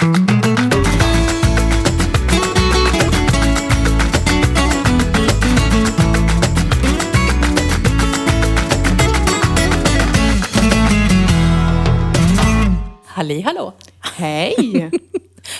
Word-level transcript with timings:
Halli 0.00 0.10
hallå! 13.40 13.72
Hej! 14.00 14.90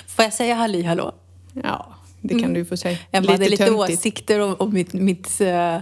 Får 0.06 0.24
jag 0.24 0.32
säga 0.32 0.54
halli 0.54 0.82
hallå? 0.82 1.12
Ja, 1.52 1.94
det 2.20 2.38
kan 2.38 2.54
du 2.54 2.64
få 2.64 2.76
säga. 2.76 2.98
Emma 3.10 3.30
hade 3.30 3.48
lite 3.48 3.66
töntigt. 3.66 3.98
åsikter 3.98 4.40
om, 4.40 4.56
om 4.58 4.74
mitt, 4.74 4.92
mitt 4.92 5.40
eh, 5.40 5.78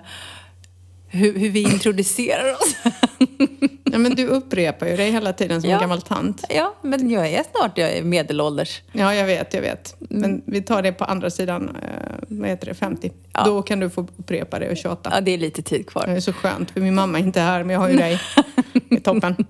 hur, 1.09 1.39
hur 1.39 1.51
vi 1.51 1.63
introducerar 1.63 2.53
oss. 2.53 2.75
Ja, 3.99 4.03
men 4.03 4.15
du 4.15 4.27
upprepar 4.27 4.87
ju 4.87 4.97
dig 4.97 5.11
hela 5.11 5.33
tiden 5.33 5.61
som 5.61 5.71
Ja. 5.71 5.77
en 5.77 5.81
gammal 5.81 6.03
tant. 6.03 6.45
ja, 6.49 6.75
men 6.83 7.11
jag 7.11 7.29
är 7.29 7.45
snart 7.57 7.79
jag 7.79 7.93
är 7.93 8.03
medelålders. 8.03 8.83
Ja, 8.93 9.15
jag 9.15 9.27
vet, 9.27 9.55
jag 9.55 9.61
vet. 9.61 9.97
Men 9.99 10.43
vi 10.47 10.63
tar 10.63 10.83
det 10.83 10.93
på 10.93 11.05
andra 11.05 11.31
sidan, 11.31 11.77
eh, 11.83 12.15
vad 12.29 12.49
heter 12.49 12.67
det, 12.67 12.75
50. 12.75 13.13
Ja. 13.33 13.45
Då 13.45 13.63
kan 13.63 13.81
du 13.81 13.91
få 13.91 14.01
upprepa 14.17 14.59
det 14.59 14.71
och 14.71 14.77
tjata. 14.77 15.11
Ja, 15.15 15.21
det 15.21 15.31
är 15.31 15.39
lite 15.39 15.63
tid 15.63 15.87
kvar. 15.87 16.07
Det 16.07 16.13
är 16.13 16.21
så 16.21 16.33
skönt, 16.33 16.71
för 16.71 16.81
min 16.81 16.95
mamma 16.95 17.19
är 17.19 17.23
inte 17.23 17.41
här, 17.41 17.65
men 17.65 17.75
jag 17.75 17.81
har 17.81 17.89
ju 17.89 17.97
dig. 17.97 18.21
Det 18.89 18.95
är 18.97 19.01
toppen. 19.01 19.47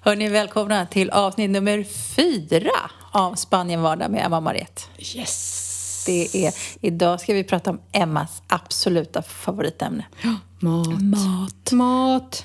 Hörni, 0.00 0.28
välkomna 0.28 0.86
till 0.86 1.10
avsnitt 1.10 1.50
nummer 1.50 1.84
fyra 2.16 2.70
av 3.10 3.34
Spanien 3.34 3.82
vardag 3.82 4.10
med 4.10 4.26
Emma 4.26 4.40
Mariette. 4.40 4.82
Yes! 5.16 6.04
Det 6.06 6.46
är, 6.46 6.54
idag 6.80 7.20
ska 7.20 7.34
vi 7.34 7.44
prata 7.44 7.70
om 7.70 7.80
Emmas 7.92 8.42
absoluta 8.46 9.22
favoritämne. 9.22 10.04
Mat. 10.60 10.88
Mat. 11.02 11.72
Mat. 11.72 12.44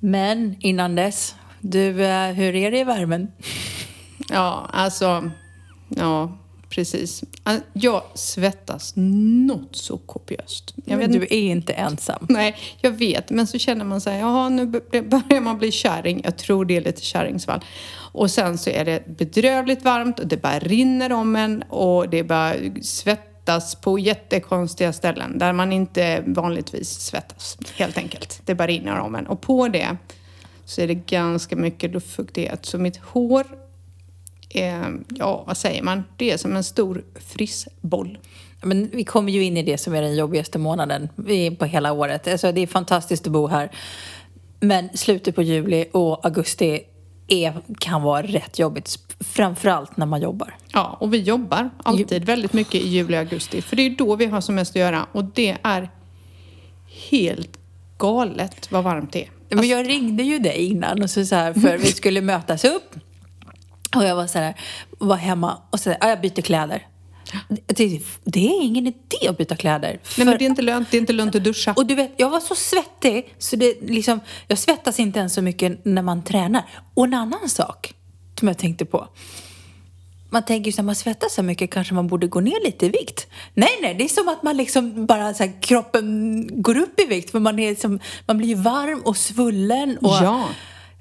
Men 0.00 0.56
innan 0.60 0.94
dess, 0.94 1.34
du, 1.60 2.04
eh, 2.04 2.32
hur 2.32 2.54
är 2.54 2.70
det 2.70 2.78
i 2.78 2.84
värmen? 2.84 3.28
Ja, 4.28 4.68
alltså... 4.72 5.30
Ja, 5.88 6.38
precis. 6.68 7.24
Jag 7.72 8.02
svettas 8.14 8.92
något 8.96 9.76
så 9.76 9.98
kopiöst. 9.98 10.74
Jag 10.84 10.96
vet 10.96 11.12
du 11.12 11.22
är 11.22 11.32
inte 11.32 11.72
ensam. 11.72 12.26
Nej, 12.28 12.56
jag 12.80 12.90
vet. 12.90 13.30
Men 13.30 13.46
så 13.46 13.58
känner 13.58 13.84
man 13.84 14.00
sig, 14.00 14.18
jaha, 14.18 14.48
nu 14.48 14.66
börjar 14.66 15.40
man 15.40 15.58
bli 15.58 15.72
kärring. 15.72 16.20
Jag 16.24 16.38
tror 16.38 16.64
det 16.64 16.76
är 16.76 16.80
lite 16.80 17.02
kärringsvall. 17.02 17.64
Och 18.12 18.30
sen 18.30 18.58
så 18.58 18.70
är 18.70 18.84
det 18.84 19.16
bedrövligt 19.18 19.82
varmt 19.82 20.18
och 20.18 20.26
det 20.26 20.42
bara 20.42 20.58
rinner 20.58 21.12
om 21.12 21.36
en 21.36 21.62
och 21.62 22.08
det 22.08 22.22
bara 22.22 22.54
svettas 23.50 23.74
på 23.74 23.98
jättekonstiga 23.98 24.92
ställen 24.92 25.38
där 25.38 25.52
man 25.52 25.72
inte 25.72 26.24
vanligtvis 26.26 26.88
svettas, 26.88 27.58
helt 27.76 27.98
enkelt. 27.98 28.40
Det 28.44 28.54
bara 28.54 28.66
rinner 28.66 28.98
om 28.98 29.14
en. 29.14 29.26
Och 29.26 29.40
på 29.40 29.68
det 29.68 29.96
så 30.64 30.80
är 30.80 30.86
det 30.86 30.94
ganska 30.94 31.56
mycket 31.56 31.90
luftfuktighet. 31.90 32.66
Så 32.66 32.78
mitt 32.78 32.96
hår 32.96 33.46
är, 34.50 34.98
ja, 35.08 35.44
vad 35.46 35.56
säger 35.56 35.82
man? 35.82 36.04
Det 36.16 36.30
är 36.30 36.36
som 36.36 36.56
en 36.56 36.64
stor 36.64 37.04
frissboll. 37.14 38.18
Men 38.62 38.90
vi 38.92 39.04
kommer 39.04 39.32
ju 39.32 39.44
in 39.44 39.56
i 39.56 39.62
det 39.62 39.78
som 39.78 39.94
är 39.94 40.02
den 40.02 40.16
jobbigaste 40.16 40.58
månaden 40.58 41.08
på 41.58 41.64
hela 41.64 41.92
året. 41.92 42.28
Alltså, 42.28 42.52
det 42.52 42.60
är 42.60 42.66
fantastiskt 42.66 43.26
att 43.26 43.32
bo 43.32 43.46
här. 43.46 43.70
Men 44.60 44.88
slutet 44.94 45.34
på 45.34 45.42
juli 45.42 45.88
och 45.92 46.24
augusti 46.24 46.82
är, 47.28 47.52
kan 47.78 48.02
vara 48.02 48.22
rätt 48.22 48.58
jobbigt. 48.58 48.98
Framförallt 49.24 49.96
när 49.96 50.06
man 50.06 50.22
jobbar. 50.22 50.56
Ja, 50.72 50.96
och 51.00 51.14
vi 51.14 51.18
jobbar 51.18 51.70
alltid 51.82 52.24
väldigt 52.24 52.52
mycket 52.52 52.74
i 52.74 52.88
juli 52.88 53.14
och 53.16 53.18
augusti. 53.18 53.62
För 53.62 53.76
det 53.76 53.82
är 53.82 53.90
då 53.90 54.16
vi 54.16 54.26
har 54.26 54.40
som 54.40 54.54
mest 54.54 54.70
att 54.70 54.76
göra. 54.80 55.06
Och 55.12 55.24
det 55.24 55.56
är 55.62 55.90
helt 57.10 57.58
galet 57.98 58.72
vad 58.72 58.84
varmt 58.84 59.12
det 59.12 59.22
är. 59.24 59.30
Men 59.56 59.68
jag 59.68 59.88
ringde 59.88 60.22
ju 60.22 60.38
dig 60.38 60.64
innan 60.66 61.02
och 61.02 61.10
så, 61.10 61.24
så 61.26 61.34
här, 61.34 61.52
för 61.52 61.78
vi 61.78 61.86
skulle 61.86 62.20
mötas 62.20 62.64
upp. 62.64 62.94
Och 63.96 64.04
jag 64.04 64.16
var 64.16 64.26
så 64.26 64.38
här, 64.38 64.54
var 64.98 65.16
hemma 65.16 65.58
och 65.70 65.80
så 65.80 65.90
ja, 66.00 66.08
jag 66.08 66.20
byter 66.20 66.42
kläder. 66.42 66.86
Det, 67.66 68.00
det 68.24 68.46
är 68.46 68.62
ingen 68.62 68.86
idé 68.86 69.28
att 69.28 69.38
byta 69.38 69.56
kläder. 69.56 69.88
Nej, 69.88 70.00
för- 70.02 70.24
men 70.24 70.38
det 70.38 70.44
är 70.44 70.46
inte 70.46 70.62
lönt, 70.62 70.90
det 70.90 70.96
är 70.96 71.00
inte 71.00 71.12
lönt 71.12 71.34
att 71.34 71.44
duscha. 71.44 71.72
Och 71.76 71.86
du 71.86 71.94
vet, 71.94 72.12
jag 72.16 72.30
var 72.30 72.40
så 72.40 72.54
svettig 72.54 73.34
så 73.38 73.56
det 73.56 73.74
liksom, 73.82 74.20
jag 74.48 74.58
svettas 74.58 75.00
inte 75.00 75.18
ens 75.18 75.34
så 75.34 75.42
mycket 75.42 75.84
när 75.84 76.02
man 76.02 76.24
tränar. 76.24 76.62
Och 76.94 77.04
en 77.04 77.14
annan 77.14 77.48
sak 77.48 77.94
som 78.40 78.48
jag 78.48 78.58
tänkte 78.58 78.84
på. 78.84 79.08
Man 80.30 80.44
tänker 80.44 80.70
ju 80.70 80.76
här, 80.76 80.84
man 80.84 80.94
svettas 80.94 81.34
så 81.34 81.42
mycket 81.42 81.70
kanske 81.70 81.94
man 81.94 82.06
borde 82.08 82.26
gå 82.26 82.40
ner 82.40 82.64
lite 82.64 82.86
i 82.86 82.88
vikt. 82.88 83.26
Nej, 83.54 83.78
nej, 83.82 83.94
det 83.94 84.04
är 84.04 84.08
som 84.08 84.28
att 84.28 84.42
man 84.42 84.56
liksom 84.56 85.06
bara 85.06 85.34
så 85.34 85.42
här, 85.42 85.62
kroppen 85.62 86.46
går 86.62 86.76
upp 86.78 87.00
i 87.00 87.04
vikt 87.04 87.30
för 87.30 87.40
man 87.40 87.58
är 87.58 87.74
som, 87.74 88.00
man 88.26 88.38
blir 88.38 88.48
ju 88.48 88.54
varm 88.54 89.00
och 89.04 89.16
svullen 89.16 89.98
och 89.98 90.10
Ja. 90.10 90.48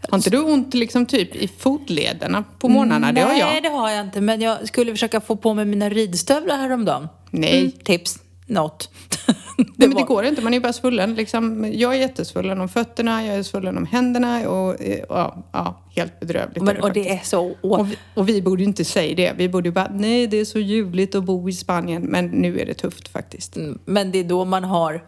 Har 0.10 0.18
inte 0.18 0.30
du 0.30 0.40
ont 0.40 0.74
liksom 0.74 1.06
typ 1.06 1.36
i 1.36 1.48
fotlederna 1.48 2.44
på 2.60 2.70
morgnarna? 2.70 3.12
Det 3.12 3.22
har 3.22 3.30
Nej, 3.30 3.40
jag. 3.40 3.64
det 3.64 3.70
har 3.70 3.90
jag 3.90 4.06
inte. 4.06 4.22
Men 4.22 4.42
jag 4.42 4.68
skulle 4.68 4.92
försöka 4.92 5.22
få 5.22 5.36
på 5.36 5.54
mig 5.54 5.66
mina 5.66 5.90
ridstövlar 5.90 6.58
häromdagen. 6.58 7.08
Nej. 7.30 7.60
Mm, 7.60 7.72
tips. 7.72 8.20
Något. 8.50 8.90
Nej, 9.58 9.88
men 9.88 9.96
det 9.96 10.04
går 10.04 10.26
inte, 10.26 10.42
man 10.42 10.54
är 10.54 10.58
ju 10.58 10.62
bara 10.62 10.74
svullen. 10.74 11.16
Liksom, 11.16 11.72
jag 11.74 11.96
är 11.96 12.00
jättesvullen 12.00 12.62
om 12.62 12.70
fötterna, 12.70 13.26
jag 13.26 13.36
är 13.36 13.44
svullen 13.44 13.78
om 13.78 13.86
händerna 13.86 14.50
och 14.50 14.82
eh, 14.82 15.00
ja, 15.10 15.50
ja 15.52 15.82
helt 15.96 16.20
bedrövligt. 16.20 16.64
Men, 16.64 16.78
är 16.78 16.82
och 16.82 16.94
det 16.94 17.10
är 17.10 17.20
så... 17.24 17.56
Och 17.62 17.88
och 18.14 18.30
vi 18.30 18.42
borde 18.42 18.62
ju 18.62 18.68
inte 18.68 18.86
säga 18.86 19.16
det. 19.16 19.34
Vi 19.38 19.50
borde 19.50 19.70
ju 19.70 19.74
bara, 19.74 19.92
nej 19.94 20.28
det 20.28 20.38
är 20.38 20.46
så 20.46 20.60
ljuvligt 20.60 21.16
att 21.16 21.24
bo 21.24 21.50
i 21.50 21.54
Spanien. 21.54 22.02
Men 22.02 22.26
nu 22.26 22.60
är 22.60 22.66
det 22.66 22.74
tufft 22.74 23.08
faktiskt. 23.08 23.58
Mm, 23.58 23.80
Men 23.86 24.12
det 24.12 24.20
är 24.20 24.24
då 24.24 24.46
man 24.46 24.64
har... 24.64 25.04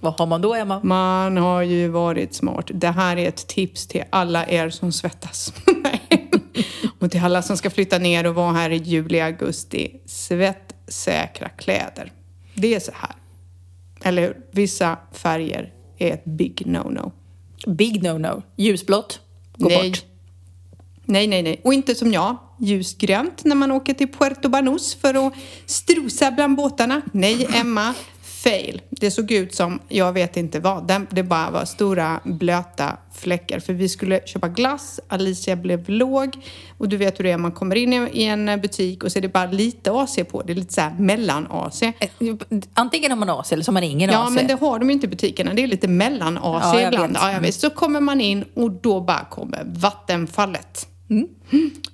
Vad 0.00 0.12
har 0.12 0.26
man 0.26 0.40
då, 0.40 0.54
Emma? 0.54 0.80
Man 0.82 1.36
har 1.36 1.62
ju 1.62 1.88
varit 1.88 2.34
smart. 2.34 2.70
Det 2.74 2.88
här 2.88 3.16
är 3.16 3.28
ett 3.28 3.46
tips 3.46 3.86
till 3.86 4.04
alla 4.10 4.46
er 4.46 4.70
som 4.70 4.92
svettas. 4.92 5.52
Och 6.98 7.10
till 7.10 7.20
alla 7.20 7.42
som 7.42 7.56
ska 7.56 7.70
flytta 7.70 7.98
ner 7.98 8.26
och 8.26 8.34
vara 8.34 8.52
här 8.52 8.70
i 8.70 8.76
juli, 8.76 9.20
augusti. 9.20 10.00
Svettsäkra 10.06 11.48
kläder. 11.48 12.12
Det 12.54 12.74
är 12.74 12.80
så 12.80 12.92
här. 12.94 13.16
Eller? 14.02 14.36
Vissa 14.50 14.98
färger 15.12 15.72
är 15.98 16.12
ett 16.12 16.24
big 16.24 16.62
no-no. 16.66 17.12
Big 17.66 18.02
no-no. 18.02 18.42
Ljusblått. 18.56 19.20
Gå 19.56 19.68
nej. 19.68 19.90
bort. 19.90 20.04
Nej, 21.04 21.26
nej, 21.26 21.42
nej. 21.42 21.60
Och 21.64 21.74
inte 21.74 21.94
som 21.94 22.12
jag, 22.12 22.36
ljusgrönt 22.60 23.44
när 23.44 23.54
man 23.56 23.70
åker 23.70 23.94
till 23.94 24.12
Puerto 24.12 24.48
Banús 24.48 24.94
för 24.94 25.26
att 25.26 25.32
strosa 25.66 26.30
bland 26.30 26.56
båtarna. 26.56 27.02
Nej, 27.12 27.48
Emma, 27.54 27.94
fail. 28.44 28.82
Det 28.90 29.10
såg 29.10 29.30
ut 29.32 29.54
som, 29.54 29.80
jag 29.88 30.12
vet 30.12 30.36
inte 30.36 30.60
vad, 30.60 30.92
det 31.10 31.22
bara 31.22 31.50
var 31.50 31.64
stora 31.64 32.20
blöta 32.24 32.96
fläckar. 33.14 33.60
För 33.60 33.72
vi 33.72 33.88
skulle 33.88 34.20
köpa 34.26 34.48
glass, 34.48 35.00
Alicia 35.08 35.56
blev 35.56 35.88
låg 35.90 36.36
och 36.78 36.88
du 36.88 36.96
vet 36.96 37.18
hur 37.18 37.24
det 37.24 37.30
är, 37.30 37.36
man 37.38 37.52
kommer 37.52 37.76
in 37.76 37.92
i- 38.12 38.24
en 38.24 38.60
butik 38.60 39.04
och 39.04 39.12
så 39.12 39.18
är 39.18 39.22
det 39.22 39.28
bara 39.28 39.46
lite 39.46 39.92
AC 39.92 40.24
på. 40.24 40.42
Det 40.42 40.52
är 40.52 40.54
lite 40.54 40.74
så 40.74 40.80
här 40.80 40.94
mellan-AC. 40.98 41.82
Antingen 42.74 43.10
har 43.10 43.18
man 43.18 43.30
AC 43.30 43.52
eller 43.52 43.64
så 43.64 43.68
har 43.70 43.72
man 43.74 43.82
ingen 43.82 44.10
Ja, 44.10 44.26
AC. 44.26 44.30
men 44.34 44.46
det 44.46 44.54
har 44.54 44.78
de 44.78 44.88
ju 44.88 44.92
inte 44.94 45.06
i 45.06 45.10
butikerna. 45.10 45.54
Det 45.54 45.62
är 45.62 45.66
lite 45.66 45.88
mellan-AC 45.88 46.62
Ja, 46.80 46.86
ibland. 46.88 47.12
vet. 47.12 47.22
Ja, 47.22 47.32
jag 47.32 47.40
vet. 47.40 47.54
Så 47.54 47.70
kommer 47.70 48.00
man 48.00 48.20
in 48.20 48.44
och 48.54 48.70
då 48.70 49.00
bara 49.00 49.24
kommer 49.30 49.62
vattenfallet. 49.64 50.86
Mm. 51.10 51.28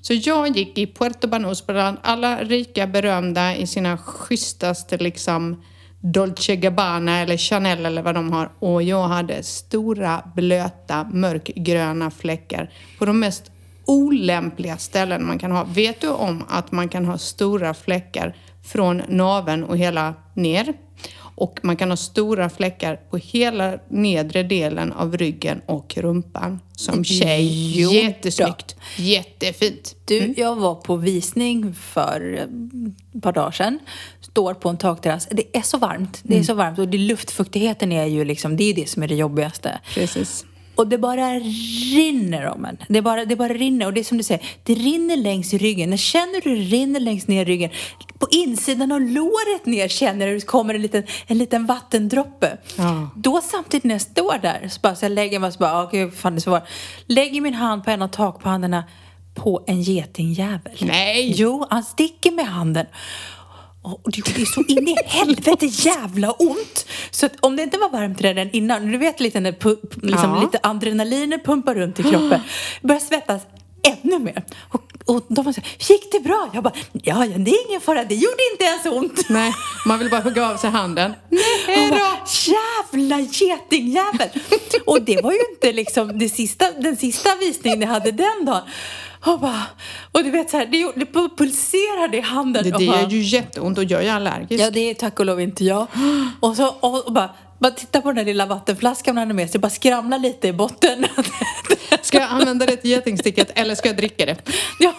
Så 0.00 0.14
jag 0.14 0.56
gick 0.56 0.78
i 0.78 0.86
Puerto 0.86 1.28
Banús 1.28 1.66
bland 1.66 1.96
alla 2.02 2.44
rika 2.44 2.86
berömda 2.86 3.56
i 3.56 3.66
sina 3.66 3.98
schysstaste 3.98 4.96
liksom 4.98 5.62
Dolce 6.00 6.56
Gabbana 6.56 7.18
eller 7.18 7.36
Chanel 7.36 7.86
eller 7.86 8.02
vad 8.02 8.14
de 8.14 8.32
har. 8.32 8.50
Och 8.58 8.82
jag 8.82 9.08
hade 9.08 9.42
stora 9.42 10.22
blöta 10.34 11.04
mörkgröna 11.04 12.10
fläckar 12.10 12.70
på 12.98 13.04
de 13.04 13.20
mest 13.20 13.50
olämpliga 13.84 14.76
ställen 14.76 15.26
man 15.26 15.38
kan 15.38 15.52
ha. 15.52 15.64
Vet 15.64 16.00
du 16.00 16.08
om 16.08 16.44
att 16.48 16.72
man 16.72 16.88
kan 16.88 17.04
ha 17.04 17.18
stora 17.18 17.74
fläckar 17.74 18.36
från 18.62 19.02
naveln 19.08 19.64
och 19.64 19.78
hela 19.78 20.14
ner? 20.34 20.74
Och 21.40 21.60
man 21.62 21.76
kan 21.76 21.90
ha 21.90 21.96
stora 21.96 22.50
fläckar 22.50 22.96
på 22.96 23.16
hela 23.16 23.78
nedre 23.88 24.42
delen 24.42 24.92
av 24.92 25.16
ryggen 25.16 25.60
och 25.66 25.96
rumpan. 25.96 26.60
Som 26.76 27.04
tjej. 27.04 27.80
Jo 27.80 27.88
då. 27.88 27.94
Jättesnyggt. 27.94 28.76
Jättefint. 28.96 29.96
Du, 30.04 30.34
jag 30.36 30.56
var 30.56 30.74
på 30.74 30.96
visning 30.96 31.74
för 31.74 32.34
eh, 32.34 32.42
ett 33.16 33.22
par 33.22 33.32
dagar 33.32 33.50
sedan. 33.50 33.78
Står 34.20 34.54
på 34.54 34.68
en 34.68 34.76
takterrass. 34.76 35.28
Det 35.30 35.56
är 35.56 35.62
så 35.62 35.78
varmt. 35.78 36.20
Det 36.22 36.38
är 36.38 36.42
så 36.42 36.54
varmt. 36.54 36.78
Och 36.78 36.88
det, 36.88 36.98
luftfuktigheten 36.98 37.92
är 37.92 38.06
ju 38.06 38.24
liksom, 38.24 38.56
det 38.56 38.64
är 38.64 38.74
det 38.74 38.88
som 38.88 39.02
är 39.02 39.08
det 39.08 39.14
jobbigaste. 39.14 39.80
Precis. 39.94 40.44
Och 40.74 40.88
det 40.88 40.98
bara 40.98 41.34
rinner 41.94 42.46
om 42.46 42.64
en. 42.64 42.76
Det 42.88 43.02
bara, 43.02 43.24
det 43.24 43.36
bara 43.36 43.54
rinner. 43.54 43.86
Och 43.86 43.92
det 43.92 44.00
är 44.00 44.04
som 44.04 44.18
du 44.18 44.24
säger, 44.24 44.44
det 44.64 44.74
rinner 44.74 45.16
längs 45.16 45.54
ryggen. 45.54 45.90
När 45.90 45.96
känner 45.96 46.40
du 46.40 46.56
det 46.56 46.62
rinner 46.62 47.00
längs 47.00 47.28
ner 47.28 47.44
ryggen? 47.44 47.70
På 48.20 48.26
insidan 48.30 48.92
av 48.92 49.00
låret 49.00 49.66
ner 49.66 49.88
känner 49.88 50.26
du 50.26 50.34
det 50.34 50.46
kommer 50.46 50.74
en 50.74 50.82
liten, 50.82 51.02
en 51.26 51.38
liten 51.38 51.66
vattendroppe. 51.66 52.56
Ja. 52.76 53.10
Då 53.16 53.40
samtidigt 53.40 53.84
när 53.84 53.94
jag 53.94 54.02
står 54.02 54.38
där 54.42 54.68
så 54.70 54.80
bara 54.80 54.94
så 54.94 55.04
jag 55.04 55.12
lägger 55.12 55.38
mig 55.38 55.52
så 55.52 55.58
bara, 55.58 55.82
okej, 55.84 56.10
fan 56.10 56.34
det 56.34 56.38
är 56.38 56.40
så 56.40 56.50
var. 56.50 56.62
Lägger 57.06 57.40
min 57.40 57.54
hand 57.54 57.84
på 57.84 57.90
en 57.90 58.02
av 58.02 58.08
takpannorna 58.08 58.84
på 59.34 59.64
en 59.66 59.82
getingjävel. 59.82 60.76
Nej! 60.80 61.32
Jo, 61.36 61.66
han 61.70 61.82
sticker 61.84 62.30
med 62.30 62.46
handen. 62.46 62.86
Och 63.82 64.00
det 64.12 64.18
gjorde 64.18 64.46
så 64.46 64.62
in 64.68 64.88
i 64.88 64.96
helvete 65.06 65.66
jävla 65.66 66.30
ont. 66.30 66.86
Så 67.10 67.26
att 67.26 67.32
om 67.40 67.56
det 67.56 67.62
inte 67.62 67.78
var 67.78 67.90
varmt 67.90 68.20
redan 68.20 68.50
innan, 68.50 68.92
du 68.92 68.98
vet 68.98 69.20
lite 69.20 69.40
när 69.40 69.52
liksom 70.06 70.30
Ja. 70.34 70.40
lite 70.42 70.58
adrenaliner 70.62 71.38
pumpar 71.38 71.74
runt 71.74 72.00
i 72.00 72.02
kroppen. 72.02 72.30
Jag 72.30 72.40
börjar 72.88 73.00
svettas 73.00 73.42
ännu 73.82 74.18
mer. 74.18 74.44
Och 74.68 74.90
och 75.10 75.24
de 75.28 75.44
var 75.44 75.52
så 75.52 75.60
här, 75.60 75.92
gick 75.92 76.12
det 76.12 76.20
bra? 76.20 76.50
Jag 76.54 76.62
bara, 76.62 76.74
ja, 76.92 77.24
ja, 77.24 77.38
det 77.38 77.50
är 77.50 77.68
ingen 77.68 77.80
fara, 77.80 78.04
det 78.04 78.14
gjorde 78.14 78.42
inte 78.52 78.64
ens 78.64 78.86
ont. 78.86 79.28
Nej, 79.28 79.52
man 79.86 79.98
vill 79.98 80.10
bara 80.10 80.20
hugga 80.20 80.50
av 80.50 80.56
sig 80.56 80.70
handen. 80.70 81.12
Nej 81.66 81.90
då! 81.90 82.16
Jävla 82.52 83.20
getingjävel! 83.20 84.28
och 84.86 85.02
det 85.02 85.22
var 85.22 85.32
ju 85.32 85.38
inte 85.52 85.72
liksom 85.72 86.18
det 86.18 86.28
sista, 86.28 86.70
den 86.70 86.96
sista 86.96 87.30
visningen 87.40 87.80
jag 87.80 87.88
hade 87.88 88.10
den 88.12 88.44
dagen. 88.44 88.62
Och, 89.24 89.40
bara, 89.40 89.62
och 90.12 90.24
du 90.24 90.30
vet 90.30 90.50
så 90.50 90.56
här, 90.56 90.66
det, 90.66 90.92
det 90.96 91.36
pulserade 91.36 92.16
i 92.16 92.20
handen. 92.20 92.64
Det, 92.64 92.70
det 92.78 92.86
bara, 92.86 93.00
gör 93.00 93.08
ju 93.08 93.22
jätteont 93.22 93.78
och 93.78 93.84
jag 93.84 94.04
är 94.04 94.12
allergisk. 94.12 94.62
Ja, 94.62 94.70
det 94.70 94.90
är 94.90 94.94
tack 94.94 95.20
och 95.20 95.26
lov 95.26 95.40
inte 95.40 95.64
jag. 95.64 95.86
Och 96.40 96.56
så 96.56 96.68
och, 96.68 97.06
och 97.06 97.12
bara, 97.12 97.30
bara 97.60 97.72
titta 97.72 98.00
på 98.00 98.08
den 98.08 98.16
där 98.16 98.24
lilla 98.24 98.46
vattenflaskan 98.46 99.14
man 99.14 99.22
hade 99.22 99.34
med 99.34 99.50
sig, 99.50 99.60
bara 99.60 99.70
skramla 99.70 100.16
lite 100.16 100.48
i 100.48 100.52
botten. 100.52 101.06
Ska 102.02 102.20
jag 102.20 102.30
använda 102.30 102.66
det 102.66 102.76
till 102.76 102.90
getingsticket 102.90 103.50
eller 103.54 103.74
ska 103.74 103.88
jag 103.88 103.96
dricka 103.96 104.26
det? 104.26 104.36
ja. 104.78 104.94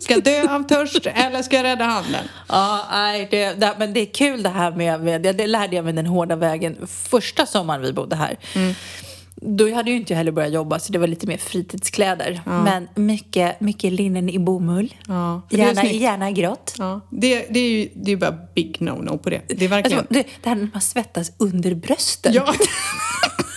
Ska 0.00 0.14
jag 0.14 0.24
dö 0.24 0.54
av 0.54 0.62
törst 0.62 1.06
eller 1.06 1.42
ska 1.42 1.56
jag 1.56 1.64
rädda 1.64 1.84
handen? 1.84 2.28
Ja, 2.48 2.86
nej, 2.90 3.28
det, 3.30 3.52
det, 3.52 3.74
men 3.78 3.92
det 3.92 4.00
är 4.00 4.06
kul 4.06 4.42
det 4.42 4.48
här 4.48 4.70
med, 4.70 5.00
med 5.00 5.22
det, 5.22 5.46
lärde 5.46 5.76
jag 5.76 5.84
mig 5.84 5.94
den 5.94 6.06
hårda 6.06 6.36
vägen 6.36 6.86
första 6.86 7.46
sommaren 7.46 7.82
vi 7.82 7.92
bodde 7.92 8.16
här. 8.16 8.38
Då 9.40 9.74
hade 9.74 9.90
ju 9.90 9.96
inte 9.96 10.12
jag 10.12 10.18
heller 10.18 10.32
börjat 10.32 10.52
jobba 10.52 10.78
så 10.78 10.92
det 10.92 10.98
var 10.98 11.06
lite 11.06 11.26
mer 11.26 11.36
fritidskläder. 11.36 12.40
Men 12.44 12.88
mycket, 12.94 13.60
mycket 13.60 13.92
linnen 13.92 14.28
i 14.28 14.38
bomull. 14.38 14.94
Ja, 15.08 15.42
gärna, 15.50 15.84
gärna 15.84 16.30
grått. 16.30 16.74
Ja, 16.78 17.00
det, 17.10 17.46
det 17.50 17.60
är 17.60 17.70
ju 17.70 17.88
det 17.94 18.12
är 18.12 18.16
bara 18.16 18.38
big 18.54 18.76
no-no 18.80 19.18
på 19.18 19.30
det. 19.30 19.42
Det 19.48 19.64
är 19.64 19.68
verkligen... 19.68 19.98
Alltså, 19.98 20.14
det, 20.14 20.24
det 20.42 20.48
här 20.48 20.56
när 20.56 20.68
man 20.72 20.82
svettas 20.82 21.32
under 21.38 21.74
brösten. 21.74 22.32
Ja. 22.34 22.54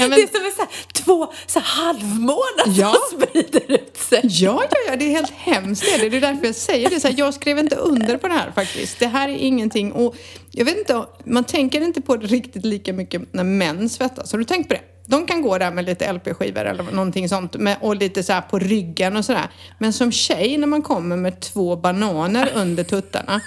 ja, 0.00 0.08
men, 0.08 0.18
Det 0.18 0.22
är 0.22 0.38
som 0.38 0.44
en 0.46 0.52
så 0.52 0.60
här, 0.60 0.70
två 1.04 1.32
så 1.46 1.60
här, 1.60 1.84
halvmånar 1.84 2.64
Ja. 2.80 2.94
som 3.10 3.20
sprider 3.20 3.72
ut 3.72 3.96
sig. 3.96 4.20
ja, 4.24 4.62
ja, 4.70 4.76
ja, 4.88 4.96
det 4.96 5.04
är 5.04 5.10
helt 5.10 5.30
hemskt. 5.30 5.82
Det 5.84 6.06
är, 6.06 6.10
det 6.10 6.16
är 6.16 6.20
därför 6.20 6.46
jag 6.46 6.54
säger 6.54 6.90
det. 6.90 7.00
Så 7.00 7.08
här, 7.08 7.14
jag 7.18 7.34
skrev 7.34 7.58
inte 7.58 7.76
under 7.76 8.16
på 8.16 8.28
det 8.28 8.34
här 8.34 8.50
faktiskt. 8.54 8.98
Det 8.98 9.06
här 9.06 9.28
är 9.28 9.36
ingenting. 9.36 9.92
Och 9.92 10.16
jag 10.52 10.64
vet 10.64 10.78
inte, 10.78 11.04
man 11.24 11.44
tänker 11.44 11.80
inte 11.80 12.00
på 12.00 12.16
det 12.16 12.26
riktigt 12.26 12.64
lika 12.64 12.92
mycket 12.92 13.22
när 13.32 13.44
män 13.44 13.88
svettas. 13.88 14.32
Har 14.32 14.38
du 14.38 14.44
tänkt 14.44 14.68
på 14.68 14.74
det? 14.74 14.80
De 15.06 15.26
kan 15.26 15.42
gå 15.42 15.58
där 15.58 15.70
med 15.70 15.84
lite 15.84 16.12
LP-skivor 16.12 16.64
eller 16.64 16.82
någonting 16.82 17.28
sånt 17.28 17.54
med, 17.56 17.76
och 17.80 17.96
lite 17.96 18.22
så 18.22 18.40
på 18.50 18.58
ryggen 18.58 19.16
och 19.16 19.24
sådär. 19.24 19.50
Men 19.78 19.92
som 19.92 20.12
tjej 20.12 20.58
när 20.58 20.66
man 20.66 20.82
kommer 20.82 21.16
med 21.16 21.40
två 21.40 21.76
bananer 21.76 22.50
under 22.54 22.84
tuttarna. 22.84 23.40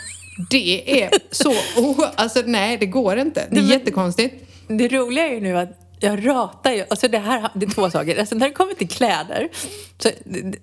Det 0.49 1.01
är 1.03 1.09
så... 1.31 1.49
Oh, 1.77 2.05
alltså 2.15 2.41
nej, 2.45 2.77
det 2.77 2.85
går 2.85 3.17
inte. 3.17 3.47
Det 3.51 3.59
är 3.59 3.63
jättekonstigt. 3.63 4.49
Det 4.67 4.87
roliga 4.87 5.27
är 5.27 5.33
ju 5.33 5.41
nu 5.41 5.57
att 5.57 5.69
jag 6.03 6.27
ratar 6.27 6.71
ju, 6.71 6.85
alltså 6.89 7.07
det 7.07 7.17
här 7.17 7.49
det 7.53 7.65
är 7.65 7.69
två 7.69 7.89
saker. 7.89 8.19
Alltså 8.19 8.35
när 8.35 8.47
det 8.47 8.53
kommer 8.53 8.73
till 8.73 8.89
kläder, 8.89 9.49
så 9.97 10.09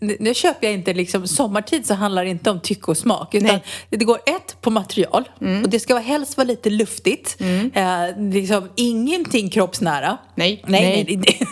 nu 0.01 0.35
köper 0.35 0.67
jag 0.67 0.75
inte 0.75 0.95
liksom, 0.95 1.29
sommartid 1.29 1.87
så 1.87 1.95
handlar 1.95 2.25
det 2.25 2.31
inte 2.31 2.51
om 2.51 2.61
tycke 2.61 2.91
och 2.91 2.97
smak. 2.97 3.35
Utan 3.35 3.49
Nej. 3.49 3.63
det 3.91 4.05
går 4.05 4.19
ett 4.27 4.61
på 4.61 4.71
material 4.71 5.29
och 5.63 5.71
det 5.71 5.81
ska 5.81 5.95
vara 5.95 6.05
helst 6.05 6.37
vara 6.37 6.47
lite 6.47 6.71
luftigt. 6.71 7.37
Eh, 7.75 8.19
liksom 8.19 8.69
ingenting 8.77 9.51
kroppsnära. 9.51 10.19
Nej. 10.35 10.65
Nej, 10.67 11.05
nej. 11.09 11.45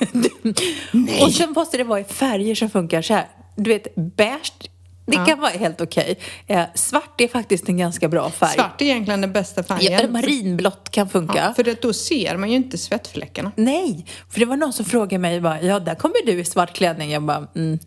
nej. 0.92 1.22
Och 1.22 1.32
sen 1.32 1.52
måste 1.52 1.76
det 1.76 1.84
vara 1.84 2.00
i 2.00 2.04
färger 2.04 2.54
som 2.54 2.70
funkar 2.70 3.02
så 3.02 3.14
här. 3.14 3.28
Du 3.56 3.70
vet, 3.70 3.94
beige, 3.94 4.70
det 5.10 5.24
kan 5.26 5.40
vara 5.40 5.50
helt 5.50 5.80
okej. 5.80 6.18
Eh, 6.46 6.64
svart 6.74 7.20
är 7.20 7.28
faktiskt 7.28 7.68
en 7.68 7.76
ganska 7.76 8.08
bra 8.08 8.30
färg. 8.30 8.54
Svart 8.54 8.80
är 8.80 8.84
egentligen 8.84 9.20
den 9.20 9.32
bästa 9.32 9.62
färgen. 9.62 9.92
Ja, 10.02 10.08
marinblått 10.08 10.90
kan 10.90 11.08
funka. 11.08 11.34
Ja, 11.36 11.54
för 11.54 11.68
att 11.70 11.82
då 11.82 11.92
ser 11.92 12.36
man 12.36 12.50
ju 12.50 12.56
inte 12.56 12.78
svettfläckarna. 12.78 13.52
Nej, 13.56 14.06
för 14.30 14.40
det 14.40 14.46
var 14.46 14.56
någon 14.56 14.72
som 14.72 14.84
frågade 14.84 15.18
mig 15.18 15.40
bara, 15.40 15.62
ja 15.62 15.78
där 15.80 15.94
kommer 15.94 16.26
du 16.26 16.32
i 16.40 16.44
svart 16.44 16.72
klänning. 16.76 17.10
Jag 17.10 17.22
bara, 17.22 17.46
mm, 17.56 17.78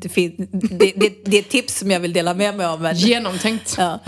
Det, 0.00 0.08
fin- 0.08 0.48
det, 0.52 0.92
det, 0.96 1.12
det 1.24 1.36
är 1.36 1.40
ett 1.40 1.48
tips 1.50 1.78
som 1.78 1.90
jag 1.90 2.00
vill 2.00 2.12
dela 2.12 2.34
med 2.34 2.56
mig 2.56 2.66
av. 2.66 2.80
Men, 2.80 2.96
Genomtänkt. 2.96 3.74
ja. 3.78 3.98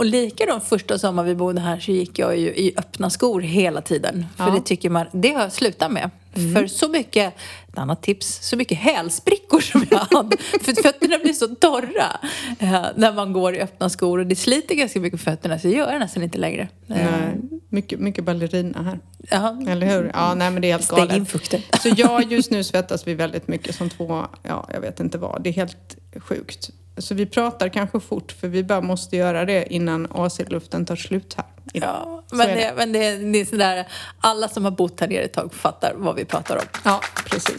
Och 0.00 0.06
likadant 0.06 0.64
första 0.64 0.98
sommar 0.98 1.24
vi 1.24 1.34
bodde 1.34 1.60
här 1.60 1.80
så 1.80 1.90
gick 1.92 2.18
jag 2.18 2.36
ju 2.38 2.46
i 2.48 2.74
öppna 2.76 3.10
skor 3.10 3.40
hela 3.40 3.80
tiden. 3.80 4.26
För 4.36 4.44
Ja. 4.44 4.50
det 4.50 4.60
tycker 4.60 4.90
man, 4.90 5.06
det 5.12 5.28
har 5.32 5.42
jag 5.42 5.52
slutat 5.52 5.92
med. 5.92 6.10
För 6.54 6.66
så 6.66 6.88
mycket, 6.88 7.34
ett 7.68 7.78
annat 7.78 8.02
tips, 8.02 8.48
så 8.48 8.56
mycket 8.56 8.78
hälsprickor 8.78 9.60
som 9.60 9.86
jag 9.90 9.98
hade. 9.98 10.36
för 10.60 10.82
fötterna 10.82 11.18
blir 11.18 11.32
så 11.32 11.48
torra 11.48 12.20
eh, 12.58 12.86
när 12.96 13.12
man 13.12 13.32
går 13.32 13.54
i 13.54 13.60
öppna 13.60 13.88
skor. 13.88 14.18
Och 14.18 14.26
det 14.26 14.36
sliter 14.36 14.74
ganska 14.74 15.00
mycket 15.00 15.20
på 15.20 15.24
fötterna 15.24 15.58
så 15.58 15.68
jag 15.68 15.74
gör 15.74 15.92
det 15.92 15.98
nästan 15.98 16.22
inte 16.22 16.38
längre. 16.38 16.62
Eh, 16.62 16.96
Nej, 16.96 17.36
mycket, 17.68 18.00
mycket 18.00 18.24
ballerina 18.24 18.82
här. 18.82 19.00
ja. 19.30 19.70
Eller 19.72 19.86
hur? 19.86 20.10
Ja, 20.14 20.34
nej 20.34 20.50
men 20.50 20.62
det 20.62 20.70
är 20.70 20.72
helt 20.72 20.90
galet. 20.90 21.16
in 21.16 21.26
fukten. 21.26 21.60
Så 21.82 21.88
jag 21.96 22.32
just 22.32 22.50
nu 22.50 22.64
svettas 22.64 23.06
vi 23.06 23.14
väldigt 23.14 23.48
mycket 23.48 23.74
som 23.74 23.90
två, 23.90 24.26
ja 24.42 24.68
jag 24.72 24.80
vet 24.80 25.00
inte 25.00 25.18
vad. 25.18 25.42
Det 25.42 25.50
är 25.50 25.54
helt 25.54 25.96
sjukt. 26.16 26.70
Så 26.98 27.14
vi 27.14 27.26
pratar 27.26 27.68
kanske 27.68 28.00
fort 28.00 28.32
för 28.32 28.48
vi 28.48 28.64
bara 28.64 28.80
måste 28.80 29.16
göra 29.16 29.44
det 29.44 29.74
innan 29.74 30.08
AC-luften 30.10 30.86
tar 30.86 30.96
slut 30.96 31.34
här. 31.36 31.46
Ja, 31.72 32.22
men, 32.32 32.48
är 32.48 32.56
det, 32.56 32.72
men 32.76 32.92
det, 32.92 33.16
det 33.16 33.40
är 33.40 33.44
sådär, 33.44 33.86
alla 34.20 34.48
som 34.48 34.64
har 34.64 34.70
bott 34.70 35.00
här 35.00 35.08
nere 35.08 35.22
ett 35.22 35.32
tag 35.32 35.54
fattar 35.54 35.92
vad 35.96 36.16
vi 36.16 36.24
pratar 36.24 36.56
om. 36.56 36.62
Ja, 36.84 37.00
precis. 37.30 37.56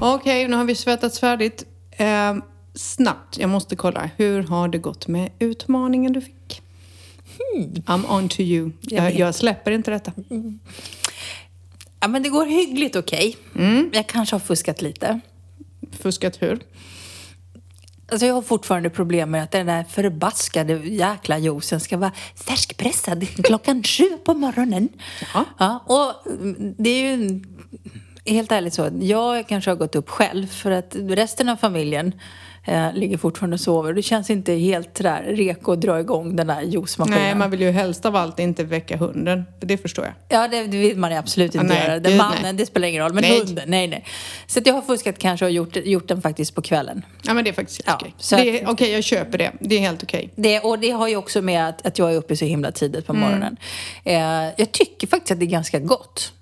Okej, 0.00 0.48
nu 0.48 0.56
har 0.56 0.64
vi 0.64 0.74
svettats 0.74 1.20
färdigt. 1.20 1.66
Eh, 1.90 2.34
snabbt, 2.74 3.38
jag 3.38 3.50
måste 3.50 3.76
kolla. 3.76 4.10
Hur 4.16 4.42
har 4.42 4.68
det 4.68 4.78
gått 4.78 5.06
med 5.06 5.30
utmaningen 5.38 6.12
du 6.12 6.20
fick? 6.20 6.62
I'm 7.86 8.16
on 8.16 8.28
to 8.28 8.40
you. 8.40 8.70
Jag, 8.80 9.18
jag 9.18 9.34
släpper 9.34 9.70
inte 9.70 9.90
detta. 9.90 10.12
Ja, 12.00 12.08
men 12.08 12.22
det 12.22 12.28
går 12.28 12.46
hyggligt 12.46 12.96
okej. 12.96 13.36
Jag 13.92 14.06
kanske 14.06 14.34
har 14.34 14.40
fuskat 14.40 14.82
lite. 14.82 15.20
Fuskat 15.92 16.42
hur? 16.42 16.58
Alltså 18.08 18.26
jag 18.26 18.34
har 18.34 18.42
fortfarande 18.42 18.90
problem 18.90 19.30
med 19.30 19.42
att 19.42 19.50
den 19.50 19.66
där 19.66 19.84
förbaskade 19.84 20.72
jäkla 20.72 21.38
juicen 21.38 21.80
ska 21.80 21.96
vara 21.96 22.12
färskpressad 22.34 23.44
klockan 23.44 23.82
sju 23.82 24.04
på 24.24 24.34
morgonen. 24.34 24.88
Ja. 25.34 25.44
Ja, 25.58 25.84
och 25.86 26.32
mm, 26.32 26.74
det 26.78 26.90
är 26.90 27.16
ju 27.16 27.42
helt 28.26 28.52
ärligt 28.52 28.74
så. 28.74 28.82
att 28.82 29.02
Jag 29.02 29.48
kanske 29.48 29.70
har 29.70 29.76
gått 29.76 29.94
upp 29.94 30.08
själv 30.08 30.46
för 30.46 30.70
att 30.70 30.96
resten 30.96 31.48
av 31.48 31.56
familjen 31.56 32.12
eh, 32.66 32.92
ligger 32.94 33.18
fortfarande 33.18 33.54
och 33.54 33.60
sover. 33.60 33.92
Det 33.92 34.02
känns 34.02 34.30
inte 34.30 34.52
helt 34.52 34.94
där 34.94 35.22
reko 35.22 35.72
att 35.72 35.80
dra 35.80 36.00
igång 36.00 36.36
den 36.36 36.46
där 36.46 36.62
juicemaskinen. 36.62 37.22
Nej, 37.22 37.34
man 37.34 37.50
vill 37.50 37.60
ju 37.60 37.70
helst 37.70 38.06
av 38.06 38.16
allt 38.16 38.38
inte 38.38 38.64
väcka 38.64 38.96
hunden. 38.96 39.44
Det 39.60 39.78
förstår 39.78 40.04
jag. 40.04 40.14
Ja, 40.28 40.48
det, 40.48 40.66
det 40.66 40.78
vill 40.78 40.98
man 40.98 41.12
absolut 41.12 41.54
inte 41.54 41.66
nej, 41.66 41.86
göra. 41.86 42.00
Den 42.00 42.16
mannen, 42.16 42.38
nej. 42.42 42.52
det 42.52 42.66
spelar 42.66 42.88
ingen 42.88 43.02
roll. 43.02 43.12
Men 43.12 43.22
Nej. 43.22 43.38
hunden, 43.38 43.64
nej, 43.66 43.88
nej. 43.88 44.04
Så 44.46 44.60
jag 44.64 44.74
har 44.74 44.82
fuskat 44.82 45.18
kanske 45.18 45.44
och 45.44 45.50
gjort, 45.50 45.76
gjort 45.76 46.08
den 46.08 46.22
faktiskt 46.22 46.54
på 46.54 46.62
kvällen. 46.62 47.04
Ja, 47.22 47.34
men 47.34 47.44
det 47.44 47.50
är 47.50 47.54
faktiskt 47.54 47.86
helt 47.86 48.02
Ja, 48.30 48.38
okej. 48.38 48.64
Okej, 48.66 48.90
jag 48.90 49.04
köper 49.04 49.38
det. 49.38 49.52
Det 49.60 49.74
är 49.74 49.80
helt 49.80 50.02
okej. 50.02 50.32
Det, 50.36 50.60
och 50.60 50.78
det 50.78 50.90
har 50.90 51.08
ju 51.08 51.16
också 51.16 51.42
med 51.42 51.68
att, 51.68 51.86
att 51.86 51.98
jag 51.98 52.12
är 52.12 52.16
uppe 52.16 52.36
så 52.36 52.44
himla 52.44 52.72
tidigt 52.72 53.06
på 53.06 53.12
morgonen. 53.12 53.56
Eh, 54.04 54.14
jag 54.56 54.72
tycker 54.72 55.06
faktiskt 55.06 55.32
att 55.32 55.38
det 55.38 55.44
är 55.44 55.50
ganska 55.50 55.78
gott. 55.78 56.32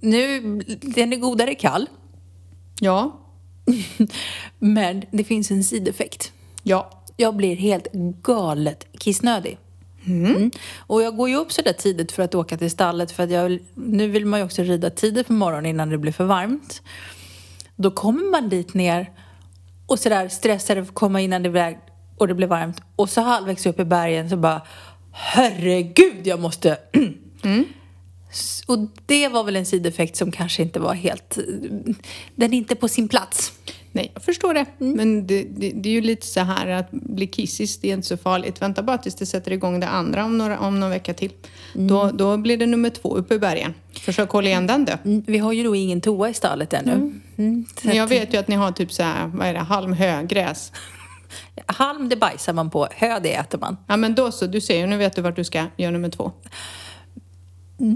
Nu, 0.00 0.40
den 0.80 1.12
är 1.12 1.16
godare 1.16 1.54
kall, 1.54 1.86
Ja. 2.80 3.18
men 4.58 5.02
det 5.10 5.24
finns 5.24 5.50
en 5.50 5.64
sideffekt. 5.64 6.32
Ja. 6.62 6.98
Jag 7.16 7.36
blir 7.36 7.56
helt 7.56 7.86
galet 8.22 8.86
kissnödig. 8.98 9.58
Mm. 10.06 10.50
Och 10.78 11.02
jag 11.02 11.16
går 11.16 11.28
ju 11.28 11.36
upp 11.36 11.52
så 11.52 11.62
där 11.62 11.72
tidigt 11.72 12.12
för 12.12 12.22
att 12.22 12.34
åka 12.34 12.56
till 12.58 12.70
stallet 12.70 13.10
för 13.12 13.22
att 13.22 13.30
jag, 13.30 13.44
vill- 13.44 13.62
nu 13.74 14.08
vill 14.08 14.26
man 14.26 14.40
ju 14.40 14.44
också 14.46 14.62
rida 14.62 14.90
tidigt 14.90 15.26
på 15.26 15.32
morgonen 15.32 15.66
innan 15.66 15.88
det 15.90 15.98
blir 15.98 16.12
för 16.12 16.24
varmt. 16.24 16.82
Då 17.76 17.90
kommer 17.90 18.30
man 18.30 18.48
dit 18.48 18.74
ner 18.74 19.10
och 19.86 19.98
sådär 19.98 20.28
stressad 20.28 20.78
att 20.78 20.94
komma 20.94 21.20
innan 21.20 21.42
det 21.42 21.50
blir, 21.50 21.78
och 22.18 22.28
det 22.28 22.34
blir 22.34 22.46
varmt. 22.46 22.80
Och 22.96 23.10
så 23.10 23.20
halvvägs 23.20 23.66
upp 23.66 23.80
i 23.80 23.84
bergen 23.84 24.30
så 24.30 24.36
bara 24.36 24.62
Herregud, 25.12 26.26
jag 26.26 26.40
måste... 26.40 26.70
S- 26.72 26.98
Och 28.66 28.78
det 29.06 29.28
var 29.28 29.44
väl 29.44 29.56
en 29.56 29.66
sideffekt 29.66 30.16
som 30.16 30.32
kanske 30.32 30.62
inte 30.62 30.80
var 30.80 30.94
helt... 30.94 31.38
Den 32.34 32.52
är 32.52 32.58
inte 32.58 32.74
på 32.74 32.88
sin 32.88 33.08
plats. 33.08 33.52
Nej, 33.92 34.10
jag 34.14 34.22
förstår 34.22 34.54
det. 34.54 34.66
Mm. 34.80 34.96
Men 34.96 35.26
det, 35.26 35.42
det, 35.42 35.70
det 35.74 35.88
är 35.88 35.92
ju 35.92 36.00
lite 36.00 36.26
så 36.26 36.40
här 36.40 36.66
att 36.66 36.90
bli 36.90 37.26
kissis, 37.26 37.80
det 37.80 37.90
är 37.90 37.94
inte 37.94 38.08
så 38.08 38.16
farligt. 38.16 38.62
Vänta 38.62 38.82
bara 38.82 38.98
tills 38.98 39.14
det 39.14 39.26
sätter 39.26 39.52
igång 39.52 39.80
det 39.80 39.88
andra 39.88 40.24
om, 40.24 40.38
några, 40.38 40.58
om 40.58 40.80
någon 40.80 40.90
vecka 40.90 41.14
till. 41.14 41.32
Mm. 41.74 41.88
Då, 41.88 42.10
då 42.10 42.36
blir 42.36 42.56
det 42.56 42.66
nummer 42.66 42.90
två 42.90 43.16
uppe 43.16 43.34
i 43.34 43.38
bergen. 43.38 43.74
Försök 44.00 44.30
hålla 44.30 44.48
igen 44.48 44.66
den 44.66 44.84
då. 44.84 44.92
Mm, 45.04 45.24
Vi 45.26 45.38
har 45.38 45.52
ju 45.52 45.62
då 45.64 45.74
ingen 45.74 46.00
toa 46.00 46.28
i 46.28 46.34
stallet 46.34 46.72
ännu. 46.72 46.92
Mm, 47.36 47.66
så 47.80 47.86
Men 47.86 47.96
jag 47.96 48.06
vet 48.06 48.34
ju 48.34 48.38
att 48.38 48.48
ni 48.48 48.54
har 48.54 48.72
typ 48.72 48.92
så 48.92 49.02
här, 49.02 49.26
vad 49.26 49.46
är 49.46 49.54
det, 49.54 49.60
halmhögräs. 49.60 50.72
Halm 51.66 52.08
det 52.08 52.16
bajsar 52.16 52.52
man 52.52 52.70
på, 52.70 52.88
hö 52.96 53.20
det 53.20 53.34
äter 53.34 53.58
man. 53.58 53.76
Ja 53.86 53.96
men 53.96 54.14
då 54.14 54.32
så, 54.32 54.46
du 54.46 54.60
ser 54.60 54.78
ju, 54.78 54.86
nu 54.86 54.96
vet 54.96 55.16
du 55.16 55.22
vart 55.22 55.36
du 55.36 55.44
ska 55.44 55.66
göra 55.76 55.90
nummer 55.90 56.10
två. 56.10 56.32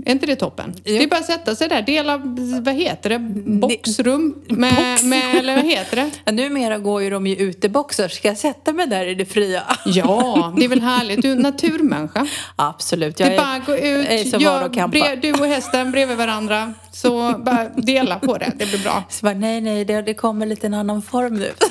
Är 0.06 0.12
inte 0.12 0.26
det 0.26 0.36
toppen? 0.36 0.74
Det 0.84 1.02
är 1.02 1.06
bara 1.06 1.20
att 1.20 1.26
sätta 1.26 1.54
sig 1.56 1.68
där, 1.68 1.82
dela, 1.82 2.16
vad 2.62 2.74
heter 2.74 3.10
det, 3.10 3.18
boxrum 3.60 4.34
med, 4.48 5.04
med 5.04 5.34
eller 5.36 5.56
vad 5.56 5.64
heter 5.64 5.96
det? 5.96 6.10
Ja, 6.24 6.32
numera 6.32 6.78
går 6.78 7.02
ju 7.02 7.10
de 7.10 7.26
ju 7.26 7.36
uteboxar. 7.36 8.08
Ska 8.08 8.28
jag 8.28 8.38
sätta 8.38 8.72
mig 8.72 8.86
där 8.86 9.06
i 9.06 9.14
det 9.14 9.24
fria? 9.24 9.62
Ja, 9.84 10.54
det 10.58 10.64
är 10.64 10.68
väl 10.68 10.80
härligt. 10.92 11.22
Du 11.22 11.32
är 11.32 11.36
naturmänniska. 11.36 12.26
Absolut. 12.56 13.16
Det 13.16 13.24
Jag 13.24 13.32
är 13.32 13.38
bara 13.38 13.58
gå 13.58 13.76
ut, 13.76 14.06
är 14.08 14.40
gör, 14.40 14.64
och 14.66 14.74
campa. 14.74 14.98
bre, 14.98 15.16
du 15.16 15.32
och 15.32 15.46
hästen 15.46 15.90
bredvid 15.92 16.16
varandra. 16.16 16.74
Så 16.92 17.34
bara 17.38 17.68
dela 17.68 18.18
på 18.18 18.38
det, 18.38 18.52
det 18.56 18.66
blir 18.66 18.82
bra. 18.82 19.04
Så 19.08 19.24
bara, 19.26 19.34
nej, 19.34 19.60
nej, 19.60 19.84
det, 19.84 20.02
det 20.02 20.14
kommer 20.14 20.46
lite 20.46 20.66
en 20.66 20.74
annan 20.74 21.02
form 21.02 21.34
nu. 21.34 21.52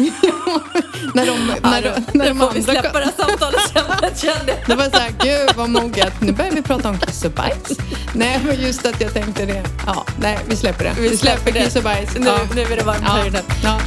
När 1.13 1.25
de, 1.25 1.31
när, 1.63 1.83
Ja, 1.85 1.91
när 2.13 2.27
de 2.29 2.39
får 2.39 2.51
vi 2.53 2.61
släppa 2.63 2.99
det 2.99 3.05
här 3.05 3.25
samtalet 3.25 3.59
sen, 3.73 4.29
kände 4.31 4.51
jag. 4.51 4.59
Det 4.67 4.75
var 4.75 4.89
såhär, 4.89 5.11
gud 5.23 5.55
vad 5.57 5.69
moget. 5.69 6.21
Nu 6.21 6.31
börjar 6.31 6.51
vi 6.51 6.61
prata 6.61 6.89
om 6.89 6.97
kiss 6.99 7.25
och 7.25 7.31
bajs. 7.31 7.77
Nej, 8.13 8.39
men 8.47 8.61
just 8.61 8.85
att 8.85 9.01
jag 9.01 9.13
tänkte 9.13 9.45
det. 9.45 9.63
Ja, 9.85 10.05
nej, 10.19 10.37
vi 10.49 10.55
släpper 10.55 10.83
det. 10.83 10.93
Vi, 11.01 11.17
släpper, 11.17 11.51
det. 11.51 11.59
kiss 11.59 11.75
och 11.75 11.83
bajs. 11.83 12.15
Nu, 12.19 12.25
ja. 12.25 12.37
nu 12.55 12.61
är 12.61 12.77
det 12.77 12.83
varmt 12.83 13.03
här 13.03 13.19
ja. 13.19 13.27
inne. 13.27 13.41
ja. 13.63 13.79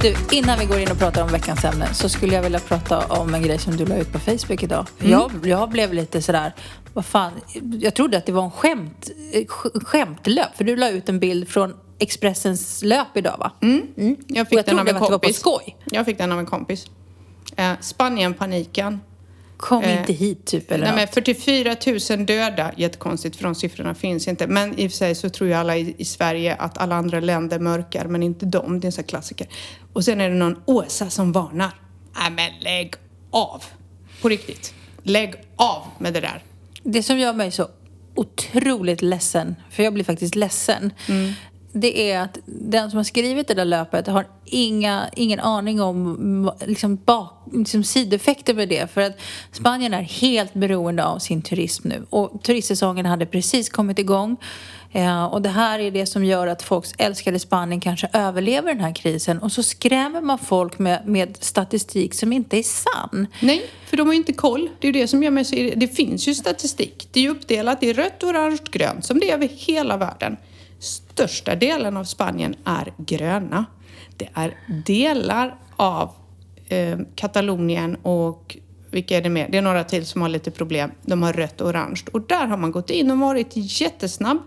Du, 0.00 0.14
innan 0.36 0.58
vi 0.58 0.64
går 0.64 0.78
in 0.78 0.90
och 0.90 0.98
pratar 0.98 1.22
om 1.22 1.28
veckans 1.28 1.64
ämne 1.64 1.94
så 1.94 2.08
skulle 2.08 2.34
jag 2.34 2.42
vilja 2.42 2.58
prata 2.58 2.98
om 3.06 3.34
en 3.34 3.42
grej 3.42 3.58
som 3.58 3.76
du 3.76 3.86
la 3.86 3.96
ut 3.96 4.12
på 4.12 4.18
Facebook 4.18 4.62
idag. 4.62 4.86
Jag, 4.98 5.32
jag 5.44 5.68
blev 5.70 5.92
lite 5.94 6.22
sådär, 6.22 6.52
vad 6.94 7.04
fan, 7.06 7.32
jag 7.80 7.94
trodde 7.94 8.16
att 8.16 8.26
det 8.26 8.32
var 8.32 8.44
en 8.44 8.50
skämt, 8.50 9.10
eh, 9.32 9.38
sk- 9.40 9.84
skämtlöp. 9.84 10.56
För 10.56 10.64
du 10.64 10.76
la 10.76 10.90
ut 10.90 11.08
en 11.08 11.18
bild 11.18 11.48
från 11.48 11.74
Expressens 12.02 12.82
löp 12.82 13.16
idag 13.16 13.36
va? 13.38 13.52
Jag 14.26 14.42
Och 14.42 14.48
fick 14.48 14.58
jag 14.58 14.64
den 14.66 14.78
av 14.78 14.88
en 14.88 14.96
att 14.96 15.02
det 15.02 15.10
var 15.10 15.18
på 15.18 15.18
kompis. 15.18 15.42
Jag 15.84 16.06
fick 16.06 16.18
den 16.18 16.32
av 16.32 16.38
en 16.38 16.46
kompis. 16.46 16.86
Eh, 17.56 17.72
Spanien-paniken. 17.80 19.00
Kom 19.56 19.82
Eh, 19.82 20.00
inte 20.00 20.12
hit 20.12 20.46
typ 20.46 20.70
eller 20.70 20.84
Nej, 20.84 20.94
men 20.94 21.04
något. 21.04 21.14
44 21.14 21.76
000 22.16 22.26
döda, 22.26 22.72
jättekonstigt 22.76 23.36
för 23.36 23.44
de 23.44 23.54
siffrorna 23.54 23.94
finns 23.94 24.28
inte. 24.28 24.46
Men 24.46 24.78
i 24.78 24.86
och 24.86 24.90
för 24.90 24.96
sig 24.96 25.14
så 25.14 25.28
tror 25.30 25.48
ju 25.48 25.54
alla 25.54 25.76
i, 25.76 25.94
i 25.98 26.04
Sverige 26.04 26.54
att 26.54 26.78
alla 26.78 26.94
andra 26.96 27.20
länder 27.20 27.58
mörkar, 27.58 28.04
men 28.04 28.22
inte 28.22 28.46
de. 28.46 28.80
Det 28.80 28.84
är 28.84 28.88
en 28.88 28.92
sån 28.92 29.02
här 29.02 29.08
klassiker. 29.08 29.48
Och 29.92 30.04
sen 30.04 30.20
är 30.20 30.28
det 30.28 30.36
någon 30.36 30.62
Åsa 30.64 31.10
som 31.10 31.32
varnar. 31.32 31.70
Nej 32.20 32.30
men 32.30 32.50
lägg 32.60 32.94
av! 33.30 33.64
På 34.22 34.28
riktigt. 34.28 34.74
Lägg 35.02 35.34
av 35.56 35.82
med 35.98 36.14
det 36.14 36.20
där. 36.20 36.42
Det 36.82 37.02
som 37.02 37.18
gör 37.18 37.32
mig 37.32 37.50
så 37.50 37.68
otroligt 38.14 39.02
ledsen, 39.02 39.56
för 39.70 39.82
jag 39.82 39.94
blir 39.94 40.04
faktiskt 40.04 40.34
ledsen, 40.34 40.92
det 41.72 42.10
är 42.10 42.20
att 42.20 42.38
den 42.46 42.90
som 42.90 42.96
har 42.96 43.04
skrivit 43.04 43.48
det 43.48 43.54
där 43.54 43.64
löpet 43.64 44.06
har 44.06 44.26
inga, 44.44 45.08
ingen 45.16 45.40
aning 45.40 45.80
om 45.80 46.52
liksom, 46.66 46.96
bak, 46.96 47.32
liksom 47.52 47.84
sideffekter 47.84 48.54
med 48.54 48.68
det. 48.68 48.90
För 48.92 49.00
att 49.00 49.20
Spanien 49.52 49.94
är 49.94 50.02
helt 50.02 50.54
beroende 50.54 51.04
av 51.04 51.18
sin 51.18 51.42
turism 51.42 51.88
nu. 51.88 52.06
Och 52.10 52.42
turistsäsongen 52.42 53.06
hade 53.06 53.26
precis 53.26 53.68
kommit 53.68 53.98
igång. 53.98 54.36
Eh, 54.92 55.24
och 55.24 55.42
det 55.42 55.48
här 55.48 55.78
är 55.78 55.90
det 55.90 56.06
som 56.06 56.24
gör 56.24 56.46
att 56.46 56.62
folks 56.62 56.92
älskade 56.98 57.38
Spanien 57.38 57.80
kanske 57.80 58.08
överlever 58.12 58.68
den 58.68 58.80
här 58.80 58.94
krisen. 58.94 59.38
Och 59.38 59.52
så 59.52 59.62
skrämmer 59.62 60.20
man 60.20 60.38
folk 60.38 60.78
med, 60.78 61.06
med 61.06 61.36
statistik 61.40 62.14
som 62.14 62.32
inte 62.32 62.58
är 62.58 62.62
sann. 62.62 63.26
Nej, 63.40 63.66
för 63.86 63.96
de 63.96 64.06
har 64.06 64.14
ju 64.14 64.18
inte 64.18 64.32
koll. 64.32 64.68
Det 64.80 64.88
är 64.88 64.92
ju 64.92 65.00
det 65.00 65.08
som 65.08 65.22
gör 65.22 65.30
mig 65.30 65.44
så 65.44 65.54
Det 65.76 65.88
finns 65.88 66.28
ju 66.28 66.34
statistik. 66.34 67.08
Det 67.12 67.20
är 67.20 67.24
ju 67.24 67.30
uppdelat 67.30 67.82
i 67.82 67.92
rött, 67.92 68.22
orange, 68.22 68.58
grönt 68.70 69.04
som 69.04 69.20
det 69.20 69.30
är 69.30 69.34
över 69.34 69.48
hela 69.48 69.96
världen. 69.96 70.36
Största 71.12 71.54
delen 71.56 71.96
av 71.96 72.04
Spanien 72.04 72.54
är 72.64 72.92
gröna. 72.96 73.64
Det 74.16 74.28
är 74.34 74.58
delar 74.86 75.54
av 75.76 76.10
eh, 76.68 76.98
Katalonien 77.14 77.96
och 78.02 78.56
vilka 78.90 79.16
är 79.16 79.22
det 79.22 79.28
mer? 79.28 79.48
Det 79.50 79.58
är 79.58 79.62
några 79.62 79.84
till 79.84 80.06
som 80.06 80.22
har 80.22 80.28
lite 80.28 80.50
problem. 80.50 80.90
De 81.02 81.22
har 81.22 81.32
rött 81.32 81.60
och 81.60 81.68
orange. 81.68 82.00
Och 82.12 82.20
där 82.20 82.46
har 82.46 82.56
man 82.56 82.72
gått 82.72 82.90
in 82.90 83.10
och 83.10 83.18
varit 83.18 83.50
jättesnabb. 83.54 84.38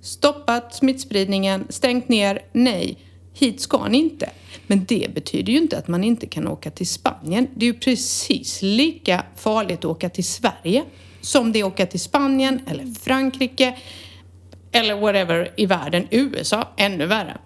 Stoppat 0.00 0.74
smittspridningen, 0.74 1.66
stängt 1.68 2.08
ner. 2.08 2.42
Nej, 2.52 2.98
hit 3.34 3.60
ska 3.60 3.88
ni 3.88 3.98
inte. 3.98 4.30
Men 4.66 4.84
det 4.84 5.14
betyder 5.14 5.52
ju 5.52 5.58
inte 5.58 5.78
att 5.78 5.88
man 5.88 6.04
inte 6.04 6.26
kan 6.26 6.48
åka 6.48 6.70
till 6.70 6.88
Spanien. 6.88 7.46
Det 7.54 7.66
är 7.66 7.72
ju 7.72 7.78
precis 7.78 8.62
lika 8.62 9.24
farligt 9.36 9.78
att 9.78 9.84
åka 9.84 10.08
till 10.08 10.24
Sverige 10.24 10.84
som 11.20 11.52
det 11.52 11.60
är 11.60 11.64
att 11.64 11.72
åka 11.72 11.86
till 11.86 12.00
Spanien 12.00 12.60
eller 12.66 12.94
Frankrike 12.94 13.76
eller 14.78 14.94
whatever 14.94 15.50
i 15.56 15.66
världen. 15.66 16.06
USA, 16.10 16.68
ännu 16.76 17.06
värre. 17.06 17.36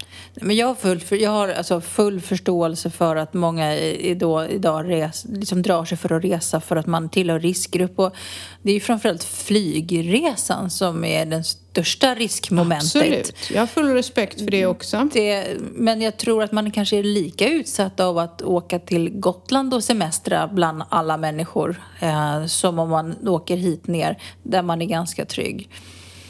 Men 0.41 0.55
jag 0.55 0.67
har, 0.67 0.75
full, 0.75 0.99
för, 0.99 1.15
jag 1.15 1.31
har 1.31 1.49
alltså 1.49 1.81
full 1.81 2.21
förståelse 2.21 2.89
för 2.89 3.15
att 3.15 3.33
många 3.33 3.75
då, 4.15 4.45
idag 4.45 4.89
res, 4.89 5.25
liksom 5.29 5.61
drar 5.61 5.85
sig 5.85 5.97
för 5.97 6.13
att 6.13 6.23
resa 6.23 6.61
för 6.61 6.75
att 6.75 6.85
man 6.85 7.09
tillhör 7.09 7.39
riskgrupp. 7.39 7.99
Och 7.99 8.15
det 8.61 8.69
är 8.69 8.73
ju 8.73 8.79
framförallt 8.79 9.23
flygresan 9.23 10.69
som 10.69 11.05
är 11.05 11.25
den 11.25 11.43
största 11.43 12.15
riskmomentet. 12.15 12.95
Absolut. 12.95 13.33
Jag 13.53 13.59
har 13.59 13.67
full 13.67 13.93
respekt 13.93 14.39
för 14.39 14.51
det 14.51 14.65
också. 14.65 15.09
Det, 15.13 15.47
men 15.59 16.01
jag 16.01 16.17
tror 16.17 16.43
att 16.43 16.51
man 16.51 16.71
kanske 16.71 16.97
är 16.97 17.03
lika 17.03 17.49
utsatt 17.49 17.99
av 17.99 18.17
att 18.17 18.41
åka 18.41 18.79
till 18.79 19.09
Gotland 19.09 19.73
och 19.73 19.83
semestra 19.83 20.47
bland 20.47 20.83
alla 20.89 21.17
människor 21.17 21.81
eh, 21.99 22.45
som 22.45 22.79
om 22.79 22.89
man 22.89 23.27
åker 23.27 23.57
hit 23.57 23.87
ner 23.87 24.17
där 24.43 24.61
man 24.61 24.81
är 24.81 24.85
ganska 24.85 25.25
trygg. 25.25 25.69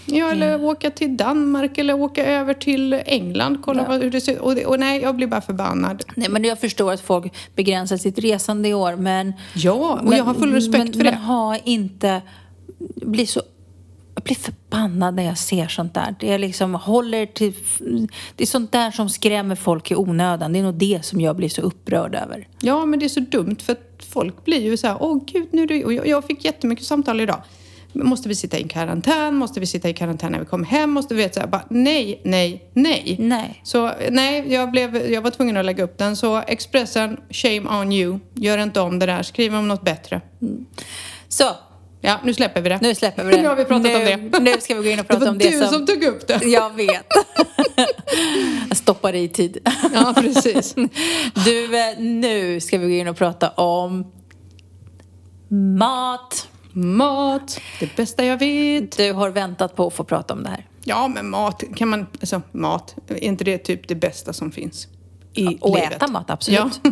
Ja, 0.05 0.31
eller 0.31 0.63
åka 0.63 0.89
till 0.89 1.17
Danmark 1.17 1.77
eller 1.77 1.93
åka 1.93 2.25
över 2.25 2.53
till 2.53 2.93
England. 3.05 3.57
Kolla 3.61 3.85
vad, 3.87 4.01
hur 4.01 4.11
det 4.11 4.21
ser 4.21 4.33
ut. 4.33 4.39
Och, 4.39 4.55
det, 4.55 4.65
och 4.65 4.79
nej, 4.79 5.01
jag 5.01 5.15
blir 5.15 5.27
bara 5.27 5.41
förbannad. 5.41 6.03
Nej, 6.15 6.29
men 6.29 6.43
jag 6.43 6.59
förstår 6.59 6.91
att 6.91 7.01
folk 7.01 7.33
begränsar 7.55 7.97
sitt 7.97 8.19
resande 8.19 8.69
i 8.69 8.73
år 8.73 8.95
men 8.95 9.33
Ja, 9.55 9.99
och 10.05 10.13
jag 10.13 10.23
har 10.23 10.33
full 10.33 10.53
respekt 10.53 10.77
men, 10.77 10.93
för 10.93 11.03
men 11.03 11.13
det. 11.13 11.19
ha 11.19 11.57
inte... 11.57 12.21
Bli 12.95 13.25
så... 13.25 13.41
Jag 14.15 14.23
blir 14.23 14.35
förbannad 14.35 15.15
när 15.15 15.23
jag 15.23 15.37
ser 15.37 15.67
sånt 15.67 15.93
där. 15.93 16.15
Det 16.19 16.31
är 16.31 16.39
liksom 16.39 16.75
håller 16.75 17.25
till... 17.25 17.53
Det 18.35 18.43
är 18.43 18.47
sånt 18.47 18.71
där 18.71 18.91
som 18.91 19.09
skrämmer 19.09 19.55
folk 19.55 19.91
i 19.91 19.95
onödan. 19.95 20.53
Det 20.53 20.59
är 20.59 20.63
nog 20.63 20.73
det 20.73 21.05
som 21.05 21.21
jag 21.21 21.35
blir 21.35 21.49
så 21.49 21.61
upprörd 21.61 22.15
över. 22.15 22.47
Ja, 22.61 22.85
men 22.85 22.99
det 22.99 23.05
är 23.05 23.09
så 23.09 23.19
dumt 23.19 23.55
för 23.59 23.73
att 23.73 24.05
folk 24.09 24.45
blir 24.45 24.61
ju 24.61 24.77
så 24.77 24.87
här, 24.87 24.97
åh 24.99 25.21
gud, 25.25 25.47
nu 25.51 25.63
är 25.63 25.67
det... 25.67 25.85
Och 25.85 25.93
jag, 25.93 26.07
jag 26.07 26.25
fick 26.25 26.45
jättemycket 26.45 26.85
samtal 26.85 27.21
idag. 27.21 27.41
Måste 27.93 28.29
vi 28.29 28.35
sitta 28.35 28.57
i 28.57 28.63
karantän? 28.63 29.35
Måste 29.35 29.59
vi 29.59 29.65
sitta 29.65 29.89
i 29.89 29.93
karantän 29.93 30.31
när 30.31 30.39
vi 30.39 30.45
kommer 30.45 30.65
hem? 30.65 30.91
Måste 30.91 31.13
vi 31.15 31.23
veta 31.23 31.33
så 31.33 31.39
här, 31.39 31.47
bara 31.47 31.65
nej, 31.69 32.21
nej, 32.23 32.69
nej. 32.73 33.15
Nej. 33.19 33.61
Så 33.63 33.91
nej, 34.09 34.53
jag, 34.53 34.71
blev, 34.71 35.11
jag 35.11 35.21
var 35.21 35.31
tvungen 35.31 35.57
att 35.57 35.65
lägga 35.65 35.83
upp 35.83 35.97
den. 35.97 36.15
Så 36.15 36.37
Expressen, 36.47 37.17
shame 37.29 37.81
on 37.81 37.91
you. 37.91 38.19
Gör 38.33 38.57
inte 38.57 38.81
om 38.81 38.99
det 38.99 39.05
där. 39.05 39.23
Skriv 39.23 39.55
om 39.55 39.67
något 39.67 39.81
bättre. 39.81 40.21
Så, 41.27 41.45
Ja, 42.05 42.19
nu 42.23 42.33
släpper 42.33 42.61
vi 42.61 42.69
det. 42.69 42.79
nu 42.81 42.95
släpper 42.95 43.23
vi 43.23 43.35
det. 43.35 43.41
nu 43.41 43.47
har 43.47 43.55
vi 43.55 43.65
pratat 43.65 43.83
nu, 43.83 44.13
om 44.13 44.31
det. 44.31 44.39
Nu 44.39 44.61
ska 44.61 44.75
vi 44.75 44.83
gå 44.83 44.89
in 44.89 44.99
och 44.99 45.05
Det 45.05 45.07
prata 45.07 45.25
var 45.25 45.31
om 45.31 45.37
det 45.37 45.49
du 45.49 45.59
som... 45.59 45.67
som 45.67 45.85
tog 45.85 46.03
upp 46.03 46.27
det. 46.27 46.39
Jag 46.45 46.75
vet. 46.75 47.05
jag 48.69 48.77
stoppar 48.77 49.15
i 49.15 49.27
tid. 49.27 49.57
Ja, 49.93 50.13
precis. 50.17 50.75
Du, 51.45 51.79
eh, 51.79 51.99
nu 51.99 52.59
ska 52.59 52.77
vi 52.77 52.85
gå 52.87 52.91
in 52.93 53.07
och 53.07 53.17
prata 53.17 53.49
om 53.49 54.11
mat. 55.77 56.47
Mat, 56.73 57.61
det 57.79 57.95
bästa 57.95 58.25
jag 58.25 58.37
vet. 58.39 58.97
Du 58.97 59.13
har 59.13 59.29
väntat 59.29 59.75
på 59.75 59.87
att 59.87 59.93
få 59.93 60.03
prata 60.03 60.33
om 60.33 60.43
det 60.43 60.49
här. 60.49 60.67
Ja, 60.83 61.07
men 61.07 61.29
mat, 61.29 61.63
kan 61.75 61.87
man... 61.87 62.05
Alltså, 62.19 62.41
mat, 62.51 62.95
är 63.07 63.23
inte 63.23 63.43
det 63.43 63.57
typ 63.57 63.87
det 63.87 63.95
bästa 63.95 64.33
som 64.33 64.51
finns? 64.51 64.87
I 65.33 65.57
Och 65.61 65.75
livet? 65.75 65.93
äta 65.93 66.07
mat, 66.07 66.29
absolut. 66.29 66.59
Ja. 66.83 66.91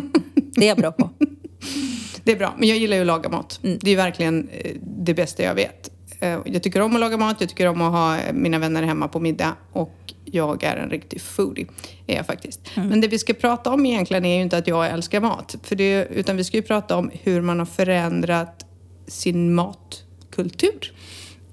Det 0.54 0.64
är 0.64 0.68
jag 0.68 0.78
bra 0.78 0.92
på. 0.92 1.10
Det 2.24 2.32
är 2.32 2.36
bra, 2.36 2.54
men 2.58 2.68
jag 2.68 2.78
gillar 2.78 2.96
ju 2.96 3.00
att 3.00 3.06
laga 3.06 3.28
mat. 3.28 3.60
Mm. 3.62 3.78
Det 3.82 3.90
är 3.90 3.96
verkligen 3.96 4.48
eh, 4.48 4.76
det 4.82 5.14
bästa 5.14 5.42
jag 5.42 5.54
vet. 5.54 5.90
Eh, 6.20 6.38
Jag 6.44 6.62
tycker 6.62 6.80
om 6.80 6.94
att 6.94 7.00
laga 7.00 7.16
mat, 7.16 7.36
jag 7.40 7.48
tycker 7.48 7.66
om 7.68 7.80
att 7.82 7.92
ha 7.92 8.18
eh, 8.18 8.32
mina 8.32 8.58
vänner 8.58 8.82
hemma 8.82 9.08
på 9.08 9.20
middag 9.20 9.52
och 9.72 10.14
jag 10.24 10.62
är 10.64 10.76
en 10.76 10.90
riktig 10.90 11.20
foodie, 11.20 11.66
är 12.06 12.16
jag 12.16 12.26
faktiskt. 12.26 12.60
Mm. 12.76 12.88
Men 12.88 13.00
det 13.00 13.08
vi 13.08 13.18
ska 13.18 13.32
prata 13.34 13.70
om 13.72 13.86
egentligen 13.86 14.24
är 14.24 14.36
ju 14.36 14.42
inte 14.42 14.56
att 14.58 14.66
jag 14.66 14.86
älskar 14.90 15.20
mat, 15.20 15.56
för 15.62 15.76
det, 15.76 16.06
utan 16.10 16.36
vi 16.36 16.44
ska 16.44 16.56
ju 16.56 16.62
prata 16.62 16.96
om 16.96 17.10
hur 17.22 17.40
man 17.42 17.58
har 17.58 17.66
förändrat 17.66 18.66
sin 19.12 19.54
matkultur. 19.54 20.92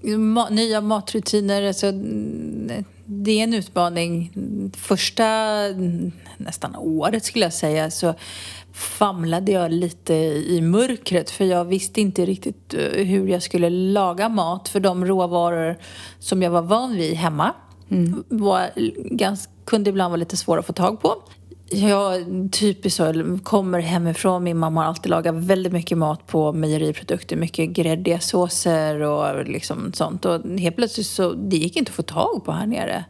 Ma- 0.01 0.49
nya 0.49 0.81
matrutiner, 0.81 1.63
alltså, 1.63 1.87
mm, 1.87 2.83
det 3.05 3.31
är 3.31 3.43
en 3.43 3.53
utmaning. 3.53 4.31
Första 4.77 5.25
mm, 5.25 6.11
nästan 6.37 6.75
året 6.75 7.25
skulle 7.25 7.45
jag 7.45 7.53
säga 7.53 7.91
så 7.91 8.13
famlade 8.73 9.51
jag 9.51 9.71
lite 9.71 10.13
i 10.13 10.61
mörkret 10.61 11.29
för 11.29 11.45
jag 11.45 11.65
visste 11.65 12.01
inte 12.01 12.25
riktigt 12.25 12.73
eh, 12.73 13.05
hur 13.05 13.27
jag 13.27 13.43
skulle 13.43 13.69
laga 13.69 14.29
mat 14.29 14.69
för 14.69 14.79
de 14.79 15.05
råvaror 15.05 15.77
som 16.19 16.41
jag 16.41 16.51
var 16.51 16.61
van 16.61 16.95
vid 16.95 17.13
hemma 17.13 17.53
var 18.27 18.71
ganska, 19.15 19.51
kunde 19.65 19.89
ibland 19.89 20.11
vara 20.11 20.19
lite 20.19 20.37
svåra 20.37 20.59
att 20.59 20.65
få 20.65 20.73
tag 20.73 21.01
på. 21.01 21.15
Jag 21.71 22.25
typiskt 22.51 22.97
så, 22.97 23.37
kommer 23.43 23.79
hemifrån, 23.79 24.43
min 24.43 24.57
mamma 24.57 24.81
har 24.81 24.87
alltid 24.87 25.09
lagat 25.09 25.35
väldigt 25.35 25.73
mycket 25.73 25.97
mat 25.97 26.27
på 26.27 26.53
mejeriprodukter, 26.53 27.35
mycket 27.35 27.69
gräddiga 27.69 28.19
såser 28.19 29.01
och 29.01 29.45
liksom 29.45 29.93
sånt. 29.93 30.25
Och 30.25 30.41
helt 30.59 30.75
plötsligt 30.75 31.07
så, 31.07 31.33
det 31.33 31.57
gick 31.57 31.75
inte 31.75 31.89
att 31.89 31.95
få 31.95 32.01
tag 32.01 32.45
på 32.45 32.51
här 32.51 32.67
nere. 32.67 33.05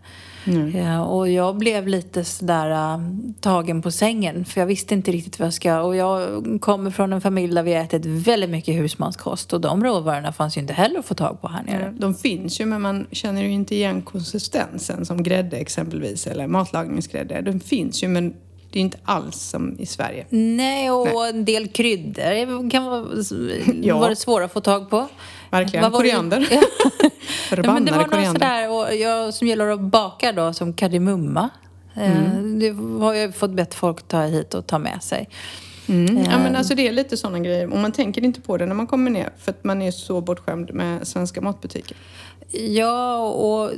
Ja, 0.73 1.05
och 1.05 1.29
jag 1.29 1.57
blev 1.57 1.87
lite 1.87 2.23
sådär 2.23 2.71
äh, 2.71 2.99
tagen 3.39 3.81
på 3.81 3.91
sängen 3.91 4.45
för 4.45 4.61
jag 4.61 4.65
visste 4.67 4.93
inte 4.93 5.11
riktigt 5.11 5.39
vad 5.39 5.45
jag 5.45 5.53
ska. 5.53 5.81
Och 5.81 5.95
jag 5.95 6.43
kommer 6.61 6.91
från 6.91 7.13
en 7.13 7.21
familj 7.21 7.55
där 7.55 7.63
vi 7.63 7.73
har 7.73 7.83
ätit 7.83 8.05
väldigt 8.05 8.49
mycket 8.49 8.75
husmanskost 8.75 9.53
och 9.53 9.61
de 9.61 9.83
råvarorna 9.83 10.33
fanns 10.33 10.57
ju 10.57 10.61
inte 10.61 10.73
heller 10.73 10.99
att 10.99 11.05
få 11.05 11.13
tag 11.13 11.41
på 11.41 11.47
här 11.47 11.63
nere. 11.63 11.93
De 11.97 12.15
finns 12.15 12.61
ju 12.61 12.65
men 12.65 12.81
man 12.81 13.07
känner 13.11 13.41
ju 13.41 13.51
inte 13.51 13.75
igen 13.75 14.01
konsistensen 14.01 15.05
som 15.05 15.23
grädde 15.23 15.57
exempelvis 15.57 16.27
eller 16.27 16.47
matlagningsgrädde. 16.47 17.41
De 17.41 17.59
finns 17.59 18.03
ju 18.03 18.07
men 18.07 18.33
det 18.71 18.79
är 18.79 18.81
inte 18.81 18.97
alls 19.03 19.35
som 19.41 19.75
i 19.79 19.85
Sverige. 19.85 20.25
Nej, 20.29 20.91
och 20.91 21.27
en 21.27 21.45
del 21.45 21.67
kryddor 21.67 22.69
kan 22.69 22.85
vara, 22.85 23.05
Ja. 23.81 23.97
vara 23.99 24.15
svåra 24.15 24.45
att 24.45 24.53
få 24.53 24.61
tag 24.61 24.89
på. 24.89 25.07
Verkligen. 25.49 25.83
Var 25.83 25.89
det- 25.89 25.97
Koriander. 25.97 26.47
Ja. 26.51 26.61
Ja, 27.51 27.55
men 27.55 27.85
det 27.85 27.91
Förbannade 27.91 27.91
var 27.91 28.03
koriander. 28.03 28.39
sådär, 28.39 28.69
och 28.71 28.95
jag 28.95 29.33
som 29.33 29.47
gillar 29.47 29.67
att 29.67 29.79
baka 29.81 30.31
då, 30.31 30.53
som 30.53 30.73
kardemumma. 30.73 31.49
Eh, 31.95 32.17
Mm. 32.29 32.59
Det 32.59 32.69
har 33.05 33.13
jag 33.13 33.35
fått 33.35 33.51
bett 33.51 33.73
folk 33.73 34.07
ta 34.07 34.21
hit 34.21 34.53
och 34.53 34.67
ta 34.67 34.77
med 34.79 35.03
sig. 35.03 35.29
Mm. 35.87 36.17
Ja, 36.17 36.23
Eh. 36.31 36.39
men 36.43 36.55
alltså 36.55 36.75
det 36.75 36.87
är 36.87 36.91
lite 36.91 37.17
sådana 37.17 37.39
grejer. 37.39 37.71
Och 37.73 37.77
man 37.77 37.91
tänker 37.91 38.23
inte 38.23 38.41
på 38.41 38.57
det 38.57 38.65
när 38.65 38.75
man 38.75 38.87
kommer 38.87 39.11
ner 39.11 39.29
för 39.37 39.51
att 39.51 39.63
man 39.63 39.81
är 39.81 39.91
så 39.91 40.21
bortskämd 40.21 40.73
med 40.73 41.07
svenska 41.07 41.41
matbutiker. 41.41 41.97
Ja, 42.51 43.17
och 43.27 43.71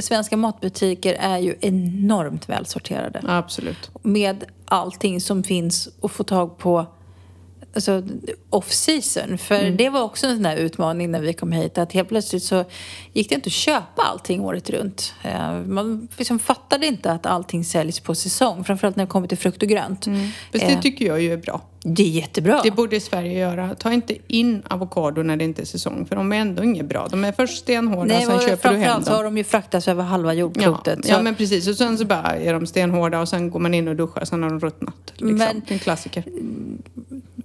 svenska 0.00 0.36
matbutiker 0.36 1.14
är 1.14 1.38
ju 1.38 1.54
enormt 1.60 2.48
välsorterade. 2.48 3.20
Absolut. 3.26 3.90
Med 4.02 4.44
allting 4.64 5.20
som 5.20 5.42
finns 5.42 5.88
att 6.02 6.12
få 6.12 6.24
tag 6.24 6.58
på 6.58 6.86
alltså, 7.74 8.02
off-season. 8.50 9.38
För 9.38 9.54
Mm. 9.60 9.76
det 9.76 9.88
var 9.88 10.02
också 10.02 10.26
en 10.26 10.34
sån 10.34 10.42
där 10.42 10.56
utmaning 10.56 11.10
när 11.10 11.20
vi 11.20 11.32
kom 11.32 11.52
hit. 11.52 11.78
Att 11.78 11.92
helt 11.92 12.08
plötsligt 12.08 12.42
så 12.42 12.64
gick 13.12 13.28
det 13.28 13.34
inte 13.34 13.46
att 13.48 13.52
köpa 13.52 14.02
allting 14.02 14.40
året 14.40 14.70
runt. 14.70 15.14
Eh, 15.24 15.52
Man 15.66 16.08
liksom 16.16 16.38
fattade 16.38 16.86
inte 16.86 17.12
att 17.12 17.26
allting 17.26 17.64
säljs 17.64 18.00
på 18.00 18.14
säsong. 18.14 18.64
Framförallt 18.64 18.96
när 18.96 19.04
det 19.04 19.10
kommer 19.10 19.28
till 19.28 19.38
frukt 19.38 19.62
och 19.62 19.68
grönt. 19.68 20.04
Fast 20.52 20.64
Eh, 20.64 20.76
det 20.76 20.82
tycker 20.82 21.06
jag 21.06 21.20
ju 21.20 21.32
är 21.32 21.36
bra. 21.36 21.60
det 21.82 22.02
är 22.02 22.06
jättebra. 22.08 22.60
Det 22.62 22.70
borde 22.70 23.00
Sverige 23.00 23.38
göra. 23.38 23.74
Ta 23.74 23.92
inte 23.92 24.14
in 24.26 24.62
avokado 24.68 25.22
när 25.22 25.36
det 25.36 25.44
inte 25.44 25.62
är 25.62 25.66
säsong 25.66 26.06
för 26.06 26.16
de 26.16 26.32
är 26.32 26.36
ändå 26.36 26.64
inget 26.64 26.86
bra. 26.86 27.08
De 27.10 27.24
är 27.24 27.32
först 27.32 27.58
stenhårda, 27.58 28.04
Nej, 28.14 28.24
sen 28.26 28.38
köper 28.40 28.68
du 28.68 28.74
hem 28.76 28.82
framförallt 28.84 29.06
så 29.06 29.12
har 29.12 29.24
dem. 29.24 29.34
de 29.34 29.38
ju 29.38 29.44
fraktats 29.44 29.88
över 29.88 30.02
halva 30.02 30.34
Ja, 30.34 30.40
jordklotet. 30.40 31.04
så- 31.04 31.10
ja, 31.12 31.22
men 31.22 31.34
precis. 31.34 31.68
Och 31.68 31.74
sen 31.74 31.98
så 31.98 32.04
bara 32.04 32.36
är 32.36 32.52
de 32.52 32.66
stenhårda 32.66 33.20
och 33.20 33.28
sen 33.28 33.50
går 33.50 33.60
man 33.60 33.74
in 33.74 33.88
och 33.88 33.96
duschar, 33.96 34.24
sen 34.24 34.42
har 34.42 34.50
de 34.50 34.60
ruttnat. 34.60 34.94
Liksom. 35.16 35.34
Men- 35.36 35.62
en 35.68 35.78
klassiker. 35.78 36.24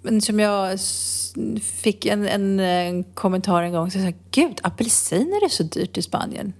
Men 0.04 0.22
som 0.22 0.40
jag 0.40 0.80
fick 1.82 2.06
en, 2.06 2.28
en, 2.28 2.60
en 2.60 3.04
kommentar 3.04 3.62
en 3.64 3.72
gång 3.72 3.92
så 3.92 4.00
sa 4.00 4.12
gud, 4.32 4.60
apelsiner 4.64 5.46
är 5.46 5.50
så 5.50 5.64
dyrt 5.64 5.98
i 5.98 6.02
Spanien. 6.02 6.54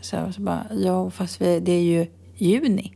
Så, 0.00 0.32
så 0.34 0.40
bara, 0.40 0.66
ja 0.70 1.10
fast 1.10 1.40
vi, 1.40 1.60
det 1.60 1.72
är 1.72 1.82
ju 1.82 2.06
juni. 2.36 2.92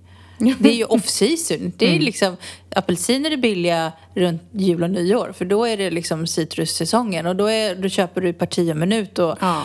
Det 0.58 0.68
är 0.68 0.74
ju 0.74 0.84
off-season. 0.88 1.72
Det 1.76 1.84
är 1.86 1.90
Mm. 1.92 2.02
liksom, 2.04 2.36
apelsiner 2.76 3.30
är 3.30 3.36
billiga 3.36 3.92
runt 4.14 4.42
jul 4.52 4.82
och 4.82 4.90
nyår 4.90 5.32
för 5.38 5.44
då 5.44 5.64
är 5.64 5.76
det 5.76 5.90
liksom 5.90 6.26
citrussäsongen 6.26 7.26
och 7.26 7.36
då, 7.36 7.46
är, 7.46 7.74
då 7.74 7.88
köper 7.88 8.20
du 8.20 8.32
parti 8.32 8.70
och 8.72 8.76
minut 8.76 9.18
och 9.18 9.36
Ja. 9.40 9.62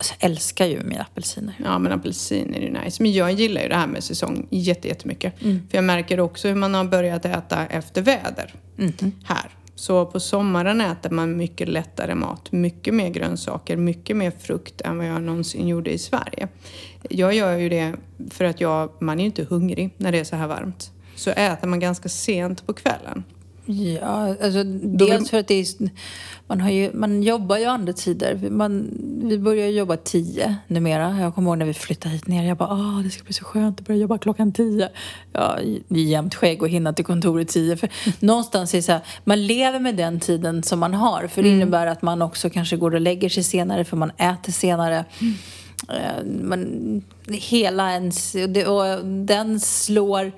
Alltså, 0.00 0.14
jag 0.20 0.30
älskar 0.30 0.66
ju 0.66 0.82
mina 0.82 1.02
apelsiner. 1.02 1.54
Ja, 1.64 1.78
men 1.78 1.92
apelsin 1.92 2.54
är 2.54 2.60
ju 2.60 2.70
nice. 2.84 3.02
Men 3.02 3.12
jag 3.12 3.32
gillar 3.32 3.62
ju 3.62 3.68
det 3.68 3.74
här 3.76 3.86
med 3.86 4.04
säsong 4.04 4.46
jätte- 4.50 4.88
jättemycket. 4.88 5.42
Mm. 5.42 5.68
För 5.70 5.78
jag 5.78 5.84
märker 5.84 6.20
också 6.20 6.48
hur 6.48 6.54
man 6.54 6.74
har 6.74 6.84
börjat 6.84 7.24
äta 7.24 7.66
efter 7.66 8.02
väder 8.02 8.54
Mhm. 8.76 9.12
här. 9.24 9.50
Så 9.74 10.06
på 10.06 10.20
sommaren 10.20 10.80
äter 10.80 11.10
man 11.10 11.36
mycket 11.36 11.68
lättare 11.68 12.14
mat, 12.14 12.52
mycket 12.52 12.94
mer 12.94 13.08
grönsaker, 13.10 13.76
mycket 13.76 14.16
mer 14.16 14.30
frukt 14.40 14.80
än 14.80 14.98
vad 14.98 15.06
jag 15.06 15.22
någonsin 15.22 15.68
gjorde 15.68 15.90
i 15.92 15.98
Sverige. 15.98 16.48
Jag 17.10 17.34
gör 17.34 17.56
ju 17.56 17.68
det 17.68 17.94
för 18.30 18.44
att 18.44 18.60
jag, 18.60 18.90
man 19.00 19.18
är 19.18 19.22
ju 19.22 19.26
inte 19.26 19.44
hungrig 19.44 19.90
när 19.96 20.12
det 20.12 20.18
är 20.18 20.24
så 20.24 20.36
här 20.36 20.46
varmt. 20.46 20.90
Så 21.16 21.30
äter 21.30 21.68
man 21.68 21.80
ganska 21.80 22.08
sent 22.08 22.66
på 22.66 22.72
kvällen. 22.72 23.24
Ja, 23.66 24.36
alltså 24.42 24.64
dels 24.64 25.30
för 25.30 25.38
att 25.38 25.48
det 25.48 25.54
är, 25.54 25.66
man, 26.46 26.60
har 26.60 26.70
ju, 26.70 26.90
man 26.94 27.22
jobbar 27.22 27.56
ju 27.56 27.64
andra 27.64 27.92
tider. 27.92 28.50
Man, 28.50 28.90
vi 29.24 29.38
börjar 29.38 29.68
jobba 29.68 29.96
tio 29.96 30.56
numera. 30.66 31.20
Jag 31.20 31.34
kommer 31.34 31.50
ihåg 31.50 31.58
när 31.58 31.66
vi 31.66 31.74
flyttade 31.74 32.14
hit 32.14 32.26
ner. 32.26 32.48
Jag 32.48 32.56
bara, 32.56 32.68
ah, 32.68 33.02
det 33.02 33.10
ska 33.10 33.24
bli 33.24 33.32
så 33.32 33.44
skönt 33.44 33.80
att 33.80 33.86
börja 33.86 34.00
jobba 34.00 34.18
klockan 34.18 34.52
tio. 34.52 34.88
Ja, 35.32 35.58
det 35.88 36.00
är 36.00 36.04
jämnt 36.04 36.34
skägg 36.34 36.62
och 36.62 36.68
hinna 36.68 36.92
till 36.92 37.04
kontoret 37.04 37.48
tio. 37.48 37.76
För 37.76 37.88
någonstans 38.20 38.74
är 38.74 38.78
det 38.78 38.82
så 38.82 38.92
här, 38.92 39.00
man 39.24 39.46
lever 39.46 39.78
med 39.80 39.96
den 39.96 40.20
tiden 40.20 40.62
som 40.62 40.78
man 40.78 40.94
har. 40.94 41.26
För 41.26 41.42
det 41.42 41.48
innebär 41.48 41.86
att 41.86 42.02
man 42.02 42.22
också 42.22 42.50
kanske 42.50 42.76
går 42.76 42.94
och 42.94 43.00
lägger 43.00 43.28
sig 43.28 43.44
senare 43.44 43.84
för 43.84 43.96
man 43.96 44.10
äter 44.10 44.52
senare. 44.52 45.04
Eh, 45.88 46.24
Man, 46.42 47.02
hela 47.28 47.92
ens, 47.92 48.34
och 48.66 49.06
den 49.06 49.60
slår 49.60 50.32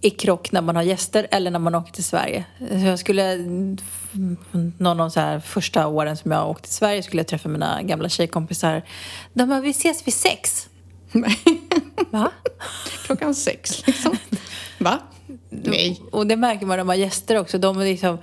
i 0.00 0.10
krock 0.10 0.52
när 0.52 0.62
man 0.62 0.76
har 0.76 0.82
gäster 0.82 1.26
eller 1.30 1.50
när 1.50 1.58
man 1.58 1.74
åker 1.74 1.92
till 1.92 2.04
Sverige. 2.04 2.44
Jag 2.84 2.98
skulle, 2.98 3.36
någon 4.78 5.00
av 5.00 5.16
här 5.16 5.40
första 5.40 5.86
åren 5.86 6.16
som 6.16 6.30
jag 6.30 6.50
åkte 6.50 6.62
till 6.62 6.74
Sverige 6.74 7.02
skulle 7.02 7.20
jag 7.20 7.26
träffa 7.26 7.48
mina 7.48 7.82
gamla 7.82 8.08
tjejkompisar. 8.08 8.82
De 9.32 9.48
bara, 9.48 9.60
vi 9.60 9.70
ses 9.70 10.06
vid 10.06 10.14
sex. 10.14 10.68
Va? 12.10 12.30
Klockan 13.06 13.34
sex 13.34 13.86
liksom. 13.86 14.16
Va? 14.78 14.98
Nej. 15.50 16.02
Och 16.12 16.26
det 16.26 16.36
märker 16.36 16.66
man 16.66 16.76
när 16.76 16.84
man 16.84 16.96
har 16.96 17.04
gäster 17.04 17.38
också. 17.38 17.58
De 17.58 17.80
är 17.80 17.84
liksom, 17.84 18.18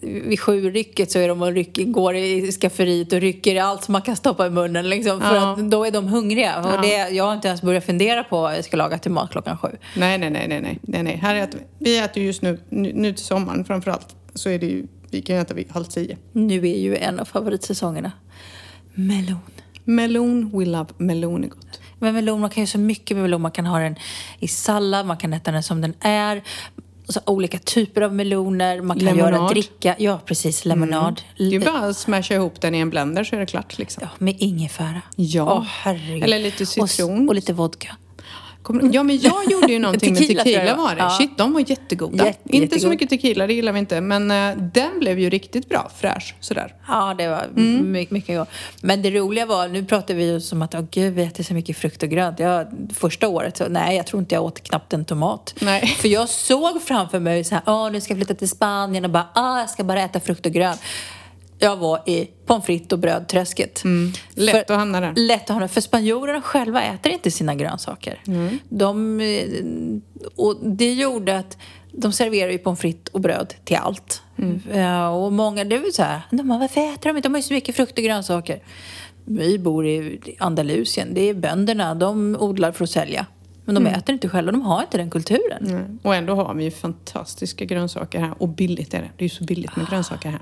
vid 0.00 0.40
sju-rycket 0.40 1.10
så 1.10 1.18
är 1.18 1.28
de 1.28 1.42
och 1.42 1.52
rycker, 1.52 1.84
går 1.84 2.16
i 2.16 2.52
skafferiet 2.52 3.12
och 3.12 3.20
rycker 3.20 3.54
i 3.54 3.58
allt 3.58 3.84
som 3.84 3.92
man 3.92 4.02
kan 4.02 4.16
stoppa 4.16 4.46
i 4.46 4.50
munnen. 4.50 4.88
Liksom, 4.88 5.20
för 5.20 5.34
Ja. 5.34 5.52
att 5.52 5.70
då 5.70 5.84
är 5.84 5.90
de 5.90 6.08
hungriga. 6.08 6.60
Ja. 6.64 6.76
Och 6.76 6.82
det, 6.82 7.08
jag 7.10 7.24
har 7.24 7.34
inte 7.34 7.48
ens 7.48 7.62
börjat 7.62 7.84
fundera 7.84 8.24
på 8.24 8.40
vad 8.40 8.56
jag 8.56 8.64
ska 8.64 8.76
laga 8.76 8.98
till 8.98 9.10
mat 9.10 9.30
klockan 9.30 9.58
sju. 9.58 9.68
Nej, 9.96 10.18
nej, 10.18 10.30
nej, 10.30 10.48
nej, 10.48 10.78
nej, 10.82 11.02
nej. 11.02 11.16
Här 11.22 11.34
äter 11.34 11.58
vi. 11.58 11.64
Vi 11.90 11.98
äter 11.98 12.22
just 12.22 12.42
nu, 12.42 12.58
nu, 12.68 12.92
nu 12.94 13.12
till 13.12 13.24
sommaren 13.24 13.64
framförallt, 13.64 14.16
så 14.34 14.50
är 14.50 14.58
det 14.58 14.66
ju, 14.66 14.86
vi 15.10 15.22
kan 15.22 15.36
äta 15.36 15.54
vid 15.54 15.70
halv 15.70 15.84
tio. 15.84 16.16
Nu 16.32 16.68
är 16.68 16.78
ju 16.78 16.96
en 16.96 17.20
av 17.20 17.24
favoritsäsongerna 17.24 18.12
melon. 18.94 19.38
Melon, 19.84 20.50
we 20.58 20.64
love 20.64 20.88
melon 20.98 21.44
är 21.44 21.48
gott. 21.48 21.80
Men 21.98 22.14
melon, 22.14 22.40
man 22.40 22.50
kan 22.50 22.60
göra 22.60 22.68
så 22.68 22.78
mycket 22.78 23.16
med 23.16 23.22
melon. 23.22 23.40
Man 23.40 23.50
kan 23.50 23.66
ha 23.66 23.78
den 23.78 23.96
i 24.38 24.48
sallad, 24.48 25.06
man 25.06 25.16
kan 25.16 25.32
äta 25.32 25.50
den 25.52 25.62
som 25.62 25.80
den 25.80 25.94
är. 26.00 26.42
Så 27.08 27.20
olika 27.26 27.58
typer 27.58 28.00
av 28.02 28.14
meloner. 28.14 28.80
Man 28.80 28.98
kan 28.98 29.06
Lemonad. 29.06 29.32
göra 29.34 29.48
dricka. 29.48 29.96
Ja, 29.98 30.20
precis. 30.26 30.64
Lemonad. 30.64 31.20
Det 31.38 31.56
är 31.56 31.60
bara 31.60 31.78
att 31.78 31.96
smasha 31.96 32.34
ihop 32.34 32.60
den 32.60 32.74
i 32.74 32.78
en 32.78 32.90
blender 32.90 33.24
så 33.24 33.36
är 33.36 33.40
det 33.40 33.46
klart 33.46 33.78
liksom. 33.78 34.02
Ja, 34.02 34.08
med 34.18 34.36
ingefära. 34.38 35.02
Ja. 35.16 35.54
Åh, 35.54 35.64
herregud. 35.68 36.24
Eller 36.24 36.38
lite 36.38 36.66
citron. 36.66 37.22
Och, 37.22 37.28
och 37.28 37.34
lite 37.34 37.52
vodka. 37.52 37.96
Kommer- 38.62 38.90
Ja, 38.94 39.02
men 39.02 39.18
jag 39.20 39.50
gjorde 39.50 39.72
ju 39.72 39.78
någonting 39.88 40.12
med 40.12 40.20
Tequila, 40.22 40.38
jag 40.44 40.54
tequila 40.54 40.76
var. 40.76 40.94
det. 40.94 41.00
Ja. 41.02 41.10
Shit, 41.10 41.38
de 41.38 41.52
var 41.52 41.64
jättegoda. 41.70 42.26
Jätte- 42.26 42.38
inte 42.56 42.68
så 42.68 42.74
jättegod. 42.74 42.90
mycket 42.90 43.10
tequila, 43.10 43.46
det 43.46 43.52
gillar 43.54 43.72
vi 43.72 43.78
inte. 43.78 44.00
Men 44.00 44.30
eh, 44.30 44.56
den 44.74 44.98
blev 45.00 45.18
ju 45.18 45.30
riktigt 45.30 45.68
bra, 45.68 45.90
fräsch 45.96 46.34
sådär. 46.40 46.74
Ja, 46.88 47.14
det 47.18 47.28
var 47.28 47.46
Mm. 47.56 47.92
mycket, 47.92 48.10
mycket 48.12 48.36
gott. 48.38 48.48
Men 48.82 49.02
det 49.02 49.10
roliga 49.10 49.46
var, 49.46 49.68
nu 49.68 49.84
pratar 49.84 50.14
vi 50.14 50.24
ju 50.30 50.40
som 50.40 50.62
att, 50.62 50.74
åh 50.74 50.84
gud, 50.90 51.14
vi 51.14 51.22
äter 51.22 51.44
så 51.44 51.54
mycket 51.54 51.76
frukt 51.76 52.02
och 52.02 52.08
grönt. 52.08 52.38
Jag, 52.38 52.66
första 52.94 53.28
året, 53.28 53.56
så, 53.56 53.68
nej, 53.68 53.96
jag 53.96 54.06
tror 54.06 54.20
inte 54.20 54.34
jag 54.34 54.44
åt 54.44 54.60
knappt 54.62 54.92
en 54.92 55.04
tomat. 55.04 55.54
Nej. 55.60 55.86
För 56.00 56.08
jag 56.08 56.28
såg 56.28 56.82
framför 56.82 57.20
mig 57.20 57.44
så 57.44 57.54
här, 57.54 57.62
åh, 57.66 57.90
nu 57.92 58.00
ska 58.00 58.12
jag 58.12 58.18
flytta 58.18 58.34
till 58.34 58.48
Spanien 58.48 59.04
och 59.04 59.10
bara, 59.10 59.28
ah, 59.34 59.58
jag 59.60 59.70
ska 59.70 59.84
bara 59.84 60.02
äta 60.02 60.20
frukt 60.20 60.46
och 60.46 60.52
grönt. 60.52 60.80
Jag 61.58 61.76
var 61.76 62.02
i 62.06 62.30
pommes 62.46 62.64
frites 62.64 62.92
och 62.92 62.98
brödträsket. 62.98 63.84
Mm. 63.84 64.12
Lätt 64.34 64.50
För- 64.54 64.60
att 64.74 64.78
hamna 64.78 65.00
där. 65.00 65.12
Lätt 65.16 65.42
att 65.42 65.48
hamna, 65.48 65.68
för 65.68 65.80
spanjorerna 65.80 66.40
själva 66.42 66.82
äter 66.82 67.12
inte 67.12 67.30
sina 67.30 67.54
grönsaker. 67.54 68.20
Mm. 68.26 68.58
De, 68.68 69.20
eh, 69.20 69.44
och 70.36 70.56
det 70.62 70.92
gjorde 70.92 71.38
att 71.38 71.56
de 71.92 72.12
serverar 72.12 72.50
ju 72.50 72.58
pommes 72.58 72.80
frites 72.80 73.14
och 73.14 73.20
bröd 73.20 73.54
till 73.64 73.76
allt. 73.76 74.22
Mm. 74.38 74.62
Eh, 74.70 75.06
och 75.16 75.32
många, 75.32 75.64
det 75.64 75.76
är 75.76 75.90
så 75.92 76.02
här, 76.02 76.20
de 76.30 76.48
bara, 76.48 76.58
varför 76.58 76.80
äter 76.80 77.10
de 77.10 77.16
inte? 77.16 77.28
De 77.28 77.34
har 77.34 77.38
ju 77.38 77.42
så 77.42 77.54
mycket 77.54 77.76
frukt 77.76 77.98
och 77.98 78.04
grönsaker. 78.04 78.62
Vi 79.24 79.58
bor 79.58 79.86
i 79.86 80.20
Andalusien, 80.38 81.14
det 81.14 81.20
är 81.20 81.34
bönderna, 81.34 81.94
de 81.94 82.36
odlar 82.40 82.72
för 82.72 82.84
att 82.84 82.90
sälja. 82.90 83.26
Men 83.64 83.76
Mm. 83.76 83.92
de 83.92 83.98
äter 83.98 84.12
inte 84.12 84.28
själva, 84.28 84.52
de 84.52 84.62
har 84.62 84.80
inte 84.82 84.98
den 84.98 85.10
kulturen. 85.10 85.98
Och 86.02 86.14
ändå 86.14 86.34
har 86.34 86.54
vi 86.54 86.64
ju 86.64 86.70
fantastiska 86.70 87.64
grönsaker 87.64 88.20
här. 88.20 88.34
Och 88.38 88.48
billigt 88.48 88.94
är 88.94 88.98
det. 88.98 89.10
Det 89.16 89.22
är 89.24 89.28
ju 89.28 89.34
så 89.34 89.44
billigt 89.44 89.76
med 89.76 89.88
grönsaker 89.88 90.28
här. 90.30 90.40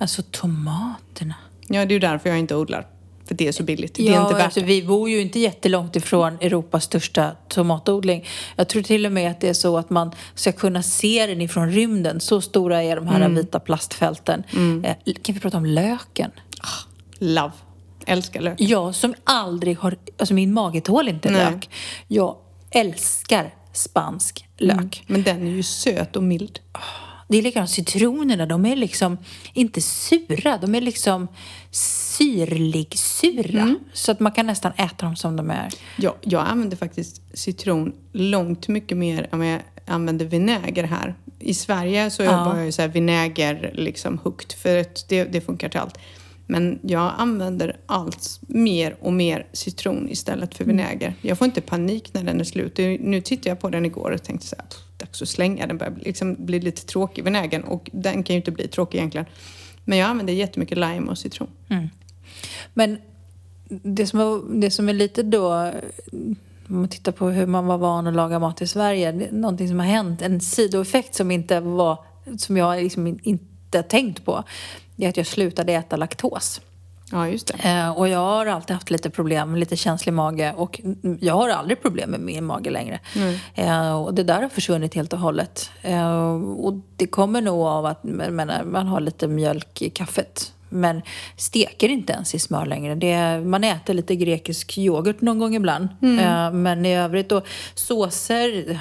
Alltså 0.00 0.22
tomaterna. 0.30 1.34
Ja, 1.68 1.84
det 1.84 1.92
är 1.92 1.94
ju 1.94 1.98
därför 1.98 2.28
jag 2.28 2.38
inte 2.38 2.56
odlar. 2.56 2.86
För 3.26 3.34
det 3.34 3.48
är 3.48 3.52
så 3.52 3.62
billigt. 3.62 3.94
Det 3.94 4.08
är 4.08 4.12
Ja, 4.12 4.22
inte 4.22 4.34
värt 4.34 4.44
alltså, 4.44 4.60
det. 4.60 4.66
vi 4.66 4.82
bor 4.82 5.10
ju 5.10 5.20
inte 5.20 5.38
jättelångt 5.38 5.96
ifrån 5.96 6.38
Europas 6.40 6.84
största 6.84 7.30
tomatodling. 7.48 8.26
Jag 8.56 8.68
tror 8.68 8.82
till 8.82 9.06
och 9.06 9.12
med 9.12 9.30
att 9.30 9.40
det 9.40 9.48
är 9.48 9.52
så 9.54 9.78
att 9.78 9.90
man 9.90 10.12
ska 10.34 10.52
kunna 10.52 10.82
se 10.82 11.26
den 11.26 11.40
ifrån 11.40 11.70
rymden. 11.72 12.20
Så 12.20 12.40
stora 12.40 12.82
är 12.82 12.96
de 12.96 13.06
här 13.06 13.16
Mm. 13.20 13.34
vita 13.34 13.60
plastfälten. 13.60 14.42
Eh, 14.84 15.14
kan 15.22 15.34
vi 15.34 15.40
prata 15.40 15.56
om 15.56 15.66
löken? 15.66 16.30
Love. 17.18 17.52
Älskar 18.06 18.40
lök. 18.40 18.60
Jag 18.60 18.94
som 18.94 19.14
aldrig 19.24 19.78
har... 19.78 19.96
Alltså 20.18 20.34
min 20.34 20.52
mage 20.52 20.80
tål 20.80 21.08
inte 21.08 21.30
Nej. 21.30 21.44
lök. 21.52 21.68
Jag 22.08 22.36
älskar 22.70 23.54
spansk 23.72 24.48
lök. 24.58 25.04
Men 25.06 25.22
den 25.22 25.46
är 25.46 25.50
ju 25.50 25.62
söt 25.62 26.16
och 26.16 26.22
mild. 26.22 26.58
Det 27.30 27.38
är 27.38 27.42
likadant 27.42 27.70
citronerna, 27.70 28.46
de 28.46 28.66
är 28.66 28.76
liksom 28.76 29.18
inte 29.54 29.80
sura, 29.80 30.58
de 30.58 30.74
är 30.74 30.80
liksom 30.80 31.28
syrlig 31.70 32.98
sura. 32.98 33.74
Så 33.92 34.12
att 34.12 34.20
man 34.20 34.32
kan 34.32 34.46
nästan 34.46 34.72
äta 34.72 35.06
dem 35.06 35.16
som 35.16 35.36
de 35.36 35.50
är. 35.50 35.68
Ja, 35.96 36.16
jag 36.20 36.46
använder 36.46 36.76
faktiskt 36.76 37.22
citron 37.34 37.92
långt 38.12 38.68
mycket 38.68 38.96
mer 38.96 39.28
än 39.32 39.40
jag 39.42 39.60
använder 39.86 40.26
vinäger 40.26 40.84
här. 40.84 41.14
I 41.38 41.54
Sverige 41.54 42.10
så 42.10 42.22
jobbar 42.22 42.56
jag 42.56 42.66
ju 42.66 42.72
så 42.72 42.82
här 42.82 42.88
vinäger 42.88 43.70
liksom 43.74 44.18
högt 44.24 44.52
för 44.52 44.76
att 44.78 45.08
det, 45.08 45.24
det 45.24 45.40
funkar 45.40 45.68
till 45.68 45.80
allt. 45.80 45.98
Men 46.46 46.78
jag 46.82 47.12
använder 47.18 47.76
allt 47.86 48.40
mer 48.46 48.96
och 49.00 49.12
mer 49.12 49.46
citron 49.52 50.08
istället 50.10 50.54
för 50.54 50.64
vinäger. 50.64 51.14
Jag 51.22 51.38
får 51.38 51.44
inte 51.44 51.60
panik 51.60 52.14
när 52.14 52.24
den 52.24 52.40
är 52.40 52.44
slut. 52.44 52.78
Nu 53.00 53.20
tittade 53.20 53.48
jag 53.48 53.60
på 53.60 53.68
den 53.68 53.84
igår 53.86 54.10
och 54.10 54.22
tänkte 54.22 54.46
så 54.46 54.56
här, 54.56 54.64
"Pff, 54.64 54.78
dags 55.00 55.22
att 55.22 55.28
slänga 55.28 55.66
den. 55.66 55.78
börjar 55.78 55.92
bli- 55.92 56.04
liksom 56.04 56.36
bli 56.46 56.60
lite 56.60 56.86
tråkig, 56.86 57.24
vinägern. 57.24 57.62
Och 57.62 57.90
den 57.92 58.22
kan 58.22 58.34
ju 58.34 58.38
inte 58.38 58.50
bli 58.50 58.68
tråkig 58.68 58.98
egentligen. 58.98 59.26
Men 59.84 59.98
jag 59.98 60.08
använder 60.08 60.32
jättemycket 60.32 60.78
lime 60.78 61.10
och 61.10 61.18
citron. 61.18 61.48
Mm. 61.68 61.88
Men 62.74 62.98
det 63.68 64.06
som, 64.06 64.20
är, 64.20 64.60
det 64.60 64.70
som 64.70 64.88
är 64.88 64.92
lite 64.92 65.22
då, 65.22 65.72
om 66.12 66.36
man 66.66 66.88
tittar 66.88 67.12
på 67.12 67.28
hur 67.28 67.46
man 67.46 67.66
var 67.66 67.78
van 67.78 68.06
att 68.06 68.14
laga 68.14 68.38
mat 68.38 68.62
i 68.62 68.66
Sverige, 68.66 69.12
det 69.12 69.26
är 69.26 69.32
någonting 69.32 69.68
som 69.68 69.78
har 69.78 69.86
hänt, 69.86 70.22
en 70.22 70.40
sidoeffekt 70.40 71.14
som 71.14 71.30
inte 71.30 71.60
var, 71.60 72.04
som 72.38 72.56
jag 72.56 72.82
liksom 72.82 73.18
inte 73.22 73.78
har 73.78 73.82
tänkt 73.82 74.24
på, 74.24 74.44
det 74.96 75.04
är 75.04 75.08
att 75.08 75.16
jag 75.16 75.26
slutade 75.26 75.72
äta 75.72 75.96
laktos. 75.96 76.60
Ja, 77.12 77.28
just 77.28 77.46
det. 77.46 77.68
Eh, 77.68 77.90
och 77.90 78.08
jag 78.08 78.18
har 78.18 78.46
alltid 78.46 78.74
haft 78.74 78.90
lite 78.90 79.10
problem, 79.10 79.56
lite 79.56 79.76
känslig 79.76 80.12
mage 80.12 80.54
och 80.56 80.80
jag 81.20 81.34
har 81.34 81.48
aldrig 81.48 81.82
problem 81.82 82.10
med 82.10 82.20
min 82.20 82.44
mage 82.44 82.70
längre. 82.70 83.00
Eh, 83.54 84.02
och 84.02 84.14
det 84.14 84.22
där 84.22 84.42
har 84.42 84.48
försvunnit 84.48 84.94
helt 84.94 85.12
och 85.12 85.18
hållet. 85.18 85.70
Eh, 85.82 86.34
och 86.42 86.74
det 86.96 87.06
kommer 87.06 87.40
nog 87.40 87.66
av 87.66 87.86
att 87.86 88.04
menar, 88.04 88.64
man 88.64 88.86
har 88.86 89.00
lite 89.00 89.28
mjölk 89.28 89.82
i 89.82 89.90
kaffet. 89.90 90.52
Men 90.72 91.02
steker 91.36 91.88
inte 91.88 92.12
ens 92.12 92.34
i 92.34 92.38
smör 92.38 92.66
längre. 92.66 92.94
Det, 92.94 93.40
man 93.44 93.64
äter 93.64 93.94
lite 93.94 94.16
grekisk 94.16 94.78
yoghurt 94.78 95.20
någon 95.20 95.38
gång 95.38 95.54
ibland. 95.54 95.88
Eh, 96.02 96.52
men 96.52 96.86
i 96.86 96.96
övrigt 96.96 97.28
då, 97.28 97.42
såser... 97.74 98.80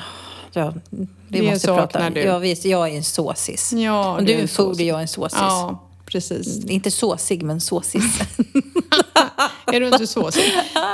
Ja, 0.54 0.74
det 0.90 1.08
Det 1.28 1.52
måste 1.52 1.68
prata 1.68 2.10
du. 2.10 2.22
Jag, 2.22 2.40
visst, 2.40 2.66
jag 2.66 2.90
är 2.90 2.98
en 2.98 3.04
såsis. 3.04 3.74
Ja, 3.74 4.18
Om 4.18 4.26
du 4.26 4.34
är 4.34 4.42
en 4.42 4.48
foodie, 4.48 4.88
jag 4.88 4.98
är 4.98 5.02
en 5.02 5.08
såsis. 5.08 5.40
Ja, 5.40 5.89
precis. 6.12 6.66
Inte 6.66 6.92
såsig, 6.92 7.44
men 7.44 7.62
såsis. 7.62 8.04
Är 9.74 9.80
du 9.80 9.86
inte 9.88 10.08
så 10.08 10.32
så? 10.32 10.40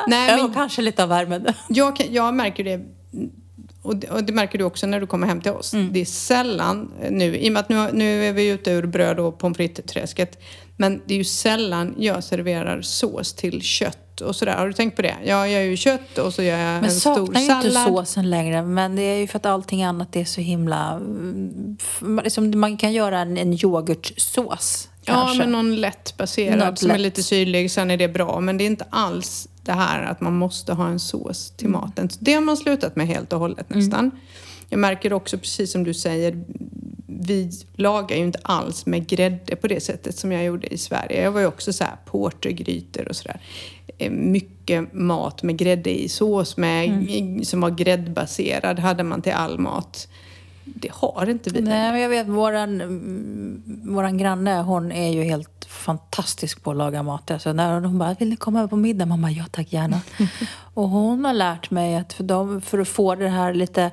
Nej, 0.07 0.37
men 0.37 0.53
kanske 0.53 0.81
lite 0.81 1.03
av 1.03 1.09
värmen. 1.09 1.45
jag, 1.69 2.07
jag 2.11 2.33
märker 2.33 2.63
det, 2.63 2.81
och 3.81 3.95
det, 3.95 4.09
och 4.09 4.23
det 4.23 4.33
märker 4.33 4.57
du 4.57 4.63
också 4.63 4.87
när 4.87 4.99
du 4.99 5.07
kommer 5.07 5.27
hem 5.27 5.41
till 5.41 5.51
oss. 5.51 5.73
Mm. 5.73 5.93
Det 5.93 6.01
är 6.01 6.05
sällan 6.05 6.91
nu, 7.09 7.37
i 7.37 7.49
och 7.49 7.53
med 7.53 7.59
att 7.59 7.69
nu, 7.69 7.89
nu 7.93 8.25
är 8.25 8.33
vi 8.33 8.47
ute 8.47 8.71
ur 8.71 8.85
bröd 8.87 9.19
och 9.19 9.37
pommes 9.37 9.57
frites-träsket, 9.57 10.39
men 10.77 11.01
det 11.05 11.13
är 11.13 11.17
ju 11.17 11.23
sällan 11.23 11.95
jag 11.97 12.23
serverar 12.23 12.81
sås 12.81 13.33
till 13.33 13.61
kött 13.61 14.21
och 14.21 14.35
sådär. 14.35 14.57
Har 14.57 14.67
du 14.67 14.73
tänkt 14.73 14.95
på 14.95 15.01
det? 15.01 15.15
Jag 15.25 15.51
gör 15.51 15.61
ju 15.61 15.77
kött 15.77 16.17
och 16.17 16.33
så 16.33 16.43
gör 16.43 16.57
jag 16.57 16.73
Men 16.75 16.83
en 16.83 16.91
stor 16.91 17.15
saknar 17.15 17.41
ju 17.41 17.47
sallad. 17.47 17.65
inte 17.65 17.83
såsen 17.85 18.29
längre. 18.29 18.61
Men 18.61 18.95
det 18.95 19.01
är 19.01 19.17
ju 19.17 19.27
för 19.27 19.37
att 19.37 19.45
allting 19.45 19.83
annat 19.83 20.15
är 20.15 20.25
så 20.25 20.41
himla... 20.41 20.91
mm, 20.91 21.77
Liksom, 22.23 22.59
man 22.59 22.77
kan 22.77 22.93
göra 22.93 23.19
en, 23.19 23.37
en 23.37 23.53
yoghurtsås 23.53 24.89
Ja, 25.07 25.13
kanske. 25.13 25.37
men 25.39 25.51
någon 25.51 25.75
lätt 25.75 26.17
baserad 26.17 26.59
Något 26.59 26.79
som 26.79 26.89
är 26.89 26.93
lätt. 26.93 27.01
lite 27.01 27.23
syrlig, 27.23 27.71
sen 27.71 27.91
är 27.91 27.97
det 27.97 28.07
bra. 28.07 28.39
Men 28.39 28.57
det 28.57 28.63
är 28.63 28.65
inte 28.65 28.85
alls 28.89 29.47
det 29.63 29.71
här 29.71 30.03
att 30.03 30.21
man 30.21 30.33
måste 30.35 30.73
ha 30.73 30.87
en 30.87 30.99
sås 30.99 31.51
till 31.57 31.67
Mm. 31.67 31.81
maten. 31.81 32.09
Det 32.19 32.33
har 32.33 32.41
man 32.41 32.57
slutat 32.57 32.95
med 32.95 33.07
helt 33.07 33.33
och 33.33 33.39
hållet 33.39 33.69
nästan. 33.69 34.11
Jag 34.69 34.79
märker 34.79 35.13
också, 35.13 35.37
precis 35.37 35.71
som 35.71 35.83
du 35.83 35.93
säger, 35.93 36.43
vi 37.07 37.51
lagar 37.75 38.17
ju 38.17 38.23
inte 38.23 38.39
alls 38.41 38.85
med 38.85 39.07
grädde 39.07 39.55
på 39.55 39.67
det 39.67 39.79
sättet 39.83 40.17
som 40.17 40.31
jag 40.31 40.43
gjorde 40.43 40.67
i 40.73 40.77
Sverige. 40.77 41.23
Jag 41.23 41.31
var 41.31 41.39
ju 41.39 41.45
också 41.47 41.73
så 41.73 41.83
här 41.83 41.95
portergrytor 42.05 43.07
och 43.09 43.15
sådär. 43.15 43.39
Eh, 43.97 44.11
Mycket 44.11 44.93
mat 44.93 45.43
med 45.43 45.57
grädde 45.57 45.99
i, 46.01 46.09
sås 46.09 46.57
med, 46.57 46.85
Mm. 46.89 47.45
som 47.45 47.61
var 47.61 47.69
gräddbaserad 47.69 48.79
hade 48.79 49.03
man 49.03 49.21
till 49.21 49.33
all 49.33 49.59
mat. 49.59 50.07
Det 50.65 50.91
har 50.93 51.29
inte 51.29 51.49
vi. 51.49 51.61
Nej, 51.61 51.91
men 51.91 52.01
jag 52.01 52.09
vet, 52.09 52.27
våran, 52.27 52.81
våran 53.85 54.17
granne, 54.17 54.61
hon 54.61 54.91
är 54.91 55.11
ju 55.11 55.23
helt 55.23 55.65
fantastisk 55.69 56.63
på 56.63 56.71
att 56.71 56.77
laga 56.77 57.03
mat. 57.03 57.31
Alltså, 57.31 57.53
när 57.53 57.81
hon 57.81 57.97
bara, 57.97 58.13
vill 58.13 58.29
ni 58.29 58.35
komma 58.35 58.59
över 58.59 58.67
på 58.67 58.75
middag? 58.75 59.05
Mamma, 59.05 59.31
ja 59.31 59.45
tack 59.51 59.73
gärna. 59.73 60.01
och 60.73 60.89
hon 60.89 61.25
har 61.25 61.33
lärt 61.33 61.71
mig 61.71 61.95
att 61.95 62.13
för, 62.13 62.23
dem, 62.23 62.61
för 62.61 62.79
att 62.79 62.87
få 62.87 63.15
det 63.15 63.29
här 63.29 63.53
lite 63.53 63.91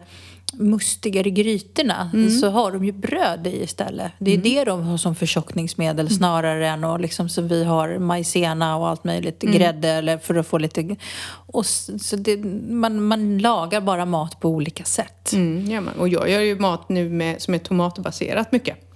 mustigare 0.52 1.30
grytorna 1.30 2.10
så 2.40 2.50
har 2.50 2.72
de 2.72 2.84
ju 2.84 2.92
bröd 2.92 3.46
i 3.46 3.62
istället. 3.62 4.12
Det 4.18 4.34
är 4.34 4.38
det 4.38 4.64
de 4.64 4.82
har 4.82 4.96
som 4.96 5.14
förtjockningsmedel 5.14 6.10
snarare 6.10 6.68
än 6.68 6.84
och 6.84 7.00
liksom 7.00 7.28
som 7.28 7.48
vi 7.48 7.64
har 7.64 7.98
majsena 7.98 8.76
och 8.76 8.88
allt 8.88 9.04
möjligt, 9.04 9.42
grädde 9.42 9.88
eller 9.88 10.18
för 10.18 10.34
att 10.34 10.46
få 10.46 10.58
lite... 10.58 10.96
Och 11.26 11.66
så 11.66 12.16
det, 12.16 12.36
man, 12.68 13.02
man 13.02 13.38
lagar 13.38 13.80
bara 13.80 14.06
mat 14.06 14.40
på 14.40 14.48
olika 14.48 14.84
sätt. 14.84 15.32
Mm, 15.32 15.70
gör 15.70 15.80
man. 15.80 15.94
Och 15.94 16.08
jag 16.08 16.30
gör 16.30 16.40
ju 16.40 16.58
mat 16.58 16.88
nu 16.88 17.08
med, 17.08 17.42
som 17.42 17.54
är 17.54 17.58
tomatbaserat 17.58 18.52
mycket. 18.52 18.91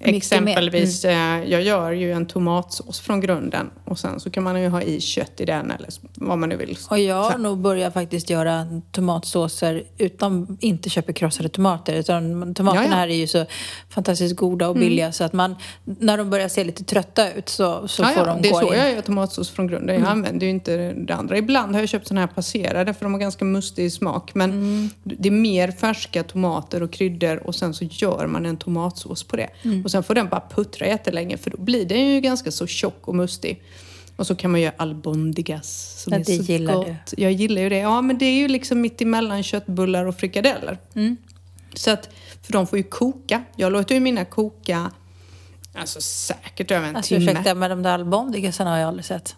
Exempelvis, 0.00 1.04
eh, 1.04 1.44
jag 1.44 1.62
gör 1.62 1.92
ju 1.92 2.12
en 2.12 2.26
tomatsås 2.26 3.00
från 3.00 3.20
grunden 3.20 3.70
och 3.84 3.98
sen 3.98 4.20
så 4.20 4.30
kan 4.30 4.42
man 4.42 4.62
ju 4.62 4.68
ha 4.68 4.82
i 4.82 5.00
kött 5.00 5.40
i 5.40 5.44
den 5.44 5.70
eller 5.70 5.88
vad 6.14 6.38
man 6.38 6.48
nu 6.48 6.56
vill. 6.56 6.78
Och 6.90 6.98
jag 6.98 7.22
har 7.30 7.38
nog 7.38 7.58
börjat 7.58 7.94
faktiskt 7.94 8.30
göra 8.30 8.66
tomatsåser 8.92 9.82
utan, 9.98 10.58
inte 10.60 10.90
köper 10.90 11.12
krossade 11.12 11.48
tomater. 11.48 11.94
Utan 11.94 12.54
tomaterna 12.54 12.84
Ja, 12.84 12.90
ja. 12.90 12.96
här 12.96 13.08
är 13.08 13.14
ju 13.14 13.26
så 13.26 13.46
fantastiskt 13.88 14.36
goda 14.36 14.68
och 14.68 14.74
billiga 14.74 15.12
så 15.12 15.24
att 15.24 15.32
man, 15.32 15.56
när 15.84 16.18
de 16.18 16.30
börjar 16.30 16.48
se 16.48 16.64
lite 16.64 16.84
trötta 16.84 17.32
ut 17.32 17.48
så, 17.48 17.88
så 17.88 18.02
ja, 18.02 18.08
får 18.08 18.26
de 18.26 18.42
det 18.42 18.48
är 18.48 18.52
gå 18.52 18.58
så 18.60 18.66
in. 18.66 18.72
Mm. 18.72 18.86
jag 18.86 18.94
gör 18.94 19.02
tomatsås 19.02 19.50
från 19.50 19.66
grunden. 19.66 20.00
Jag 20.00 20.08
använder 20.08 20.46
ju 20.46 20.50
inte 20.50 20.92
det 20.92 21.14
andra. 21.14 21.38
Ibland 21.38 21.74
har 21.74 21.82
jag 21.82 21.88
köpt 21.88 22.06
sådana 22.08 22.20
här 22.20 22.28
passerade 22.34 22.94
för 22.94 23.04
de 23.04 23.12
har 23.12 23.20
ganska 23.20 23.44
mustig 23.44 23.92
smak. 23.92 24.34
Men 24.34 24.50
Mm. 24.50 24.88
det 25.02 25.28
är 25.28 25.32
mer 25.32 25.70
färska 25.70 26.22
tomater 26.22 26.82
och 26.82 26.92
kryddor 26.92 27.36
och 27.46 27.54
sen 27.54 27.74
så 27.74 27.84
gör 27.84 28.26
man 28.26 28.46
en 28.46 28.56
tomatsås 28.56 29.24
på 29.24 29.36
det. 29.36 29.48
Och 29.86 29.90
sen 29.90 30.02
får 30.02 30.14
den 30.14 30.28
bara 30.28 30.42
puttra 30.50 30.86
jättelänge 30.86 31.36
för 31.36 31.50
då 31.50 31.56
blir 31.58 31.84
den 31.86 32.08
ju 32.08 32.20
ganska 32.20 32.50
så 32.52 32.66
tjock 32.66 33.08
och 33.08 33.14
mustig. 33.14 33.62
Och 34.16 34.26
så 34.26 34.34
kan 34.34 34.50
man 34.50 34.60
göra 34.60 34.74
albondigas 34.76 35.94
som 36.02 36.12
Ja, 36.12 36.18
är 36.18 36.24
det 36.24 36.36
så 36.44 36.52
gillar 36.52 36.74
gott. 36.74 36.86
du. 37.16 37.22
Jag 37.22 37.32
gillar 37.32 37.62
ju 37.62 37.68
det. 37.68 37.78
Ja, 37.78 38.00
men 38.00 38.18
det 38.18 38.24
är 38.24 38.38
ju 38.38 38.48
liksom 38.48 38.80
mitt 38.80 39.00
emellan 39.02 39.42
köttbullar 39.42 40.04
och 40.04 40.16
frikadeller. 40.16 40.78
Mm. 40.94 41.16
Så 41.74 41.90
att, 41.90 42.08
för 42.42 42.52
de 42.52 42.66
får 42.66 42.78
ju 42.78 42.82
koka. 42.82 43.42
Jag 43.56 43.72
låter 43.72 43.94
ju 43.94 44.00
mina 44.00 44.24
koka, 44.24 44.90
alltså 45.74 46.00
säkert 46.00 46.70
över 46.70 46.88
en 46.88 46.96
Alltså 46.96 47.14
timme. 47.14 47.30
ursäkta, 47.32 47.54
men 47.54 47.70
de 47.70 47.82
där 47.82 47.90
albondigasarna 47.92 48.70
har 48.70 48.78
jag 48.78 48.88
aldrig 48.88 49.04
sett. 49.04 49.36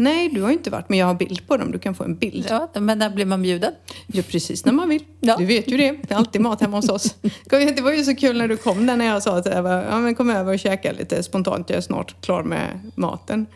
Nej, 0.00 0.28
du 0.28 0.42
har 0.42 0.50
inte 0.50 0.70
varit, 0.70 0.88
men 0.88 0.98
jag 0.98 1.06
har 1.06 1.14
bild 1.14 1.46
på 1.46 1.56
dem. 1.56 1.72
Du 1.72 1.78
kan 1.78 1.94
få 1.94 2.04
en 2.04 2.16
bild. 2.16 2.46
Ja, 2.50 2.68
Ja, 2.72 2.80
men 2.80 2.98
där 2.98 3.10
blir 3.10 3.24
man 3.24 3.42
bjuden. 3.42 3.72
precis 4.28 4.64
när 4.64 4.72
man 4.72 4.88
vill. 4.88 5.04
Ja. 5.20 5.36
Du 5.36 5.44
vet 5.46 5.68
ju 5.68 5.76
det. 5.76 5.92
Det 5.92 6.14
är 6.14 6.16
alltid 6.18 6.40
mat 6.40 6.60
hemma 6.60 6.76
hos 6.76 6.88
oss. 6.88 7.14
Det 7.44 7.80
var 7.80 7.92
ju 7.92 8.04
så 8.04 8.14
kul 8.16 8.38
när 8.38 8.48
du 8.48 8.56
kom 8.56 8.86
där 8.86 8.96
när 8.96 9.04
jag 9.06 9.22
sa 9.22 9.36
att 9.36 9.46
jag 9.46 9.62
var, 9.62 9.82
ja, 9.90 9.98
men 9.98 10.14
kom 10.14 10.30
över 10.30 10.52
och 10.52 10.58
käka 10.58 10.92
lite 10.92 11.22
spontant. 11.22 11.70
Jag 11.70 11.76
är 11.76 11.80
snart 11.80 12.20
klar 12.20 12.42
med 12.42 12.90
maten. 12.94 13.46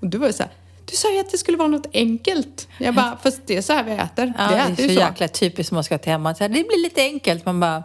Och 0.00 0.06
du 0.08 0.18
var 0.18 0.26
ju 0.26 0.32
så 0.32 0.42
här, 0.42 0.52
du 0.90 0.96
sa 0.96 1.12
ju 1.12 1.20
att 1.20 1.30
det 1.30 1.38
skulle 1.38 1.56
vara 1.58 1.68
något 1.68 1.86
enkelt. 1.92 2.68
Jag 2.78 2.94
bara, 2.94 3.18
fast 3.22 3.40
det 3.46 3.56
är 3.56 3.62
så 3.62 3.72
här 3.72 3.84
vi 3.84 3.92
äter. 3.92 4.32
Ja, 4.38 4.48
vi 4.68 4.74
det 4.76 4.84
är 4.84 4.88
så 4.88 4.94
så. 4.94 5.00
jäkla 5.00 5.28
typiskt 5.28 5.68
som 5.68 5.74
man 5.74 5.84
ska 5.84 5.98
till 5.98 6.12
hemma. 6.12 6.34
Så 6.34 6.44
här, 6.44 6.48
det 6.48 6.54
blir 6.68 6.82
lite 6.82 7.00
enkelt. 7.02 7.44
Man 7.46 7.60
bara, 7.60 7.82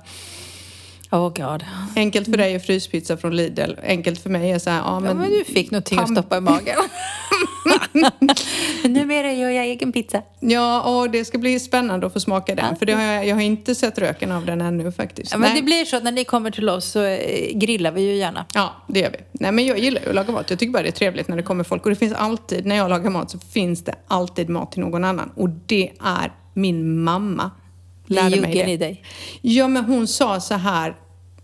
oh 1.12 1.30
god. 1.30 1.65
Enkelt 1.95 2.26
för 2.26 2.38
dig 2.38 2.54
är 2.54 2.60
fryspizza 2.60 3.17
från 3.17 3.36
Lidl. 3.36 3.74
Enkelt 3.84 4.24
för 4.24 4.30
mig 4.30 4.52
är 4.52 4.60
så 4.60 4.69
här, 4.69 4.80
ja 4.80 5.00
men... 5.00 5.08
Ja, 5.08 5.13
men 5.13 5.30
du 5.30 5.43
fick 5.43 5.72
någonting 5.72 6.00
att 6.00 6.12
stoppa 6.12 6.38
i 6.38 6.41
magen. 6.41 6.76
Men 7.91 8.12
numera 8.93 9.34
gör 9.34 9.50
jag 9.50 9.65
egen 9.65 9.91
pizza. 9.91 10.22
Ja, 10.39 10.82
och 10.82 11.10
det 11.10 11.26
ska 11.26 11.38
bli 11.38 11.60
spännande 11.60 12.08
att 12.08 12.13
få 12.13 12.19
smaka 12.19 12.56
den. 12.56 12.76
För 12.76 12.86
det 12.86 12.93
har 12.93 13.02
jag, 13.02 13.28
jag 13.28 13.36
har 13.36 13.41
inte 13.41 13.76
sett 13.76 13.98
röken 13.98 14.32
av 14.32 14.45
den 14.45 14.62
ännu 14.62 14.91
faktiskt. 14.91 15.32
Ja, 15.32 15.38
men 15.38 15.50
Nej. 15.52 15.62
det 15.62 15.65
blir 15.65 15.86
så 15.86 15.98
att 15.98 16.04
när 16.04 16.12
ni 16.12 16.24
kommer 16.24 16.52
till 16.52 16.69
oss 16.69 16.86
så 16.86 17.04
eh, 17.04 17.58
grillar 17.58 17.91
vi 17.91 18.02
ju 18.02 18.15
gärna. 18.15 18.45
Ja, 18.54 18.76
det 18.88 19.00
gör 19.00 19.10
vi. 19.10 19.17
Nej, 19.32 19.52
men 19.52 19.65
jag 19.65 19.80
gillar 19.80 20.02
ju 20.02 20.10
att 20.10 20.15
laga 20.15 20.34
mat. 20.34 20.50
Jag 20.50 20.60
tycker 20.60 20.74
bara 20.74 20.84
det 20.84 20.89
är 20.89 20.91
trevligt 20.91 21.28
när 21.28 21.38
det 21.38 21.43
kommer 21.43 21.63
folk. 21.63 21.84
Och 21.84 21.89
det 21.89 21.95
finns 21.95 22.13
alltid, 22.13 22.65
när 22.65 22.76
jag 22.76 22.89
lagar 22.89 23.10
mat 23.10 23.32
så 23.32 23.39
finns 23.39 23.84
det 23.84 23.95
alltid 24.08 24.50
mat 24.50 24.72
till 24.72 24.82
någon 24.82 25.04
annan. 25.04 25.32
Och 25.36 25.50
det 25.50 25.91
är 26.00 26.34
min 26.54 27.04
mamma. 27.04 27.52
Lärde 28.15 28.41
mig 28.41 28.54
det. 28.54 28.72
i 28.72 28.78
dig. 28.78 29.04
Ja, 29.41 29.67
men 29.67 29.86
hon 29.86 30.08
sa 30.08 30.39
så 30.39 30.54
här. 30.54 30.95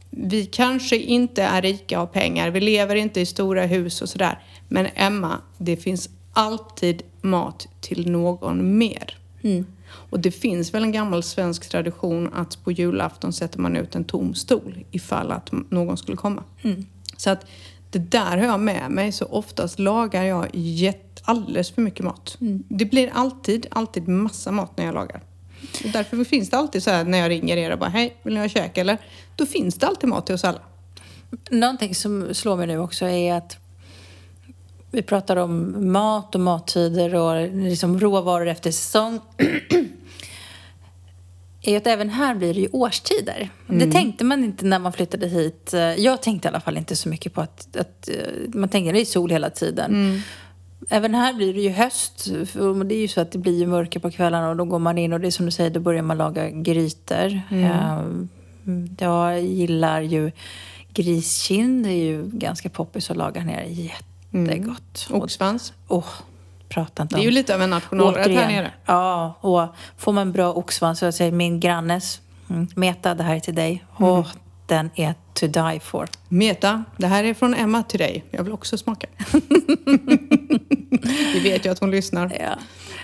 Vi 0.10 0.46
kanske 0.46 0.98
inte 0.98 1.44
är 1.44 1.62
rika 1.62 2.00
av 2.00 2.06
pengar. 2.06 2.50
Vi 2.50 2.62
lever 2.62 2.96
inte 2.96 3.22
i 3.22 3.26
stora 3.26 3.66
hus 3.66 4.02
och 4.02 4.10
sådär. 4.10 4.40
Men 4.68 4.88
Emma, 4.96 5.38
det 5.58 5.78
finns 5.78 6.10
alltid 6.34 7.04
mat 7.22 7.68
till 7.82 8.12
någon 8.12 8.78
mer. 8.78 9.18
Och 9.88 10.20
det 10.20 10.32
finns 10.32 10.74
väl 10.74 10.84
en 10.84 10.92
gammal 10.92 11.24
svensk 11.24 11.70
tradition 11.70 12.34
att 12.34 12.64
på 12.64 12.72
julafton 12.72 13.34
sätter 13.34 13.60
man 13.60 13.76
ut 13.76 13.96
en 13.96 14.04
tom 14.06 14.34
stol 14.34 14.86
ifall 14.92 15.32
att 15.32 15.52
någon 15.70 15.98
skulle 15.98 16.18
komma. 16.18 16.44
Så 17.18 17.30
att 17.30 17.46
det 17.92 18.00
där 18.00 18.38
har 18.38 18.46
jag 18.46 18.60
med 18.60 18.92
mig. 18.92 19.12
Så 19.12 19.26
oftast 19.26 19.80
lagar 19.80 20.24
jag 20.24 20.48
alldeles 21.24 21.72
för 21.72 21.82
mycket 21.82 22.06
mat. 22.06 22.38
Det 22.68 22.86
blir 22.86 23.12
alltid, 23.14 23.68
alltid 23.72 24.08
massa 24.08 24.52
mat 24.52 24.78
när 24.78 24.86
jag 24.86 24.94
lagar. 24.94 25.24
Och 25.84 25.90
därför 25.90 26.24
finns 26.24 26.50
det 26.50 26.58
alltid 26.58 26.84
så 26.84 26.92
här 26.92 27.04
när 27.04 27.18
jag 27.18 27.30
ringer 27.30 27.58
er 27.58 27.72
och 27.72 27.80
bara 27.80 27.90
hej, 27.90 28.18
vill 28.24 28.34
ni 28.34 28.40
ha 28.40 28.50
käk 28.50 28.78
eller? 28.78 28.98
Då 29.36 29.46
finns 29.46 29.76
det 29.76 29.88
alltid 29.88 30.10
mat 30.10 30.26
till 30.26 30.36
oss 30.36 30.44
alla. 30.44 30.62
Någonting 31.50 31.96
som 31.96 32.34
slår 32.34 32.58
mig 32.58 32.68
nu 32.68 32.78
också 32.80 33.06
är 33.06 33.34
att 33.34 33.58
Vi 34.92 35.02
pratar 35.02 35.36
om 35.36 35.76
mat 35.92 36.36
och 36.36 36.42
mattider 36.42 37.16
och 37.16 37.50
liksom 37.52 38.00
råvaror 38.00 38.48
efter 38.48 38.72
säsong. 38.72 39.20
är 41.62 41.78
att 41.78 41.88
även 41.88 42.10
här 42.10 42.36
blir 42.36 42.54
det 42.54 42.60
ju 42.60 42.70
årstider. 42.72 43.50
Det 43.68 43.92
tänkte 43.92 44.24
man 44.24 44.44
inte 44.44 44.66
när 44.66 44.80
man 44.80 44.94
flyttade 44.94 45.28
hit. 45.28 45.74
Jag 45.98 46.22
tänkte 46.22 46.48
i 46.48 46.50
alla 46.50 46.60
fall 46.60 46.78
inte 46.78 46.96
så 46.96 47.10
mycket 47.10 47.34
på 47.34 47.42
att, 47.42 47.78
att 47.78 48.10
eh, 48.10 48.16
man 48.54 48.70
tänker 48.70 48.94
det 48.94 49.02
är 49.02 49.06
sol 49.06 49.30
hela 49.30 49.50
tiden. 49.50 50.22
Även 50.90 51.16
här 51.16 51.34
blir 51.34 51.54
det 51.54 51.62
ju 51.62 51.70
höst. 51.70 52.26
Det 52.86 52.96
är 52.96 53.02
ju 53.02 53.08
så 53.08 53.22
att 53.22 53.32
det 53.32 53.38
blir 53.38 53.60
ju 53.60 53.68
mörker 53.68 54.00
på 54.00 54.12
kvällarna 54.12 54.50
och 54.50 54.56
då 54.58 54.66
går 54.66 54.80
man 54.80 54.98
in 54.98 55.14
och 55.14 55.20
det 55.20 55.28
är 55.28 55.32
som 55.32 55.46
du 55.46 55.52
säger, 55.52 55.70
då 55.70 55.80
börjar 55.80 56.02
man 56.02 56.18
laga 56.18 56.50
grytor. 56.50 57.42
Eh, 57.52 58.02
Jag 59.00 59.42
gillar 59.42 60.02
ju 60.02 60.32
griskind, 60.94 61.84
det 61.86 61.90
är 61.92 62.04
ju 62.04 62.24
ganska 62.26 62.70
poppis 62.70 63.12
att 63.12 63.18
laga 63.18 63.44
ner. 63.44 63.64
Jättegott. 63.64 65.08
Och- 65.12 65.24
Oxsvans. 65.24 65.74
Åh, 65.88 66.06
prata 66.70 67.04
inte 67.04 67.16
Det 67.16 67.20
är 67.20 67.24
ju 67.24 67.28
om. 67.30 67.34
lite 67.34 67.56
av 67.56 67.62
en 67.62 67.70
nationalrätt 67.70 68.28
här 68.28 68.48
nere. 68.48 68.72
Ja, 68.86 69.34
och 69.42 69.68
får 69.98 70.12
man 70.14 70.32
bra 70.32 70.54
oxsvans, 70.54 71.00
så 71.00 71.06
jag 71.06 71.14
säger 71.14 71.32
min 71.32 71.60
grannes, 71.60 72.22
mm, 72.50 72.68
Meta, 72.76 73.16
det 73.16 73.24
här 73.24 73.36
är 73.36 73.40
till 73.40 73.56
dig. 73.56 73.84
Mm. 74.00 74.12
Åh, 74.12 74.28
den 74.66 74.90
är 74.96 75.14
to 75.34 75.48
die 75.48 75.80
for. 75.80 76.10
Meta, 76.30 76.84
det 76.98 77.08
här 77.08 77.24
är 77.24 77.34
från 77.34 77.54
Emma 77.54 77.84
till 77.84 78.00
dig. 78.00 78.24
Jag 78.32 78.44
vill 78.44 78.54
också 78.54 78.78
smaka. 78.78 79.08
Vi 81.34 81.40
vet 81.44 81.66
ju 81.66 81.70
att 81.72 81.80
hon 81.80 81.92
lyssnar. 81.92 82.38
Ja. 82.40 82.56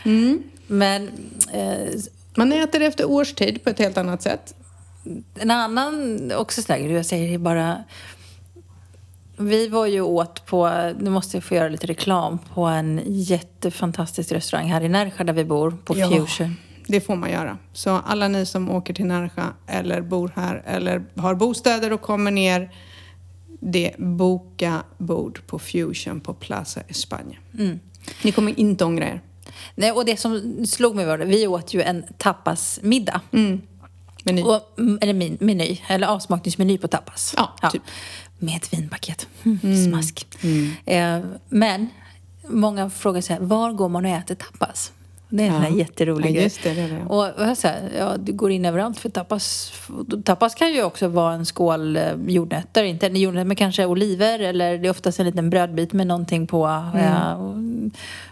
Mm. 0.06 0.44
Men 0.68 1.08
eh, 1.54 1.88
Man 2.36 2.54
äter 2.54 2.82
efter 2.82 3.06
årstid 3.10 3.64
på 3.64 3.70
ett 3.70 3.80
helt 3.80 3.98
annat 3.98 4.22
sätt. 4.22 4.54
en 5.36 5.52
annan, 5.52 6.32
också 6.36 6.62
sådär, 6.62 6.78
jag 6.80 7.06
säger 7.06 7.32
det 7.32 7.38
bara... 7.38 7.84
Vi 9.38 9.68
var 9.68 9.86
ju 9.86 10.02
åt 10.02 10.46
på, 10.46 10.92
nu 11.00 11.10
måste 11.10 11.38
jag 11.38 11.44
få 11.44 11.56
göra 11.56 11.70
lite 11.70 11.88
reklam, 11.88 12.40
på 12.54 12.62
en 12.66 13.02
jättefantastisk 13.06 14.32
restaurang 14.32 14.68
här 14.68 14.82
i 14.82 14.90
Närsjö 14.90 15.24
där 15.24 15.34
vi 15.34 15.46
bor, 15.46 15.72
på 15.86 15.98
Ja. 15.98 16.10
Fusion. 16.10 16.56
Det 16.92 17.02
får 17.02 17.16
man 17.16 17.32
göra. 17.32 17.58
Så 17.74 17.90
alla 17.90 18.28
ni 18.28 18.46
som 18.46 18.70
åker 18.70 18.94
till 18.94 19.06
Närsjö 19.06 19.48
eller 19.68 20.02
bor 20.02 20.32
här 20.36 20.64
eller 20.66 21.04
har 21.16 21.36
bostäder 21.36 21.94
och 21.94 22.02
kommer 22.02 22.32
ner, 22.32 22.72
det 23.60 23.96
boka 23.98 24.84
bord 24.98 25.42
på 25.48 25.60
Fusion 25.60 26.22
på 26.22 26.34
Plaza 26.34 26.82
España. 26.82 27.36
Mm. 27.60 27.80
Ni 28.24 28.32
kommer 28.32 28.60
inte 28.60 28.86
ångra 28.86 29.06
er. 29.06 29.22
Nej, 29.76 29.92
och 29.92 30.06
det 30.06 30.18
som 30.18 30.66
slog 30.66 30.96
mig 30.96 31.06
var 31.06 31.18
det, 31.18 31.26
vi 31.26 31.48
åt 31.48 31.74
ju 31.74 31.82
en 31.82 32.04
tapasmiddag. 32.18 33.22
Mm. 33.32 33.62
Meny. 34.24 34.44
Och, 34.44 34.80
mm, 34.80 35.00
eller 35.02 35.14
min, 35.14 35.38
meny, 35.40 35.82
eller 35.88 36.08
avsmakningsmeny 36.08 36.78
på 36.78 36.88
tapas. 36.88 37.34
Ja, 37.38 37.70
typ. 37.72 37.84
Med 38.40 38.56
ett 38.56 38.74
vinpaket. 38.74 39.28
Mm, 39.44 39.86
Smask. 39.90 40.28
Eh, 40.86 41.20
men 41.50 41.90
många 42.48 42.90
frågar 42.90 43.22
så 43.22 43.34
här, 43.34 43.40
var 43.40 43.72
går 43.72 43.90
man 43.90 44.06
och 44.06 44.12
äter 44.12 44.36
tapas? 44.36 44.92
Det 45.34 45.44
är 45.44 45.48
en 45.48 45.54
Ja. 45.54 45.60
sån 45.62 45.72
här 45.72 45.80
jätterolig 45.80 46.30
Ja, 46.36 46.50
det, 46.64 46.70
det 46.74 46.88
det, 46.88 46.98
ja. 47.10 47.16
Och 47.16 47.48
jag 47.48 47.58
säger, 47.58 47.90
ja, 47.98 48.18
du 48.18 48.34
går 48.34 48.52
in 48.52 48.66
överallt 48.66 49.00
för 49.00 49.10
tapas. 49.10 49.74
Tapas 50.26 50.56
kan 50.56 50.74
ju 50.74 50.84
också 50.84 51.08
vara 51.08 51.34
en 51.34 51.46
skål 51.46 51.98
eh, 51.98 52.04
jordnötter, 52.28 52.84
inte 52.84 53.08
en 53.08 53.16
jordnötter, 53.16 53.46
men 53.46 53.56
kanske 53.56 53.86
oliver 53.86 54.40
eller 54.40 54.78
det 54.78 54.88
är 54.88 54.92
oftast 54.92 55.20
en 55.20 55.26
liten 55.26 55.50
brödbit 55.50 55.94
med 55.94 56.08
någonting 56.08 56.48
på. 56.48 56.66
Mm. 56.66 57.38
Och 57.38 57.56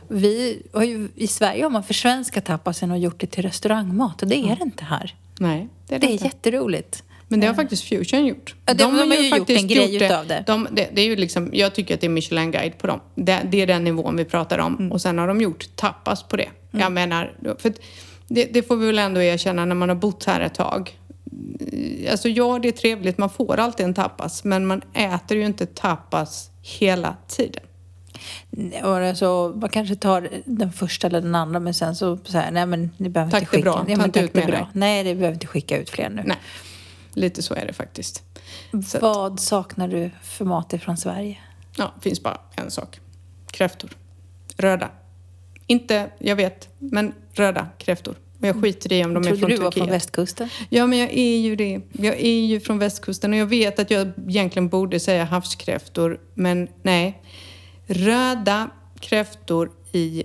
vi 0.08 0.62
har 0.74 0.84
ju, 0.84 1.08
I 1.16 1.28
Sverige 1.28 1.64
har 1.64 1.70
man 1.70 1.84
försvenskat 1.84 2.46
tapasen 2.46 2.92
och 2.92 2.98
gjort 3.00 3.20
det 3.20 3.28
till 3.28 3.44
restaurangmat 3.44 4.22
och 4.22 4.28
det 4.28 4.36
är 4.36 4.56
det 4.56 4.64
inte 4.64 4.84
här. 4.84 5.16
Nej, 5.40 5.68
det 5.88 5.96
är 5.96 6.00
Det 6.00 6.06
det 6.08 6.12
är 6.12 6.14
inte. 6.14 6.26
jätteroligt. 6.26 7.04
Men 7.32 7.40
det 7.40 7.48
har 7.48 7.54
faktiskt 7.54 7.84
Fusion 7.84 8.26
gjort. 8.26 8.56
Ja, 8.66 8.74
de- 8.74 8.84
de 8.84 8.98
har 9.10 9.16
ju 9.18 9.30
gjort 9.38 9.50
en 9.50 9.68
grej 9.68 9.96
utav 9.96 10.28
det. 10.28 10.44
De, 10.48 10.68
det, 10.72 10.90
det 10.94 11.02
är 11.02 11.06
ju 11.06 11.16
liksom, 11.16 11.50
jag 11.54 11.76
tycker 11.76 11.94
att 11.94 12.02
det 12.02 12.08
är 12.08 12.12
Michelin-guide 12.12 12.78
på 12.78 12.88
dem. 12.88 13.00
Det, 13.16 13.40
det 13.52 13.62
är 13.62 13.68
den 13.68 13.84
nivån 13.84 14.16
vi 14.18 14.26
pratar 14.26 14.58
om. 14.60 14.76
Mm. 14.76 14.92
Och 14.92 15.02
sen 15.02 15.18
har 15.18 15.28
de 15.28 15.42
gjort 15.42 15.76
tapas 15.76 16.24
på 16.24 16.38
det. 16.38 16.50
Jag 16.72 16.92
menar, 16.92 17.34
för 17.60 17.74
det, 18.28 18.46
det 18.54 18.64
får 18.64 18.76
vi 18.76 18.86
väl 18.88 19.00
ändå 19.00 19.22
erkänna 19.22 19.66
när 19.66 19.76
man 19.76 19.90
har 19.90 19.96
bott 19.96 20.26
här 20.26 20.42
ett 20.42 20.54
tag. 20.56 20.98
Alltså 22.12 22.30
ja, 22.30 22.60
det 22.62 22.68
är 22.68 22.72
trevligt, 22.72 23.18
man 23.18 23.30
får 23.30 23.60
alltid 23.60 23.86
en 23.86 23.94
tapas. 23.94 24.44
Men 24.44 24.66
man 24.66 24.82
äter 24.94 25.38
ju 25.38 25.46
inte 25.46 25.66
tapas 25.66 26.50
hela 26.62 27.16
tiden. 27.28 27.64
Och 28.84 28.96
alltså, 28.98 29.54
man 29.62 29.70
kanske 29.70 29.96
tar 29.96 30.30
den 30.46 30.72
första 30.72 31.08
eller 31.08 31.22
den 31.22 31.36
andra 31.36 31.60
men 31.60 31.74
sen 31.74 31.96
så, 31.96 32.18
så 32.24 32.38
här, 32.38 32.52
nej 32.52 32.66
men 32.66 32.92
ni 32.98 33.10
behöver 33.10 33.32
Tack, 33.32 33.42
inte 33.42 33.52
det 33.52 33.58
skicka. 33.58 33.72
bra. 33.72 33.86
Ja, 33.88 33.98
men 33.98 34.12
tack, 34.12 34.30
det 34.34 34.42
är 34.42 34.48
bra. 34.48 34.70
Nej, 34.74 35.04
det 35.04 35.16
behöver 35.16 35.34
inte 35.34 35.48
skicka 35.48 35.78
ut 35.78 35.90
fler 35.90 36.10
nu. 36.10 36.22
Nej, 36.26 36.38
lite 37.20 37.42
så 37.44 37.54
är 37.54 37.66
det 37.68 37.74
faktiskt. 37.74 38.24
Så 38.88 38.98
att- 38.98 39.02
Vad 39.04 39.40
saknar 39.40 39.88
du 39.88 40.12
för 40.24 40.46
mat 40.46 40.74
ifrån 40.74 40.98
Sverige? 40.98 41.38
Ja, 41.78 41.94
det 41.96 42.02
finns 42.10 42.24
bara 42.24 42.38
en 42.56 42.72
sak. 42.72 43.00
Kräftor. 43.52 43.92
Röda. 44.58 44.90
Inte, 45.68 46.10
jag 46.20 46.36
vet, 46.36 46.70
men 46.80 47.14
röda 47.34 47.68
kräftor. 47.78 48.16
Och 48.40 48.48
jag 48.48 48.62
skiter 48.62 48.94
i 48.94 49.04
om 49.06 49.14
de 49.14 49.20
är 49.24 49.28
Trodde 49.28 49.40
från 49.40 49.50
du 49.50 49.56
var 49.58 49.64
Turkiet. 49.72 49.84
från 49.84 49.92
västkusten? 49.92 50.50
Ja, 50.70 50.88
men 50.88 51.00
jag 51.00 51.10
är 51.14 51.38
ju 51.38 51.56
det. 51.56 51.82
Jag 51.92 52.16
är 52.16 52.40
ju 52.46 52.60
från 52.60 52.80
västkusten 52.80 53.34
och 53.34 53.40
jag 53.40 53.46
vet 53.46 53.80
att 53.80 53.92
jag 53.92 54.12
egentligen 54.28 54.70
borde 54.70 55.00
säga 55.00 55.24
havskräftor, 55.24 56.20
men 56.34 56.68
nej. 56.82 57.22
Röda 57.88 58.70
kräftor 59.00 59.72
i 59.92 60.24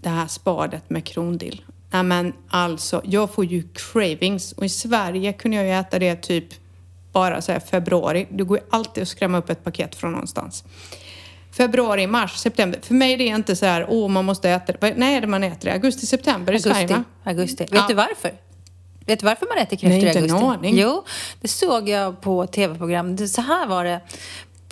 det 0.00 0.08
här 0.08 0.26
spadet 0.26 0.90
med 0.90 1.04
krondill. 1.04 1.62
Nej 1.94 2.02
men 2.02 2.32
alltså, 2.48 3.00
jag 3.04 3.34
får 3.34 3.44
ju 3.44 3.62
cravings 3.74 4.52
och 4.52 4.64
i 4.64 4.68
Sverige 4.68 5.32
kunde 5.32 5.56
jag 5.56 5.66
ju 5.66 5.72
äta 5.72 5.98
det 5.98 6.16
typ 6.16 6.44
bara 7.12 7.42
så 7.42 7.52
här 7.52 7.60
februari. 7.60 8.26
Det 8.30 8.42
går 8.44 8.58
ju 8.58 8.64
alltid 8.70 9.02
att 9.02 9.08
skrämma 9.08 9.38
upp 9.38 9.50
ett 9.50 9.64
paket 9.64 9.94
från 9.94 10.12
någonstans. 10.12 10.64
Februari, 11.56 12.06
mars, 12.06 12.36
september. 12.36 12.80
För 12.82 12.94
mig 12.94 13.12
är 13.12 13.18
det 13.18 13.24
inte 13.24 13.56
så 13.56 13.66
här, 13.66 13.86
åh 13.88 14.08
man 14.08 14.24
måste 14.24 14.50
äta 14.50 14.72
det. 14.72 14.94
Nej, 14.96 15.20
det 15.20 15.26
man 15.26 15.44
äter 15.44 15.64
det. 15.68 15.72
Augusti, 15.72 16.06
september 16.06 16.52
i 16.52 16.60
Sverige 16.60 16.76
Augusti. 16.78 16.94
va? 16.94 17.04
augusti. 17.30 17.62
Vet 17.64 17.74
Ja. 17.74 17.84
du 17.88 17.94
varför? 17.94 18.32
Vet 19.06 19.20
du 19.20 19.26
varför 19.26 19.46
man 19.46 19.58
äter 19.58 19.76
kräftor 19.76 19.88
Nej, 19.88 20.04
i 20.04 20.06
inte 20.08 20.18
en 20.18 20.24
augusti? 20.30 20.44
aning. 20.58 20.78
Jo, 20.78 21.04
det 21.40 21.48
såg 21.48 21.88
jag 21.88 22.20
på 22.20 22.46
tv-program. 22.46 23.28
Så 23.28 23.40
här 23.40 23.66
var 23.66 23.84
det. 23.84 24.00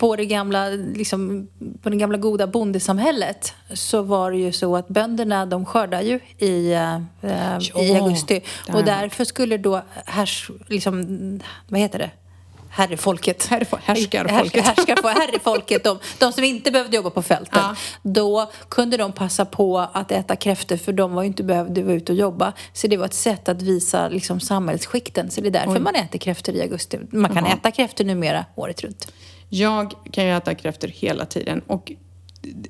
På 0.03 0.15
det 0.15 0.25
gamla, 0.25 0.69
liksom, 0.69 1.47
på 1.81 1.89
det 1.89 1.95
gamla 1.97 2.17
goda 2.17 2.47
bondesamhället 2.47 3.53
så 3.73 4.01
var 4.01 4.31
det 4.31 4.37
ju 4.37 4.51
så 4.51 4.75
att 4.75 4.87
bönderna 4.87 5.45
de 5.45 5.65
skördar 5.65 6.01
ju 6.01 6.19
i, 6.37 6.73
eh, 6.73 6.95
eh, 7.21 7.57
i 7.83 7.95
augusti. 7.95 8.41
Och 8.73 8.83
därför 8.83 9.25
skulle 9.25 9.57
då 9.57 9.81
härs, 10.05 10.51
liksom, 10.67 11.39
vad 11.67 11.79
heter 11.79 11.99
det? 11.99 12.11
Herrefolket. 12.69 13.47
Herrefo- 13.49 13.77
härskarfolket. 13.83 14.65
Härs- 14.65 14.75
härskar- 14.75 15.27
herrefolket, 15.27 15.83
de, 15.83 15.99
de 16.19 16.31
som 16.33 16.43
inte 16.43 16.71
behövde 16.71 16.95
jobba 16.95 17.09
på 17.09 17.21
fälten. 17.21 17.61
Ja. 17.63 17.75
Då 18.03 18.51
kunde 18.69 18.97
de 18.97 19.11
passa 19.11 19.45
på 19.45 19.79
att 19.93 20.11
äta 20.11 20.35
kräftor 20.35 20.77
för 20.77 20.93
de 20.93 21.13
var 21.13 21.21
ju 21.23 21.27
inte 21.27 21.43
behövde 21.43 21.83
vara 21.83 21.93
ute 21.95 22.11
och 22.11 22.17
jobba. 22.17 22.53
Så 22.73 22.87
det 22.87 22.97
var 22.97 23.05
ett 23.05 23.13
sätt 23.13 23.49
att 23.49 23.61
visa 23.61 24.09
liksom, 24.09 24.39
samhällsskikten. 24.39 25.31
Så 25.31 25.41
det 25.41 25.47
är 25.47 25.51
därför 25.51 25.79
man 25.79 25.95
äter 25.95 26.19
kräftor 26.19 26.55
i 26.55 26.61
augusti. 26.61 26.99
Man 27.11 27.33
kan 27.33 27.45
Jaha. 27.45 27.53
äta 27.53 27.71
kräftor 27.71 28.03
numera 28.05 28.45
året 28.55 28.81
runt. 28.83 29.11
Jag 29.53 29.93
kan 30.11 30.25
ju 30.25 30.31
äta 30.37 30.55
kräftor 30.55 30.87
hela 30.87 31.25
tiden 31.25 31.61
och, 31.67 31.91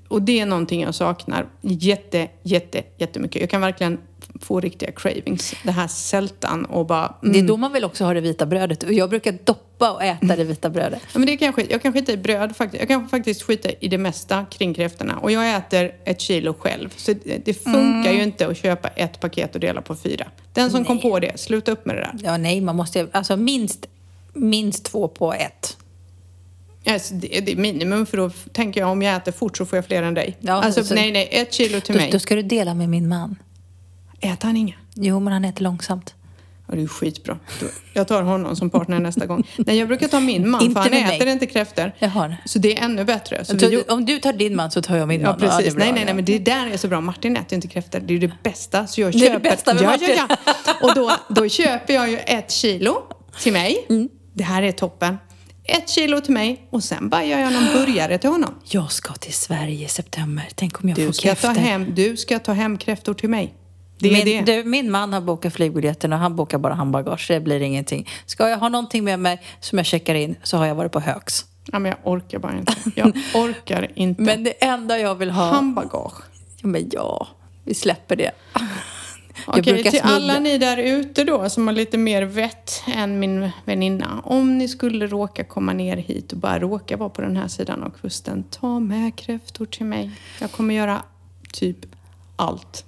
och 0.08 0.22
det 0.22 0.40
är 0.40 0.46
någonting 0.46 0.82
jag 0.82 0.96
saknar 0.96 1.46
jätte, 1.62 2.28
jätte, 2.44 2.84
jättemycket. 2.98 3.42
Jag 3.42 3.50
kan 3.50 3.62
verkligen 3.62 3.98
få 4.42 4.60
riktiga 4.60 4.92
cravings. 4.92 5.54
Det 5.64 5.72
här 5.72 5.88
sältan 5.88 6.66
och 6.66 6.86
bara... 6.86 7.14
Mm. 7.24 7.34
Det 7.34 7.40
är 7.40 7.44
då 7.48 7.58
man 7.58 7.74
vill 7.74 7.84
också 7.84 8.04
ha 8.06 8.14
det 8.14 8.22
vita 8.22 8.46
brödet. 8.46 8.84
Och 8.84 8.94
jag 8.94 9.10
brukar 9.10 9.38
doppa 9.44 9.92
och 9.92 10.04
äta 10.04 10.36
det 10.36 10.44
vita 10.44 10.70
brödet. 10.70 11.02
Ja, 11.14 11.20
men 11.20 11.26
det 11.28 11.38
kan 11.38 11.46
jag, 11.46 11.56
skita. 11.56 11.72
jag 11.72 11.82
kan 11.82 11.94
skita 11.94 12.12
i 12.12 12.18
bröd 12.18 12.56
faktiskt. 12.56 12.82
Jag 12.82 12.88
kan 12.88 13.10
faktiskt 13.10 13.42
skita 13.44 13.70
i 13.80 13.88
det 13.88 13.98
mesta 13.98 14.46
kring 14.52 14.74
kräftorna. 14.74 15.18
Och 15.18 15.32
jag 15.32 15.56
äter 15.56 15.92
ett 16.06 16.22
kilo 16.22 16.54
själv. 16.54 16.94
Så 16.98 17.14
det, 17.24 17.46
det 17.46 17.54
funkar 17.54 17.80
Mm. 18.10 18.16
ju 18.16 18.24
inte 18.24 18.48
att 18.48 18.58
köpa 18.58 18.88
ett 18.88 19.20
paket 19.20 19.56
och 19.56 19.62
dela 19.62 19.82
på 19.82 19.96
fyra. 19.96 20.28
Den 20.54 20.72
som 20.72 20.86
kom 20.86 21.00
på 21.02 21.20
det, 21.20 21.40
sluta 21.40 21.72
upp 21.72 21.86
med 21.86 21.96
det 21.96 22.02
där. 22.02 22.14
Ja, 22.24 22.38
nej, 22.38 22.62
man 22.62 22.76
måste 22.76 23.08
alltså 23.12 23.38
minst, 23.38 23.86
minst 24.34 24.86
två 24.86 25.08
på 25.08 25.34
ett. 25.34 25.78
Alltså, 26.88 27.14
det, 27.14 27.28
det 27.40 27.52
är 27.52 27.56
minimum 27.56 28.06
för 28.06 28.18
då 28.18 28.30
tänker 28.54 28.82
jag 28.82 28.90
om 28.90 29.02
jag 29.02 29.16
äter 29.16 29.32
fort 29.32 29.58
så 29.58 29.66
får 29.66 29.78
jag 29.78 29.86
fler 29.86 30.04
än 30.04 30.14
dig. 30.14 30.38
Ja, 30.40 30.54
alltså 30.54 30.84
så- 30.84 30.94
nej, 30.96 31.12
nej, 31.12 31.30
ett 31.32 31.54
kilo 31.54 31.82
till 31.82 31.96
Då, 31.96 32.02
mig. 32.02 32.12
då 32.12 32.20
ska 32.20 32.36
du 32.36 32.42
dela 32.42 32.74
med 32.74 32.90
min 32.90 33.08
man. 33.08 33.36
Äter 34.22 34.46
han 34.48 34.58
inga? 34.58 34.76
Jo, 34.96 35.20
men 35.20 35.34
han 35.34 35.46
äter 35.46 35.64
långsamt. 35.64 36.14
Ja, 36.68 36.76
det 36.76 36.82
är 36.82 36.88
skitbra. 36.88 37.38
Jag 37.94 38.08
tar 38.08 38.22
honom 38.24 38.56
som 38.56 38.70
partner 38.70 39.00
nästa 39.00 39.26
gång. 39.26 39.48
Nej, 39.58 39.78
jag 39.78 39.88
brukar 39.88 40.08
ta 40.08 40.20
min 40.20 40.50
man 40.50 40.62
Inte 40.62 40.74
för 40.74 40.82
han 40.82 40.92
med 40.92 41.08
mig. 41.08 41.16
äter 41.18 41.28
inte 41.28 41.46
kräftor. 41.46 41.92
Så 42.46 42.60
det 42.60 42.78
är 42.78 42.84
ännu 42.84 43.04
bättre. 43.06 43.46
Så 43.46 43.56
vi, 43.56 43.82
om 43.82 44.06
du 44.06 44.20
tar 44.20 44.34
din 44.34 44.56
man 44.56 44.72
så 44.72 44.82
tar 44.82 44.98
jag 44.98 45.08
min 45.08 45.22
ja, 45.22 45.28
man. 45.28 45.40
precis. 45.40 45.68
är 45.68 45.72
bra. 45.76 45.84
nej, 45.86 45.94
nej, 45.94 46.06
nej, 46.06 46.14
men 46.14 46.26
det 46.26 46.40
där 46.40 46.68
är 46.68 46.78
så 46.78 46.88
bra. 46.88 47.02
Martin 47.02 47.38
äter 47.38 47.56
inte 47.56 47.68
kräftor. 47.68 48.00
Det 48.00 48.12
är 48.14 48.20
ju 48.20 48.28
det 48.28 48.34
bästa. 48.44 48.88
Så 48.88 49.02
jag 49.02 49.12
Det 49.12 49.18
är 49.18 49.20
det 49.20 49.28
köper... 49.28 49.40
bästa 49.50 49.74
med 49.74 49.84
ja, 49.84 49.88
Martin. 49.90 50.10
ja, 50.18 50.28
ja. 50.46 50.74
Och 50.82 50.96
då, 50.96 51.12
då 51.30 51.50
köper 51.50 51.94
jag 51.94 52.10
ju 52.12 52.18
ett 52.18 52.52
kilo 52.52 52.96
till 53.42 53.54
mig. 53.54 53.86
Mm. 53.90 54.10
Det 54.34 54.44
här 54.44 54.64
är 54.64 54.72
toppen. 54.72 55.18
Ett 55.66 55.90
kilo 55.90 56.22
till 56.22 56.34
mig 56.34 56.68
och 56.70 56.84
sen 56.84 57.10
bara 57.10 57.24
gör 57.26 57.40
jag 57.40 57.54
någon 57.54 57.68
burgare 57.74 58.18
till 58.18 58.30
honom. 58.30 58.54
Jag 58.64 58.92
ska 58.92 59.14
till 59.14 59.34
Sverige 59.34 59.86
i 59.86 59.88
september. 59.88 60.48
Tänk 60.56 60.84
om 60.84 60.90
jag 60.90 60.98
Du 60.98 61.06
får 61.06 61.14
ska, 61.14 61.30
ta 61.30 61.36
kräftor. 61.36 61.62
hem, 61.62 61.96
du 61.96 62.18
ska 62.18 62.40
ta 62.40 62.54
hem 62.54 62.78
kräftor 62.78 63.14
till 63.14 63.30
mig. 63.30 63.54
Det 64.00 64.08
är 64.10 64.26
min, 64.26 64.46
det. 64.46 64.56
Du, 64.56 64.64
min 64.70 64.92
man 64.92 65.14
har 65.14 65.22
bokat 65.22 65.54
flygbiljetten 65.54 66.14
och 66.14 66.20
han 66.20 66.36
bokar 66.36 66.58
bara 66.58 66.74
handbagage. 66.74 67.26
Det 67.28 67.40
blir 67.40 67.60
ingenting. 67.60 68.10
Ska 68.26 68.50
jag 68.50 68.58
ha 68.58 68.70
någonting 68.70 69.04
med 69.04 69.20
mig 69.20 69.42
som 69.60 69.78
jag 69.78 69.86
checkar 69.86 70.16
in 70.16 70.36
så 70.44 70.58
har 70.58 70.66
jag 70.66 70.76
varit 70.76 70.92
på 70.92 71.00
Högs. 71.00 71.46
Ja, 71.72 71.80
men 71.80 71.90
jag 71.90 72.14
orkar 72.14 72.40
bara 72.40 72.58
inte. 72.58 72.76
Jag 72.96 73.08
orkar 73.34 73.92
inte. 73.96 74.22
Men 74.22 74.44
det 74.44 74.64
enda 74.64 75.00
jag 75.00 75.16
vill 75.16 75.32
ha... 75.32 75.44
Handbagage. 75.52 76.22
Ja, 76.62 76.68
men 76.68 76.90
ja, 76.94 77.28
vi 77.64 77.74
släpper 77.74 78.16
det. 78.16 78.32
Okej, 79.48 79.74
brukar 79.74 79.92
till 79.92 80.02
alla 80.04 80.40
ni 80.40 80.58
där 80.58 80.78
ute 80.78 81.24
då 81.24 81.50
som 81.50 81.68
har 81.68 81.74
lite 81.74 81.98
mer 81.98 82.22
vett 82.22 82.84
än 82.88 83.20
min 83.20 83.50
väninna. 83.66 84.22
Om 84.24 84.58
ni 84.58 84.68
skulle 84.68 85.08
råka 85.08 85.44
komma 85.44 85.74
ner 85.74 85.98
hit 85.98 86.32
och 86.32 86.38
bara 86.38 86.60
råka 86.60 86.98
vara 86.98 87.10
på 87.10 87.22
den 87.22 87.38
här 87.38 87.48
sidan 87.48 87.84
av 87.84 87.90
kusten, 88.02 88.44
ta 88.44 88.80
med 88.80 89.16
kräftor 89.16 89.66
till 89.66 89.86
mig. 89.86 90.12
Jag 90.42 90.52
kommer 90.52 90.74
göra 90.76 91.04
typ 91.54 91.78
allt. 92.36 92.86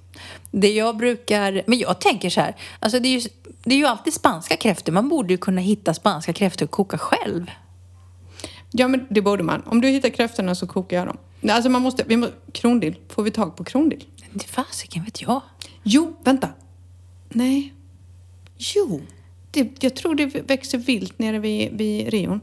Det 0.50 0.74
jag 0.74 0.96
brukar... 0.96 1.62
Men 1.66 1.78
jag 1.78 2.00
tänker 2.00 2.30
så 2.30 2.40
här. 2.40 2.56
Alltså 2.80 3.00
det, 3.00 3.08
är 3.08 3.20
ju, 3.20 3.28
det 3.64 3.74
är 3.74 3.78
ju 3.78 3.86
alltid 3.86 4.14
spanska 4.14 4.56
kräftor. 4.56 4.92
Man 4.92 5.08
borde 5.08 5.32
ju 5.32 5.38
kunna 5.38 5.60
hitta 5.60 5.94
spanska 5.94 6.32
kräftor 6.32 6.66
och 6.66 6.70
koka 6.70 6.98
själv. 6.98 7.50
Ja, 8.70 8.88
men 8.88 9.06
det 9.10 9.22
borde 9.22 9.42
man. 9.42 9.62
Om 9.66 9.80
du 9.80 9.88
hittar 9.88 10.08
kräftorna 10.08 10.54
så 10.54 10.66
kokar 10.66 10.96
jag 10.96 11.06
dem. 11.06 11.16
Alltså 11.50 11.70
man 11.70 11.82
måste, 11.82 12.04
vi 12.06 12.16
må, 12.16 12.28
krondill. 12.52 12.96
Får 13.08 13.22
vi 13.22 13.30
tag 13.30 13.56
på 13.56 13.64
krondill? 13.64 14.04
Det 14.32 14.46
fasiken 14.46 15.04
vet 15.04 15.22
jag. 15.22 15.42
Jo, 15.88 16.16
vänta. 16.24 16.48
Nej. 17.28 17.72
Jo. 18.58 19.00
Det, 19.50 19.68
jag 19.80 19.96
tror 19.96 20.14
det 20.14 20.26
växer 20.26 20.78
vilt 20.78 21.18
nere 21.18 21.38
vid, 21.38 21.72
vid 21.72 22.08
Rion. 22.08 22.40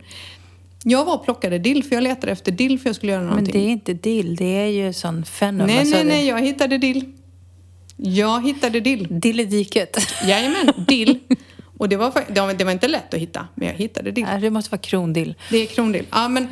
Jag 0.84 1.06
var 1.06 1.13
och 1.15 1.23
plockade 1.25 1.60
dill 1.60 1.84
för 1.84 1.95
jag 1.95 2.03
letade 2.03 2.32
efter 2.32 2.51
dill 2.51 2.79
för 2.79 2.89
jag 2.89 2.95
skulle 2.95 3.12
göra 3.12 3.21
Men 3.21 3.29
någonting. 3.29 3.53
det 3.53 3.67
är 3.67 3.71
inte 3.71 3.93
dill, 3.93 4.36
det 4.36 4.45
är 4.45 4.65
ju 4.67 4.93
sån 4.93 5.25
fennel. 5.25 5.67
Nej, 5.67 5.86
nej, 5.91 6.03
nej, 6.03 6.27
jag 6.27 6.41
hittade 6.41 6.77
dill. 6.77 7.06
Jag 7.97 8.45
hittade 8.45 8.79
dill. 8.79 9.08
Dill 9.10 9.39
i 9.39 9.45
diket. 9.45 9.97
Jajamän, 10.27 10.73
dill. 10.88 11.19
Och 11.77 11.89
det 11.89 11.95
var, 11.97 12.12
fa- 12.12 12.23
det 12.33 12.41
var, 12.41 12.53
det 12.53 12.63
var 12.63 12.71
inte 12.71 12.88
lätt 12.88 13.13
att 13.13 13.19
hitta, 13.19 13.47
men 13.55 13.67
jag 13.67 13.75
hittade 13.75 14.12
dill. 14.12 14.23
Nej, 14.23 14.41
det 14.41 14.49
måste 14.49 14.71
vara 14.71 14.81
krondill. 14.81 15.36
Det 15.49 15.57
är 15.57 15.65
krondill. 15.65 16.05
Ja, 16.12 16.27
men 16.27 16.47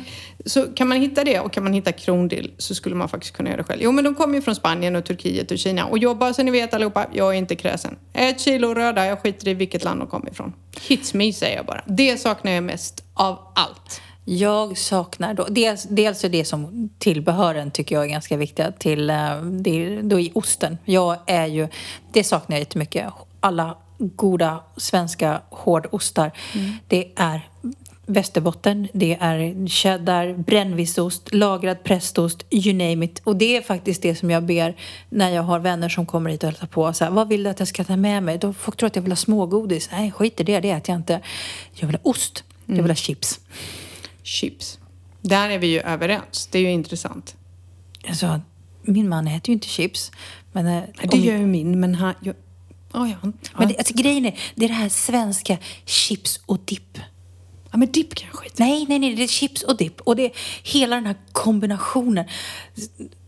så 0.46 0.62
kan 0.62 0.88
man 0.88 1.00
hitta 1.00 1.24
det 1.24 1.40
och 1.40 1.52
kan 1.52 1.64
man 1.64 1.72
hitta 1.72 1.92
krondill 1.92 2.52
så 2.58 2.74
skulle 2.74 2.94
man 2.94 3.08
faktiskt 3.08 3.34
kunna 3.36 3.48
göra 3.50 3.56
det 3.56 3.64
själv. 3.64 3.80
Jo, 3.82 3.92
men 3.92 4.04
de 4.04 4.14
kommer 4.14 4.34
ju 4.34 4.42
från 4.42 4.54
Spanien 4.54 4.96
och 4.96 5.04
Turkiet 5.04 5.50
och 5.50 5.58
Kina. 5.58 5.84
Och 5.86 5.98
jag 5.98 6.18
bara 6.18 6.34
så 6.34 6.42
ni 6.42 6.50
vet 6.50 6.74
allihopa, 6.74 7.06
jag 7.12 7.28
är 7.34 7.38
inte 7.38 7.56
kräsen. 7.56 7.96
Ett 8.12 8.40
kilo 8.40 8.74
röda, 8.74 9.06
jag 9.06 9.20
skiter 9.22 9.48
i 9.48 9.54
vilket 9.54 9.84
land 9.84 10.00
de 10.00 10.06
kommer 10.08 10.30
ifrån. 10.30 10.52
Hits 10.80 11.14
me, 11.14 11.32
säger 11.32 11.56
jag 11.56 11.66
bara. 11.66 11.82
Det 11.86 12.20
saknar 12.20 12.52
jag 12.52 12.64
mest 12.64 13.04
av 13.14 13.38
allt. 13.54 14.00
Jag 14.24 14.78
saknar 14.78 15.34
då, 15.34 15.46
dels, 15.50 15.82
dels 15.82 16.24
är 16.24 16.28
det 16.28 16.44
som 16.44 16.88
tillbehören 16.98 17.70
tycker 17.70 17.94
jag 17.94 18.04
är 18.04 18.08
ganska 18.08 18.36
viktiga 18.36 18.72
till, 18.72 19.10
eh, 19.10 19.42
det, 19.42 20.00
då 20.02 20.20
i 20.20 20.32
osten. 20.34 20.78
Jag 20.84 21.16
är 21.26 21.46
ju, 21.46 21.68
det 22.12 22.24
saknar 22.24 22.56
jag 22.56 22.60
jättemycket. 22.60 23.06
Alla 23.40 23.76
goda 23.98 24.60
svenska 24.76 25.42
hårdostar. 25.50 26.32
Det 26.88 27.12
är 27.16 27.40
Västerbotten, 28.06 28.88
det 28.92 29.16
är 29.20 29.66
cheddar, 29.68 30.34
brännvisost, 30.34 31.34
lagrad 31.34 31.84
prästost, 31.84 32.44
you 32.50 32.72
name 32.72 33.04
it. 33.04 33.20
Och 33.24 33.36
det 33.36 33.56
är 33.56 33.62
faktiskt 33.62 34.02
det 34.02 34.14
som 34.14 34.30
jag 34.30 34.42
ber 34.42 34.76
när 35.08 35.30
jag 35.30 35.42
har 35.42 35.58
vänner 35.58 35.88
som 35.88 36.06
kommer 36.06 36.30
hit 36.30 36.42
och 36.42 36.48
hälsar 36.48 36.66
på. 36.66 36.92
Så 36.92 37.04
här, 37.04 37.10
vad 37.10 37.28
vill 37.28 37.42
du 37.42 37.50
att 37.50 37.58
jag 37.58 37.68
ska 37.68 37.84
ta 37.84 37.96
med 37.96 38.22
mig? 38.22 38.38
Då 38.38 38.52
folk 38.52 38.76
tror 38.76 38.86
att 38.86 38.96
jag 38.96 39.02
vill 39.02 39.12
ha 39.12 39.16
smågodis. 39.16 39.88
Nej, 39.92 40.10
skit 40.12 40.40
i 40.40 40.44
det, 40.44 40.60
det 40.60 40.70
äter 40.70 40.92
jag 40.92 41.00
inte. 41.00 41.20
Jag 41.74 41.86
vill 41.86 41.96
ha 41.96 42.10
ost, 42.10 42.44
jag 42.66 42.76
vill 42.76 42.90
ha 42.90 42.94
chips. 42.94 43.40
Chips. 44.22 44.78
Där 45.20 45.50
är 45.50 45.58
vi 45.58 45.66
ju 45.66 45.80
överens. 45.80 46.48
Det 46.52 46.58
är 46.58 46.62
ju 46.62 46.70
intressant. 46.70 47.36
Alltså, 48.08 48.40
min 48.82 49.08
man 49.08 49.26
äter 49.26 49.48
ju 49.48 49.52
inte 49.52 49.68
chips. 49.68 50.12
Men, 50.52 50.66
eh, 50.66 50.82
Det 51.10 51.16
gör 51.16 51.36
ju 51.36 51.46
min, 51.46 51.80
men 51.80 51.94
han... 51.94 52.14
Jag, 52.20 52.34
oh, 52.94 53.10
ja, 53.10 53.16
ja. 53.22 53.30
men 53.58 53.68
det, 53.68 53.78
alltså, 53.78 53.94
grejen 53.94 54.26
är, 54.26 54.38
det 54.54 54.64
är 54.64 54.68
det 54.68 54.74
här 54.74 54.88
svenska 54.88 55.58
chips 55.84 56.40
och 56.46 56.58
dipp. 56.64 56.98
ja, 57.70 57.78
men 57.78 57.92
dipp 57.92 58.14
kan 58.14 58.28
jag 58.32 58.38
skita 58.38 58.64
i. 58.64 58.66
Nej, 58.66 58.86
nej, 58.88 58.98
nej, 58.98 59.14
det 59.14 59.22
är 59.22 59.28
chips 59.28 59.62
och 59.62 59.76
dipp. 59.76 60.00
Och 60.00 60.16
det 60.16 60.24
är 60.24 60.32
hela 60.62 60.96
den 60.96 61.06
här 61.06 61.16
kombinationen. 61.32 62.24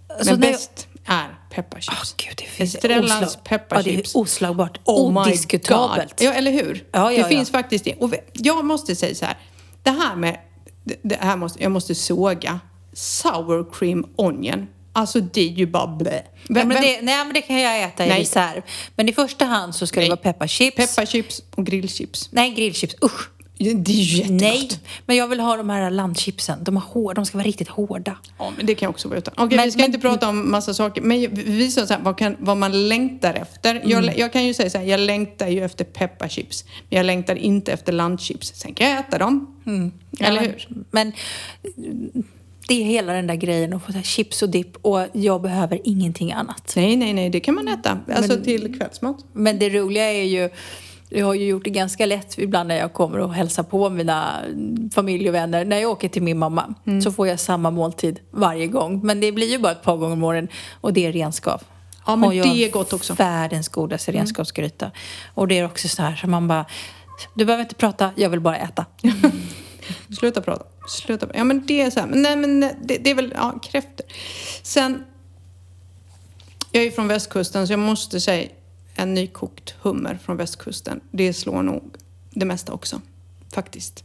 Alltså, 0.09 0.31
Men 0.33 0.41
när 0.41 0.47
jag- 0.47 0.55
bäst 0.55 0.89
är 1.07 1.35
pepparchips. 1.51 1.89
Åh, 2.03 2.27
gud, 2.27 2.35
det 2.37 2.45
finns 2.45 2.75
Estrellas 2.75 3.23
oslag- 3.23 3.45
pepparchips. 3.45 3.87
Ja, 3.87 3.93
det 4.03 4.19
är 4.19 4.23
oslagbart. 4.23 4.81
Oh 4.85 5.19
Odiskutabelt. 5.27 6.21
Ja, 6.21 6.33
eller 6.33 6.51
hur? 6.53 6.85
Ja, 6.93 7.13
ja, 7.13 7.23
det 7.23 7.29
finns 7.29 7.51
faktiskt 7.51 7.85
det. 7.85 7.95
Och 7.95 8.15
jag 8.33 8.65
måste 8.65 8.97
säga 8.97 9.15
så 9.15 9.25
här. 9.25 9.39
Det 9.83 9.91
här 9.91 10.17
med... 10.17 10.41
Det 11.03 11.17
här 11.21 11.37
måste, 11.37 11.63
jag 11.63 11.73
måste 11.73 11.95
såga. 11.95 12.61
Sour 12.93 13.73
cream 13.73 14.07
onion. 14.17 14.67
Alltså 14.97 15.21
det 15.21 15.41
är 15.41 15.49
ju 15.53 15.67
bara 15.67 15.87
blä. 15.87 16.23
Nej, 16.49 16.67
men 16.67 16.83
det, 16.83 17.03
nej, 17.03 17.25
men 17.25 17.33
det 17.35 17.43
kan 17.43 17.61
jag 17.61 17.83
äta 17.83 18.07
i 18.07 18.09
Nej. 18.09 18.21
reserv. 18.21 18.63
Men 18.97 19.09
i 19.09 19.13
första 19.13 19.45
hand 19.45 19.75
så 19.75 19.87
ska 19.87 20.01
Nej. 20.01 20.09
det 20.09 20.11
vara 20.11 20.21
pepparchips. 20.33 20.77
Pepparchips 20.77 21.43
och 21.55 21.67
grillchips. 21.67 22.29
Nej, 22.33 22.51
grillchips. 22.51 22.95
Usch. 23.05 23.29
Det 23.59 23.71
är 23.71 23.97
ju 23.97 24.17
jättegott. 24.19 24.41
Nej, 24.41 24.69
men 25.07 25.17
jag 25.17 25.29
vill 25.29 25.41
ha 25.41 25.57
de 25.57 25.71
här 25.71 25.91
landchipsen. 25.91 26.65
De, 26.65 26.77
är 26.77 26.81
hårda, 26.81 27.15
de 27.15 27.27
ska 27.27 27.39
vara 27.39 27.47
riktigt 27.47 27.69
hårda. 27.69 28.17
Ja, 28.39 28.53
men 28.57 28.67
det 28.67 28.75
kan 28.75 28.87
jag 28.87 28.91
också 28.91 29.09
vara 29.09 29.19
utan. 29.19 29.35
Okej, 29.37 29.57
Men- 29.57 29.65
vi 29.67 29.71
ska 29.71 29.79
men- 29.81 29.87
inte 29.87 29.99
prata 29.99 30.29
om 30.29 30.51
massa 30.51 30.75
saker. 30.75 31.03
Men 31.03 31.35
vi- 31.35 31.71
sa 31.71 31.87
så 31.87 31.95
här, 31.95 32.01
vad, 32.01 32.19
kan, 32.19 32.37
vad 32.39 32.57
man 32.57 32.89
längtar 32.89 33.35
efter. 33.35 33.75
Mm. 33.75 33.91
Jag, 33.91 34.19
jag 34.19 34.33
kan 34.33 34.45
ju 34.45 34.55
säga 34.55 34.71
så 34.71 34.79
här, 34.79 34.85
jag 34.85 35.01
längtar 35.01 35.49
ju 35.49 35.65
efter 35.65 35.85
pepparchips. 35.85 36.65
Men 36.89 36.97
jag 36.97 37.07
längtar 37.07 37.37
inte 37.37 37.73
efter 37.73 37.93
landchips. 37.93 38.53
Sen 38.55 38.75
kan 38.75 38.91
jag 38.91 38.99
äta 39.01 39.19
dem. 39.19 39.57
Eller 39.67 39.77
Mm. 39.77 39.93
Ja, 40.11 40.33
men- 40.33 40.45
hur? 40.45 40.69
Men 40.91 41.13
det 42.69 42.75
är 42.81 42.85
hela 42.85 43.13
den 43.13 43.27
där 43.27 43.35
grejen 43.35 43.73
att 43.73 43.83
få 43.83 43.93
så 43.93 44.03
chips 44.03 44.43
och 44.43 44.49
dipp 44.49 44.77
och 44.83 45.01
jag 45.13 45.43
behöver 45.43 45.81
ingenting 45.85 46.33
annat. 46.33 46.73
Nej, 46.77 46.97
nej, 46.97 47.13
nej, 47.13 47.31
det 47.31 47.41
kan 47.41 47.55
man 47.55 47.69
äta. 47.69 47.99
Alltså 48.17 48.41
till 48.45 48.79
kvällsmat. 48.79 49.17
Men 49.33 49.59
det 49.59 49.71
roliga 49.71 50.13
är 50.13 50.23
ju, 50.25 50.51
jag 51.09 51.27
har 51.27 51.35
ju 51.35 51.47
gjort 51.47 51.65
det 51.65 51.71
ganska 51.71 52.07
lätt 52.07 52.39
ibland 52.39 52.69
när 52.69 52.77
jag 52.77 52.93
kommer 52.93 53.19
och 53.19 53.35
hälsar 53.35 53.63
på 53.63 53.91
mina 53.91 54.41
familj 54.95 55.29
och 55.29 55.35
vänner. 55.35 55.65
När 55.65 55.79
jag 55.79 55.91
åker 55.91 56.09
till 56.09 56.23
min 56.23 56.39
mamma 56.39 56.75
Mm. 56.87 57.03
så 57.03 57.13
får 57.13 57.29
jag 57.29 57.41
samma 57.41 57.71
måltid 57.71 58.21
varje 58.31 58.67
gång. 58.67 59.01
Men 59.07 59.21
det 59.21 59.33
blir 59.33 59.51
ju 59.51 59.59
bara 59.59 59.73
ett 59.73 59.83
par 59.83 59.97
gånger 59.97 60.13
om 60.13 60.25
året 60.25 60.51
och 60.81 60.93
det 60.93 61.07
är 61.07 61.13
renskav. 61.13 61.63
Ja, 62.07 62.17
men 62.17 62.29
och 62.29 62.35
jag 62.35 62.47
det 62.47 62.65
är 62.65 62.71
gott 62.71 62.93
också. 62.93 63.15
Världens 63.15 63.69
godaste 63.69 64.13
renskapsgryta. 64.13 64.91
Och 65.35 65.49
det 65.49 65.59
är 65.59 65.65
också 65.65 65.89
så 65.89 66.03
här 66.03 66.17
som 66.17 66.31
man 66.31 66.49
bara, 66.49 66.67
du 67.35 67.45
behöver 67.45 67.63
inte 67.65 67.75
prata, 67.75 68.11
jag 68.17 68.31
vill 68.31 68.41
bara 68.41 68.57
äta. 68.59 68.87
Sluta 70.19 70.41
prata. 70.41 70.65
Sluta 70.89 71.27
prata. 71.27 71.39
Ja, 71.39 71.45
men 71.45 71.67
det 71.67 71.81
är 71.81 71.91
så 71.91 72.01
här. 72.01 72.07
Men 72.07 72.23
nej, 72.23 72.37
men 72.37 72.61
det, 72.61 72.99
det 72.99 73.11
är 73.11 73.15
väl, 73.15 73.33
ja, 73.37 73.59
kräftor. 73.63 74.07
Sen, 74.63 75.05
jag 76.73 76.81
är 76.81 76.85
ju 76.85 76.93
från 76.93 77.09
västkusten 77.09 77.67
så 77.67 77.73
jag 77.73 77.81
måste 77.81 78.21
säga 78.21 78.49
en 78.97 79.15
nykokt 79.15 79.75
hummer 79.83 80.19
från 80.25 80.37
västkusten. 80.37 81.01
Det 81.11 81.33
slår 81.33 81.63
nog 81.63 81.97
det 82.31 82.47
mesta 82.47 82.73
också. 82.73 83.01
Faktiskt. 83.53 84.05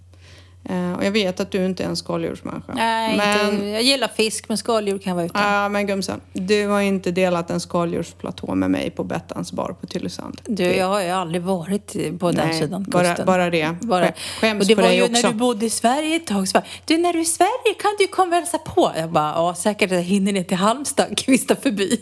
Eh, 0.64 0.94
och 0.94 1.06
jag 1.06 1.12
vet 1.12 1.40
att 1.40 1.52
du 1.52 1.66
inte 1.66 1.84
är 1.84 1.88
en 1.88 1.96
skaldjursmänniska. 1.96 2.74
Nej, 2.74 3.18
men, 3.18 3.54
inte, 3.54 3.66
jag 3.68 3.84
gillar 3.84 4.08
fisk 4.08 4.46
men 4.50 4.58
skaldjur 4.58 4.98
kan 4.98 5.10
jag 5.12 5.16
vara 5.16 5.26
utan. 5.26 5.54
Ja, 5.54 5.70
men 5.70 5.88
gumsan. 5.88 6.22
Du 6.34 6.68
har 6.68 6.82
inte 6.82 7.12
delat 7.12 7.50
en 7.50 7.60
skaldjursplatå 7.60 8.56
med 8.56 8.72
mig 8.72 8.90
på 8.92 9.04
Bettans 9.04 9.52
bar 9.52 9.76
på 9.82 9.88
Tylösand. 9.88 10.42
Du, 10.46 10.64
jag 10.64 10.88
har 10.88 11.02
ju 11.02 11.10
aldrig 11.10 11.42
varit 11.42 12.20
på 12.20 12.32
den 12.32 12.48
Nej, 12.48 12.60
sidan 12.60 12.84
bara- 12.90 13.04
kusten. 13.10 13.26
bara 13.26 13.50
det. 13.50 13.76
Bara. 13.82 14.12
Skäms 14.42 14.62
och 14.62 14.68
det 14.68 14.76
på 14.76 14.82
var 14.82 14.88
dig 14.90 14.98
ju 14.98 15.04
också. 15.04 15.14
när 15.14 15.30
du 15.34 15.34
bodde 15.40 15.66
i 15.66 15.70
Sverige 15.70 16.16
ett 16.16 16.28
tag. 16.28 16.48
Så 16.48 16.54
bara, 16.54 16.66
du, 16.86 16.98
när 16.98 17.14
du 17.14 17.20
är 17.20 17.24
i 17.24 17.26
Sverige 17.26 17.74
kan 17.82 17.92
du 17.98 18.04
ju 18.04 18.08
komma 18.08 18.28
och 18.30 18.36
hälsa 18.36 18.58
på. 18.58 18.92
Jag 18.96 19.10
bara, 19.12 19.34
ja 19.36 19.56
säkert 19.56 19.92
jag 19.92 20.02
hinner 20.02 20.32
ner 20.32 20.44
till 20.44 20.58
Halmstad, 20.58 21.18
kvista 21.18 21.56
förbi. 21.56 22.02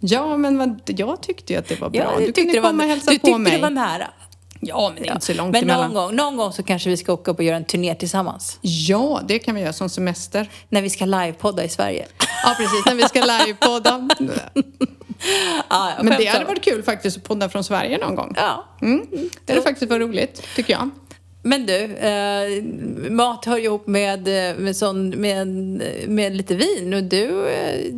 Ja, 0.00 0.36
men 0.36 0.58
vad, 0.58 0.80
jag 0.86 1.20
tyckte 1.22 1.52
ju 1.52 1.58
att 1.58 1.68
det 1.68 1.80
var 1.80 1.90
bra. 1.90 2.00
Ja, 2.00 2.10
du 2.18 2.26
tyckte 2.26 2.40
kunde 2.40 2.52
det 2.56 2.60
var, 2.60 2.68
komma 2.70 2.82
och 2.82 2.88
hälsa 2.88 3.10
du 3.10 3.18
på 3.18 3.26
tyckte 3.26 3.40
mig. 3.40 3.52
det 3.56 3.62
var 3.62 3.70
nära. 3.70 4.06
Ja, 4.60 4.90
men 4.94 5.02
det 5.02 5.08
är 5.08 5.12
inte 5.12 5.26
så 5.26 5.34
långt 5.34 5.52
Men 5.52 5.62
emellan. 5.62 5.92
någon 5.92 5.94
gång, 5.94 6.16
någon 6.16 6.36
gång 6.36 6.52
så 6.52 6.62
kanske 6.62 6.90
vi 6.90 6.96
ska 6.96 7.12
åka 7.12 7.30
upp 7.30 7.38
och 7.38 7.44
göra 7.44 7.56
en 7.56 7.64
turné 7.64 7.94
tillsammans. 7.94 8.58
Ja, 8.60 9.20
det 9.28 9.38
kan 9.38 9.54
vi 9.54 9.60
göra 9.60 9.72
som 9.72 9.88
semester. 9.88 10.50
När 10.68 10.82
vi 10.82 10.90
ska 10.90 11.04
livepodda 11.04 11.64
i 11.64 11.68
Sverige. 11.68 12.06
Ja, 12.44 12.54
precis. 12.56 12.86
När 12.86 12.94
vi 12.94 13.02
ska 13.02 13.20
livepodda. 13.20 14.08
ja, 15.70 15.92
Men 16.02 16.18
det 16.18 16.26
hade 16.26 16.44
varit 16.44 16.62
kul 16.64 16.82
faktiskt 16.82 17.16
att 17.16 17.24
podda 17.24 17.48
från 17.48 17.64
Sverige 17.64 17.98
någon 17.98 18.14
gång. 18.14 18.34
Ja. 18.36 18.64
Mm. 18.82 19.06
Det 19.44 19.52
hade 19.52 19.62
faktiskt 19.62 19.90
varit 19.90 20.08
roligt, 20.08 20.42
tycker 20.56 20.72
jag. 20.72 20.90
Men 21.42 21.66
du, 21.66 21.96
eh, 21.96 22.62
mat 23.10 23.44
hör 23.44 23.56
ju 23.56 23.64
ihop 23.64 23.86
med, 23.86 24.28
eh, 24.50 24.56
med, 24.56 24.76
sån, 24.76 25.08
med, 25.08 25.48
med 26.08 26.36
lite 26.36 26.54
vin 26.54 26.94
och 26.94 27.02
du, 27.02 27.48
eh, 27.48 27.92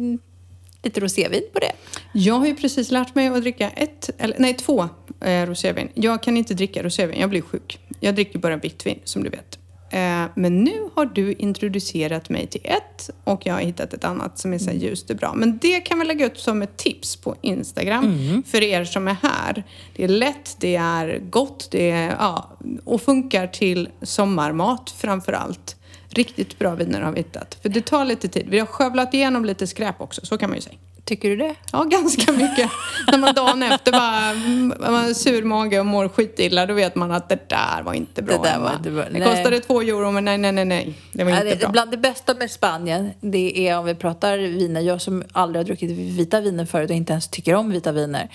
lite 0.83 1.01
rosévin 1.01 1.43
på 1.53 1.59
det. 1.59 1.73
Jag 2.13 2.35
har 2.35 2.47
ju 2.47 2.55
precis 2.55 2.91
lärt 2.91 3.15
mig 3.15 3.29
att 3.29 3.41
dricka 3.41 3.71
ett, 3.71 4.11
eller 4.19 4.37
nej 4.39 4.55
två 4.55 4.89
eh, 5.21 5.47
rosévin. 5.47 5.89
Jag 5.95 6.23
kan 6.23 6.37
inte 6.37 6.55
dricka 6.55 6.83
rosévin, 6.83 7.21
jag 7.21 7.31
blir 7.31 7.43
sjuk. 7.43 7.79
Jag 8.01 8.15
dricker 8.15 8.39
bara 8.39 8.57
vitt 8.57 8.87
vin, 8.87 8.99
som 9.05 9.25
du 9.25 9.31
vet. 9.31 9.59
Eh, 9.93 10.25
men 10.35 10.65
nu 10.65 10.89
har 10.95 11.07
du 11.07 11.33
introducerat 11.33 12.29
mig 12.29 12.47
till 12.47 12.61
ett 12.65 13.11
och 13.25 13.47
jag 13.47 13.55
har 13.55 13.61
hittat 13.61 13.95
ett 13.95 14.05
annat 14.05 14.39
som 14.39 14.53
är 14.53 14.59
så 14.59 14.71
här 14.71 14.77
ljust 14.77 15.11
och 15.11 15.17
bra. 15.17 15.35
Men 15.35 15.59
det 15.59 15.81
kan 15.81 15.99
vi 15.99 16.05
lägga 16.05 16.27
ut 16.27 16.39
som 16.39 16.63
ett 16.63 16.77
tips 16.77 17.17
på 17.17 17.37
Instagram 17.41 18.43
för 18.47 18.63
er 18.63 18.85
som 18.85 19.09
är 19.09 19.17
här. 19.23 19.65
Det 19.97 20.05
är 20.05 20.09
lätt, 20.09 20.57
det 20.59 20.77
är 20.77 21.19
gott, 21.31 21.69
det 21.71 21.91
är, 21.91 22.17
ja, 22.19 22.59
och 22.85 23.03
funkar 23.03 23.47
till 23.47 23.89
sommarmat 24.03 24.95
framför 24.99 25.33
allt. 25.33 25.77
Riktigt 26.15 26.59
bra 26.59 26.75
viner 26.75 27.01
har 27.01 27.13
vi 27.13 27.19
hittat. 27.19 27.59
För 27.63 27.69
det 27.69 27.81
tar 27.87 28.05
lite 28.05 28.29
tid. 28.29 28.47
Vi 28.49 28.59
har 28.59 28.67
skövlat 28.67 29.15
igenom 29.15 29.45
lite 29.45 29.67
skräp 29.67 30.01
också, 30.01 30.27
så 30.27 30.39
kan 30.39 30.51
man 30.51 30.57
ju 30.57 30.63
säga. 30.63 30.77
Tycker 31.05 31.29
du 31.31 31.37
det? 31.37 31.55
Ja, 31.73 31.83
ganska 31.85 32.33
mycket. 32.33 32.71
När 33.13 33.19
man 33.19 33.35
dagen 33.35 33.63
efter 33.63 33.93
bara 33.93 34.91
man 34.91 35.05
har 35.05 35.15
sur 35.15 35.43
mage 35.45 35.81
och 35.81 35.87
mår 35.87 36.09
skitilla, 36.09 36.67
då 36.67 36.75
vet 36.75 36.95
man 36.95 37.11
att 37.13 37.29
det 37.29 37.49
där 37.49 37.83
var 37.83 37.95
inte 37.95 38.23
bra. 38.23 38.37
Det 38.43 38.49
där 38.49 38.59
var 38.59 38.73
inte 38.77 38.91
bra. 38.91 39.05
Det 39.11 39.21
kostade 39.21 39.61
två 39.61 39.81
euro, 39.81 40.11
men 40.11 40.25
nej, 40.25 40.39
nej, 40.39 40.53
nej, 40.53 40.65
nej. 40.65 40.95
Det 41.13 41.25
var 41.25 41.31
Ja, 41.31 41.37
inte 41.37 41.51
det, 41.51 41.57
bra. 41.61 41.69
bland 41.69 41.91
det 41.91 41.97
bästa 41.97 42.35
med 42.35 42.51
Spanien, 42.51 43.11
det 43.21 43.69
är 43.69 43.79
om 43.79 43.85
vi 43.85 43.95
pratar 43.95 44.39
viner. 44.39 44.81
Jag 44.81 45.01
som 45.03 45.25
aldrig 45.33 45.61
har 45.61 45.65
druckit 45.65 45.91
vita 45.91 46.41
viner 46.41 46.67
förut 46.67 46.91
och 46.91 46.97
inte 46.97 47.13
ens 47.13 47.29
tycker 47.29 47.55
om 47.55 47.71
vita 47.71 47.93
viner. 47.93 48.29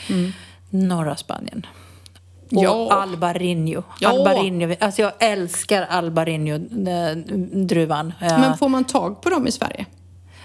Norra 0.70 1.16
Spanien. 1.16 1.66
Och. 2.52 2.64
Ja. 2.64 2.94
Albarino. 2.94 3.84
Ja. 4.00 4.10
Albarino. 4.10 4.76
Alltså 4.80 5.02
jag 5.02 5.12
älskar 5.20 5.88
Albarino-druvan. 5.90 8.14
Men 8.20 8.58
får 8.58 8.70
man 8.70 8.84
tag 8.84 9.22
på 9.22 9.30
dem 9.30 9.48
i 9.48 9.52
Sverige? 9.52 9.86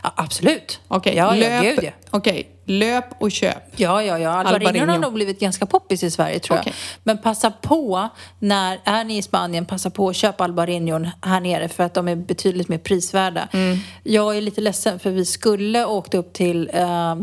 ja, 0.02 0.12
absolut. 0.16 0.80
Okej, 0.88 1.16
ja, 1.16 1.36
ja, 1.36 1.62
löp, 1.62 1.82
ja. 1.82 1.90
okej, 2.10 2.48
löp 2.64 3.04
och 3.18 3.32
köp. 3.32 3.56
Ja, 3.76 4.02
ja, 4.02 4.18
ja. 4.18 4.30
Albarino, 4.30 4.68
Albarino. 4.68 4.92
har 4.92 4.98
nog 4.98 5.12
blivit 5.12 5.40
ganska 5.40 5.66
poppis 5.66 6.02
i 6.02 6.10
Sverige 6.10 6.38
tror 6.38 6.58
Okej. 6.58 6.72
jag. 6.76 6.98
Men 7.04 7.18
passa 7.18 7.50
på, 7.50 8.08
när 8.38 8.80
är 8.84 9.04
ni 9.04 9.16
i 9.16 9.22
Spanien, 9.22 9.66
passa 9.66 9.90
på 9.90 10.08
att 10.08 10.16
köpa 10.16 10.44
Albarinon 10.44 11.08
här 11.22 11.40
nere 11.40 11.68
för 11.68 11.84
att 11.84 11.94
de 11.94 12.08
är 12.08 12.16
betydligt 12.16 12.68
mer 12.68 12.78
prisvärda. 12.78 13.48
Mm. 13.52 13.78
Jag 14.02 14.36
är 14.36 14.40
lite 14.40 14.60
ledsen 14.60 14.98
för 14.98 15.10
vi 15.10 15.24
skulle 15.24 15.84
åkt 15.84 16.14
upp 16.14 16.32
till 16.32 16.70
äh, 16.72 17.14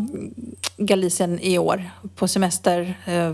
Galicien 0.77 1.39
i 1.39 1.57
år 1.57 1.89
på 2.15 2.27
semester. 2.27 2.93
Eh, 3.05 3.33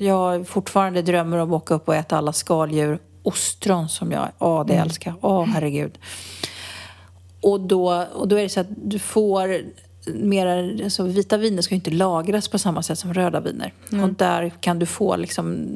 jag 0.00 0.48
fortfarande 0.48 1.02
drömmer 1.02 1.38
om 1.38 1.52
att 1.52 1.62
åka 1.62 1.74
upp 1.74 1.88
och 1.88 1.94
äta 1.94 2.16
alla 2.16 2.32
skaldjur. 2.32 2.98
Ostron 3.22 3.88
som 3.88 4.12
jag, 4.12 4.28
åh 4.38 4.66
det 4.66 4.72
Mm. 4.72 4.84
älskar 4.86 5.14
Åh 5.20 5.44
herregud. 5.46 5.98
Och 7.40 7.60
då, 7.60 8.06
och 8.14 8.28
då 8.28 8.36
är 8.36 8.42
det 8.42 8.48
så 8.48 8.60
att 8.60 8.66
du 8.84 8.98
får 8.98 9.60
mera, 10.14 10.84
alltså 10.84 11.02
vita 11.04 11.36
viner 11.36 11.62
ska 11.62 11.74
ju 11.74 11.76
inte 11.76 11.90
lagras 11.90 12.48
på 12.48 12.58
samma 12.58 12.82
sätt 12.82 12.98
som 12.98 13.14
röda 13.14 13.40
viner. 13.40 13.72
Mm. 13.92 14.04
Och 14.04 14.10
där 14.10 14.52
kan 14.60 14.78
du 14.78 14.86
få 14.86 15.16
liksom 15.16 15.66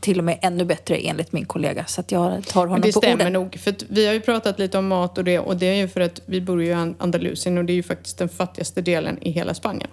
till 0.00 0.18
och 0.18 0.24
med 0.24 0.38
ännu 0.42 0.64
bättre 0.64 0.96
enligt 0.96 1.32
min 1.32 1.44
kollega. 1.44 1.84
Så 1.86 2.00
att 2.00 2.12
jag 2.12 2.46
tar 2.46 2.66
honom 2.66 2.80
Det 2.80 2.92
på 2.92 2.98
stämmer 3.00 3.14
orden. 3.14 3.32
nog. 3.32 3.56
För 3.60 3.74
vi 3.88 4.06
har 4.06 4.12
ju 4.14 4.20
pratat 4.20 4.58
lite 4.58 4.78
om 4.78 4.88
mat 4.88 5.18
och 5.18 5.24
det 5.24 5.38
och 5.38 5.56
det 5.56 5.66
är 5.66 5.74
ju 5.74 5.88
för 5.88 6.00
att 6.00 6.20
vi 6.26 6.40
bor 6.40 6.62
ju 6.62 6.68
i 6.68 6.72
An- 6.72 6.94
Andalusien 6.98 7.58
och 7.58 7.64
det 7.64 7.72
är 7.72 7.74
ju 7.74 7.82
faktiskt 7.82 8.18
den 8.18 8.28
fattigaste 8.28 8.80
delen 8.82 9.18
i 9.22 9.30
hela 9.30 9.54
Spanien. 9.54 9.90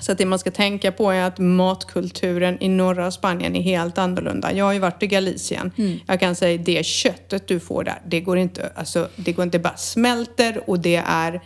Så 0.00 0.12
att 0.12 0.18
det 0.18 0.26
man 0.26 0.38
ska 0.38 0.50
tänka 0.50 0.92
på 0.92 1.10
är 1.10 1.22
att 1.22 1.38
matkulturen 1.38 2.62
i 2.62 2.68
norra 2.68 3.10
Spanien 3.10 3.56
är 3.56 3.62
helt 3.62 3.98
annorlunda. 3.98 4.52
Jag 4.52 4.64
har 4.64 4.72
ju 4.72 4.78
varit 4.78 5.02
i 5.02 5.06
Galicien. 5.06 5.72
Mm. 5.78 6.00
Jag 6.06 6.20
kan 6.20 6.34
säga 6.34 6.58
det 6.58 6.86
köttet 6.86 7.48
du 7.48 7.60
får 7.60 7.84
där, 7.84 8.00
det 8.06 8.20
går 8.20 8.38
inte, 8.38 8.72
alltså 8.74 9.08
det 9.16 9.32
går 9.32 9.42
inte 9.42 9.58
bara 9.58 9.76
smälter 9.76 10.70
och 10.70 10.80
det 10.80 11.02
är 11.06 11.40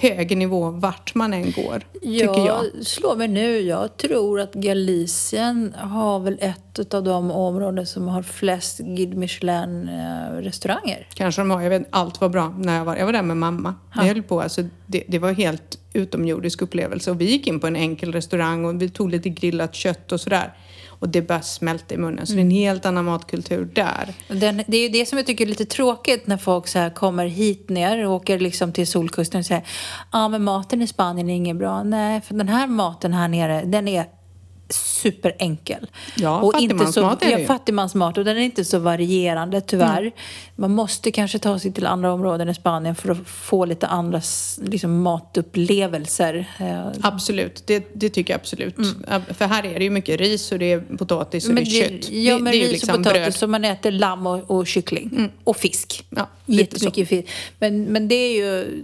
hög 0.00 0.36
nivå 0.36 0.70
vart 0.70 1.14
man 1.14 1.34
än 1.34 1.52
går, 1.52 1.82
tycker 2.02 2.46
jag. 2.46 2.64
slår 2.82 3.16
mig 3.16 3.28
nu. 3.28 3.60
Jag 3.60 3.96
tror 3.96 4.40
att 4.40 4.54
Galicien 4.54 5.74
har 5.78 6.20
väl 6.20 6.38
ett 6.40 6.94
av 6.94 7.04
de 7.04 7.30
områden 7.30 7.86
som 7.86 8.08
har 8.08 8.22
flest 8.22 8.78
Guide 8.78 9.14
Michelin-restauranger. 9.14 11.06
Kanske 11.14 11.40
de 11.40 11.50
har, 11.50 11.62
jag 11.62 11.70
vet 11.70 11.86
allt 11.90 12.20
var 12.20 12.28
bra 12.28 12.54
när 12.58 12.78
jag 12.78 12.84
var, 12.84 12.96
jag 12.96 13.06
var 13.06 13.12
där 13.12 13.22
med 13.22 13.36
mamma. 13.36 13.74
Vi 14.00 14.08
höll 14.08 14.22
på, 14.22 14.40
alltså 14.40 14.62
det, 14.86 15.04
det 15.08 15.18
var 15.18 15.32
helt 15.32 15.78
utomjordisk 15.92 16.62
upplevelse 16.62 17.10
och 17.10 17.20
vi 17.20 17.24
gick 17.24 17.46
in 17.46 17.60
på 17.60 17.66
en 17.66 17.76
enkel 17.76 18.12
restaurang 18.12 18.64
och 18.64 18.82
vi 18.82 18.88
tog 18.88 19.10
lite 19.10 19.28
grillat 19.28 19.74
kött 19.74 20.12
och 20.12 20.20
sådär. 20.20 20.52
Och 21.00 21.08
det 21.08 21.22
bara 21.22 21.42
smälte 21.42 21.94
i 21.94 21.96
munnen. 21.96 22.26
Så 22.26 22.32
det 22.32 22.38
är 22.38 22.44
en 22.44 22.50
helt 22.50 22.86
annan 22.86 23.04
matkultur 23.04 23.64
där. 23.74 24.14
Den, 24.28 24.62
det 24.66 24.76
är 24.76 24.82
ju 24.82 24.88
det 24.88 25.06
som 25.06 25.18
jag 25.18 25.26
tycker 25.26 25.44
är 25.44 25.48
lite 25.48 25.64
tråkigt 25.64 26.26
när 26.26 26.36
folk 26.36 26.68
så 26.68 26.78
här 26.78 26.90
kommer 26.90 27.26
hit 27.26 27.68
ner 27.68 28.06
och 28.06 28.14
åker 28.14 28.38
liksom 28.38 28.72
till 28.72 28.86
solkusten 28.86 29.38
och 29.38 29.46
säger 29.46 29.62
ja 30.12 30.24
ah, 30.24 30.28
men 30.28 30.44
maten 30.44 30.82
i 30.82 30.86
Spanien 30.86 31.30
är 31.30 31.34
inget 31.34 31.56
bra. 31.56 31.82
Nej, 31.82 32.20
för 32.20 32.34
den 32.34 32.48
här 32.48 32.66
maten 32.66 33.12
här 33.12 33.28
nere 33.28 33.62
den 33.62 33.88
är 33.88 34.06
superenkel. 34.72 35.86
Ja, 36.16 36.52
fattigmansmat 36.52 37.22
är 37.22 37.26
det 37.26 37.32
ja, 37.32 37.38
ju. 37.38 37.46
fattigmansmat 37.46 38.18
och 38.18 38.24
den 38.24 38.36
är 38.36 38.40
inte 38.40 38.64
så 38.64 38.78
varierande 38.78 39.60
tyvärr. 39.60 40.00
Mm. 40.00 40.12
Man 40.56 40.70
måste 40.70 41.10
kanske 41.10 41.38
ta 41.38 41.58
sig 41.58 41.72
till 41.72 41.86
andra 41.86 42.12
områden 42.12 42.48
i 42.48 42.54
Spanien 42.54 42.94
för 42.94 43.10
att 43.10 43.28
få 43.28 43.64
lite 43.64 43.86
andra 43.86 44.20
liksom, 44.62 45.02
matupplevelser. 45.02 46.48
Eh, 46.58 46.86
Absolut, 47.00 47.62
det, 47.66 47.84
det 47.92 48.08
tycker 48.08 48.32
jag 48.32 48.40
absolut. 48.40 48.76
Ja, 49.08 49.20
För 49.34 49.44
här 49.44 49.66
är 49.66 49.78
det 49.78 49.84
ju 49.84 49.90
mycket 49.90 50.20
ris 50.20 50.52
och 50.52 50.58
det 50.58 50.72
är 50.72 50.80
potatis 50.80 51.48
och 51.48 51.54
Men 51.54 51.64
det 51.64 51.70
är 51.70 51.88
kött. 51.88 52.10
Ja, 52.10 52.34
det, 52.34 52.42
men 52.42 52.52
det 52.52 52.58
ju 52.58 52.64
ris 52.64 52.72
liksom 52.72 52.90
och 52.90 52.96
potatis 52.96 53.22
bröd. 53.22 53.34
som 53.34 53.50
man 53.50 53.64
äter 53.64 53.90
lamm 53.90 54.26
och, 54.26 54.50
och 54.50 54.66
kyckling. 54.66 55.30
Och 55.44 55.56
fisk. 55.56 56.06
Ja, 56.10 56.28
Jättemycket 56.46 57.08
fisk. 57.08 57.28
Men, 57.58 57.84
men 57.84 58.08
det 58.08 58.14
är 58.14 58.36
ju... 58.36 58.82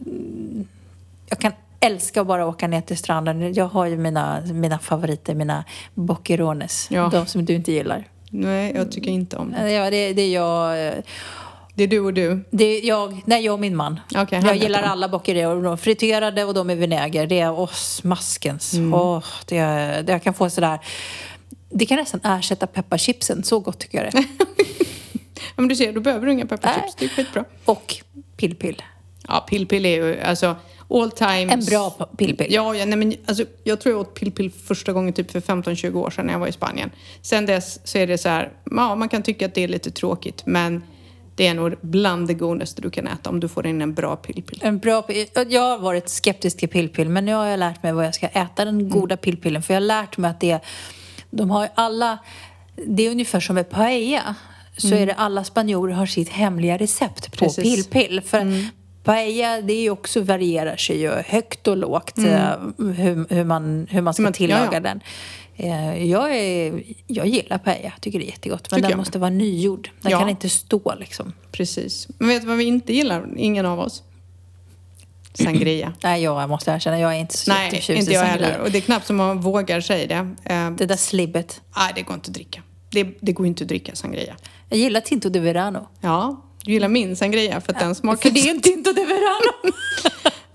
Jag 1.29 1.39
kan 1.39 1.53
älska 1.87 2.21
att 2.21 2.27
bara 2.27 2.47
åka 2.47 2.69
ner 2.69 2.81
till 2.81 2.97
stranden. 2.97 3.55
Jag 3.55 3.67
har 3.67 3.87
ju 3.87 3.97
mina, 3.97 4.41
mina 4.53 4.79
favoriter, 4.79 5.35
mina 5.35 5.65
boccherones. 5.95 6.89
Ja. 6.91 7.09
De 7.13 7.27
som 7.27 7.45
du 7.45 7.55
inte 7.55 7.73
gillar. 7.73 8.09
Nej, 8.31 8.73
jag 8.77 8.93
tycker 8.93 9.11
inte 9.11 9.37
om 9.37 9.53
det. 9.53 9.71
Ja, 9.71 9.91
det, 9.91 10.13
det 10.13 10.23
är 10.23 10.35
jag... 10.35 10.95
Det 11.75 11.83
är 11.83 11.89
du 11.89 12.01
och 12.01 12.15
du. 12.15 12.45
Det 12.51 12.65
är 12.65 12.85
jag, 12.85 13.23
nej, 13.25 13.45
jag 13.45 13.53
och 13.53 13.61
min 13.61 13.77
man. 13.77 14.01
Han 14.15 14.27
jag 14.31 14.57
gillar 14.57 14.83
dem. 14.83 14.91
alla 14.91 15.09
boccheroner. 15.09 15.63
De 15.63 15.73
är 15.73 15.77
friterade 15.77 16.45
och 16.45 16.55
de 16.55 16.71
är 16.71 16.75
vinäger. 16.75 17.27
Det 17.27 17.41
är 17.41 17.53
åh, 17.53 17.73
smaskens. 17.73 18.75
Mm. 18.75 18.95
Åh, 18.95 19.25
det, 19.47 19.61
det, 20.07 20.13
jag 20.13 20.23
kan 20.23 20.35
få 20.35 20.51
sådär... 20.51 20.79
Det 21.71 21.87
kan 21.87 21.99
nästan 21.99 22.21
ersätta 22.25 22.67
pepparchipsen. 22.67 23.43
Så 23.45 23.61
gott 23.61 23.79
tycker 23.79 24.05
jag 24.05 24.13
det 24.13 24.25
men 25.57 25.69
du 25.69 25.77
ser, 25.77 25.93
då 25.93 26.01
behöver 26.01 26.27
du 26.27 26.33
inga 26.33 26.47
pepparchips. 26.47 26.95
Det 26.99 27.05
är 27.05 27.09
skitbra. 27.09 27.45
Och 27.65 27.95
pill-pill. 28.37 28.83
Ja, 29.29 29.47
pill-pill 29.51 29.87
är 29.87 29.97
ju 29.97 30.21
alltså 30.21 30.57
all 30.91 31.11
time... 31.11 31.53
En 31.53 31.65
bra 31.65 31.91
pill-pill. 32.19 32.47
Ja, 32.51 32.75
ja 32.75 32.85
nej, 32.87 32.99
men 32.99 33.15
alltså, 33.27 33.45
jag 33.65 33.81
tror 33.81 33.93
jag 33.95 34.01
åt 34.01 34.15
pill-pill 34.15 34.51
första 34.51 34.93
gången 34.93 35.13
typ 35.13 35.31
för 35.31 35.41
15-20 35.41 35.95
år 35.95 36.11
sedan 36.11 36.27
när 36.27 36.33
jag 36.33 36.41
var 36.41 36.47
i 36.47 36.53
Spanien. 36.53 36.91
Sen 37.23 37.47
dess 37.47 37.81
så 37.89 37.99
är 37.99 38.07
det 38.07 38.19
så 38.19 38.29
här, 38.29 38.53
ja 38.71 38.95
man 38.97 39.09
kan 39.09 39.23
tycka 39.23 39.47
att 39.47 39.55
det 39.55 39.65
är 39.65 39.69
lite 39.69 39.91
tråkigt 39.91 40.43
men 40.47 40.83
det 41.35 41.47
är 41.47 41.55
nog 41.55 41.75
bland 41.81 42.29
det 42.29 42.35
godaste 42.35 42.83
du 42.83 42.91
kan 42.91 43.07
äta 43.07 43.31
om 43.31 43.41
du 43.41 43.49
får 43.49 43.67
in 43.67 43.83
en 43.83 43.95
bra 43.95 44.17
pill-pill. 44.17 44.59
En 44.63 44.79
bra, 44.79 45.03
pill- 45.03 45.47
jag 45.49 45.63
har 45.63 45.79
varit 45.79 46.09
skeptisk 46.09 46.57
till 46.59 46.69
pillpill 46.69 47.09
men 47.09 47.25
nu 47.25 47.33
har 47.35 47.47
jag 47.47 47.59
lärt 47.61 47.83
mig 47.83 47.93
vad 47.93 48.07
jag 48.07 48.15
ska 48.15 48.27
äta 48.27 48.65
den 48.65 48.75
Mm. 48.81 48.91
goda 48.91 49.17
pillpillen. 49.17 49.63
För 49.63 49.75
jag 49.75 49.81
har 49.81 49.87
lärt 49.87 50.17
mig 50.19 50.31
att 50.31 50.41
det, 50.41 50.59
de 51.31 51.51
har 51.51 51.69
alla, 51.75 52.19
det 52.87 53.07
är 53.07 53.11
ungefär 53.11 53.41
som 53.41 53.55
med 53.55 53.71
paella. 53.71 54.35
Så 54.77 54.95
är 54.95 55.07
det 55.07 55.15
alla 55.15 55.45
spanjorer 55.45 55.95
har 55.95 56.07
sitt 56.07 56.29
hemliga 56.29 56.77
recept 56.79 57.39
på 57.39 57.45
Mm. 57.45 57.55
Precis. 57.55 57.89
Mm. 58.43 58.65
Paella, 59.07 59.61
det 59.61 59.73
är 59.73 59.81
ju 59.83 59.91
också 59.91 60.21
varierar 60.21 60.77
sig 60.77 61.01
ju 61.01 61.11
högt 61.11 61.69
och 61.69 61.77
lågt 61.77 62.19
eh, 62.19 62.25
hur, 62.79 63.35
hur, 63.35 63.45
man, 63.45 63.87
hur 63.91 64.01
man 64.03 64.15
ska 64.15 64.23
Mm. 64.23 64.29
Ja, 64.31 64.37
tillaga 64.37 64.69
ja. 64.73 64.81
den. 64.81 65.01
Eh, 65.57 66.05
Jag, 66.11 66.37
är, 66.37 66.83
jag 67.07 67.27
gillar 67.27 67.59
paella, 67.59 67.93
tycker 68.01 68.19
det 68.19 68.25
är 68.25 68.31
jättegott. 68.31 68.71
Men 68.71 68.77
Tycker 68.77 68.83
den 68.83 68.91
jag 68.91 68.99
måste 68.99 69.19
vara 69.19 69.31
nygjord. 69.31 69.91
Den 70.03 70.13
Ja. 70.13 70.19
kan 70.19 70.29
inte 70.29 70.49
stå 70.49 70.95
liksom. 71.01 71.33
Precis. 71.53 72.09
Men 72.19 72.29
vet 72.29 72.43
du 72.43 72.49
vad 72.49 72.57
vi 72.57 72.65
inte 72.65 72.93
gillar? 72.93 73.29
Ingen 73.37 73.67
av 73.67 73.81
oss? 73.81 74.03
Sangria. 75.35 75.93
Nej, 76.03 76.23
jag 76.23 76.49
måste 76.49 76.71
erkänna, 76.71 76.99
jag 77.01 77.15
är 77.15 77.19
inte 77.19 77.37
så 77.39 77.51
Nej, 77.53 77.65
jätteförtjust 77.65 77.99
inte 78.01 78.11
i 78.11 78.15
jag 78.15 78.27
sangria. 78.27 78.47
heller. 78.49 78.61
Och 78.65 78.71
det 78.71 78.79
är 78.79 78.83
knappt 78.83 79.07
som 79.07 79.17
man 79.17 79.41
vågar 79.41 79.81
säga 79.81 80.07
det. 80.45 80.53
Eh, 80.55 80.71
Det 80.71 80.87
där 80.87 80.97
slibbet. 80.97 81.61
Nej, 81.77 81.93
det 81.95 82.03
går 82.03 82.15
inte 82.15 82.29
att 82.29 82.35
dricka. 82.35 82.63
Det, 82.91 83.09
det 83.21 83.33
går 83.33 83.47
inte 83.47 83.65
att 83.65 83.69
dricka 83.69 83.95
sangria. 83.95 84.37
Jag 84.69 84.79
gillar 84.79 85.01
Tinto 85.01 85.29
de 85.29 85.41
Verano. 85.41 85.87
Ja, 86.01 86.43
du 86.67 86.73
gillar 86.73 86.89
min 86.89 87.17
sangria 87.17 87.61
för 87.61 87.73
att 87.73 87.79
den 87.79 87.95
smakar... 87.95 88.23
För 88.23 88.31
det 88.31 88.41
är 88.41 88.51
en 88.51 88.61
Tinto 88.61 88.93
de 88.93 89.05
Verano! 89.05 89.73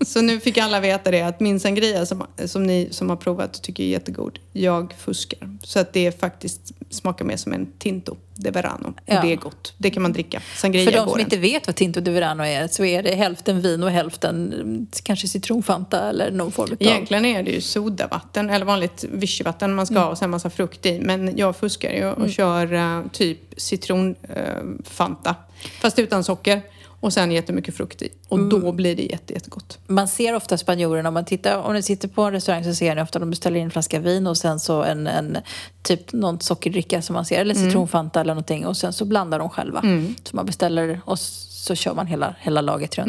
Så 0.04 0.22
nu 0.22 0.40
fick 0.40 0.58
alla 0.58 0.80
veta 0.80 1.10
det 1.10 1.22
att 1.22 1.40
min 1.40 1.60
sangria 1.60 2.06
som, 2.06 2.26
som 2.46 2.62
ni 2.62 2.88
som 2.90 3.10
har 3.10 3.16
provat 3.16 3.62
tycker 3.62 3.82
är 3.84 3.88
jättegod, 3.88 4.38
jag 4.52 4.94
fuskar. 4.98 5.56
Så 5.64 5.78
att 5.78 5.92
det 5.92 6.20
faktiskt 6.20 6.60
smakar 6.90 7.24
mer 7.24 7.36
som 7.36 7.52
en 7.52 7.72
Tinto 7.78 8.16
de 8.34 8.50
Verano. 8.50 8.88
Och 8.88 8.94
Ja. 9.06 9.22
det 9.22 9.32
är 9.32 9.36
gott. 9.36 9.74
Det 9.78 9.90
kan 9.90 10.02
man 10.02 10.12
dricka. 10.12 10.42
Sangria 10.56 10.84
För 10.84 10.92
de 10.92 11.08
som 11.08 11.20
inte. 11.20 11.36
vet 11.36 11.66
vad 11.66 11.76
Tinto 11.76 12.00
de 12.00 12.10
Verano 12.10 12.42
är 12.42 12.68
så 12.68 12.84
är 12.84 13.02
det 13.02 13.14
hälften 13.14 13.60
vin 13.60 13.82
och 13.82 13.90
hälften 13.90 14.52
mm, 14.52 14.86
kanske 15.02 15.28
citronfanta 15.28 16.08
eller 16.08 16.30
någon 16.30 16.52
form 16.52 16.70
av... 16.72 16.76
Egentligen 16.80 17.24
är 17.24 17.42
det 17.42 17.50
ju 17.50 17.60
sodavatten 17.60 18.50
eller 18.50 18.64
vanligt 18.66 19.04
vichyvatten 19.12 19.74
man 19.74 19.86
ska 19.86 19.92
Mm. 19.94 20.02
ha 20.04 20.10
och 20.10 20.18
sen 20.18 20.30
massa 20.30 20.50
frukt 20.50 20.86
i. 20.86 21.00
Men 21.00 21.36
jag 21.36 21.56
fuskar 21.56 21.90
ju 21.92 22.04
och 22.10 22.30
kör 22.30 22.72
eh, 22.72 23.02
typ 23.12 23.38
citronfanta. 23.56 25.34
fast 25.80 25.98
utan 25.98 26.24
socker. 26.24 26.62
Och 27.02 27.12
sen 27.12 27.32
jättemycket 27.32 27.76
frukt 27.76 28.02
i. 28.02 28.08
Och 28.28 28.38
Mm. 28.38 28.48
då 28.62 28.72
blir 28.72 28.96
det 28.96 29.02
jätte, 29.02 29.32
jättegott. 29.32 29.78
Man 29.86 30.08
ser 30.08 30.34
ofta 30.34 30.58
spanjorerna, 30.58 31.08
om 31.08 31.14
man 31.14 31.24
tittar, 31.24 31.56
om 31.58 31.74
ni 31.74 31.82
sitter 31.82 32.08
på 32.08 32.22
en 32.22 32.32
restaurang 32.32 32.64
så 32.64 32.74
ser 32.74 32.94
ni 32.94 33.02
ofta 33.02 33.18
att 33.18 33.22
de 33.22 33.30
beställer 33.30 33.58
in 33.58 33.64
en 33.64 33.70
flaska 33.70 34.00
vin 34.00 34.26
och 34.26 34.36
sen 34.36 34.60
så 34.60 34.82
en, 34.82 35.06
en 35.06 35.38
typ 35.82 36.12
någon 36.12 36.40
sockerdricka 36.40 37.02
som 37.02 37.14
man 37.14 37.24
ser, 37.24 37.40
eller 37.40 37.54
citronfanta 37.54 38.20
eller 38.20 38.34
någonting 38.34 38.66
och 38.66 38.76
sen 38.76 38.92
så 38.92 39.04
blandar 39.04 39.38
de 39.38 39.48
själva. 39.48 39.82
Så 40.24 40.36
man 40.36 40.46
beställer 40.46 41.00
och 41.04 41.18
så 41.62 41.74
kör 41.74 41.94
man 41.94 42.06
hela, 42.06 42.34
hela 42.40 42.60
laget 42.60 42.98
runt. 42.98 43.08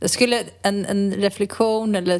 Jag 0.00 0.10
skulle, 0.10 0.42
en, 0.62 0.86
en 0.86 1.14
reflektion 1.14 1.94
eller 1.94 2.16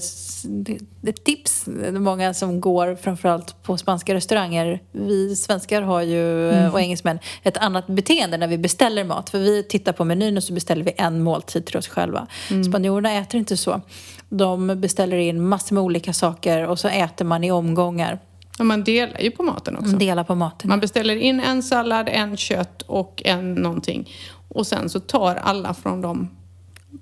ett 1.09 1.25
tips, 1.25 1.65
många 1.93 2.35
som 2.35 2.61
går 2.61 2.97
framförallt 2.97 3.63
på 3.63 3.77
spanska 3.77 4.15
restauranger. 4.15 4.83
Vi 4.93 5.37
svenskar 5.37 5.83
har 5.83 6.03
ju, 6.03 6.51
och 6.69 6.81
engelsmän, 6.81 7.19
ett 7.43 7.57
annat 7.57 7.87
beteende 7.87 8.37
när 8.37 8.47
vi 8.49 8.59
beställer 8.59 9.05
mat. 9.05 9.31
För 9.31 9.39
vi 9.39 9.63
tittar 9.63 9.93
på 9.93 10.05
menyn 10.05 10.37
och 10.37 10.45
så 10.45 10.53
beställer 10.53 10.85
vi 10.85 10.93
en 10.97 11.23
måltid 11.23 11.67
till 11.67 11.77
oss 11.77 11.89
själva. 11.89 12.27
Spanjorerna 12.69 13.13
äter 13.13 13.39
inte 13.39 13.57
så. 13.57 13.81
De 14.29 14.81
beställer 14.81 15.17
in 15.17 15.49
massor 15.49 15.75
med 15.75 15.83
olika 15.83 16.13
saker 16.13 16.67
och 16.67 16.79
så 16.79 16.89
äter 16.89 17.25
man 17.25 17.45
i 17.45 17.51
omgångar. 17.51 18.19
Och 18.59 18.67
man 18.67 18.85
delar 18.85 19.21
ju 19.21 19.31
på 19.31 19.43
maten 19.43 19.77
också. 19.77 19.91
Man 19.91 19.99
delar 19.99 20.25
på 20.25 20.35
maten. 20.35 20.69
Man 20.69 20.81
beställer 20.81 21.17
in 21.17 21.41
en 21.41 21.63
sallad, 21.63 22.09
en 22.13 22.37
kött 22.37 22.83
och 22.83 23.23
en 23.25 23.55
någonting. 23.55 24.11
Och 24.49 24.67
sen 24.67 24.89
så 24.89 25.01
tar 25.01 25.35
alla 25.35 25.75
från 25.75 26.01
de 26.01 26.29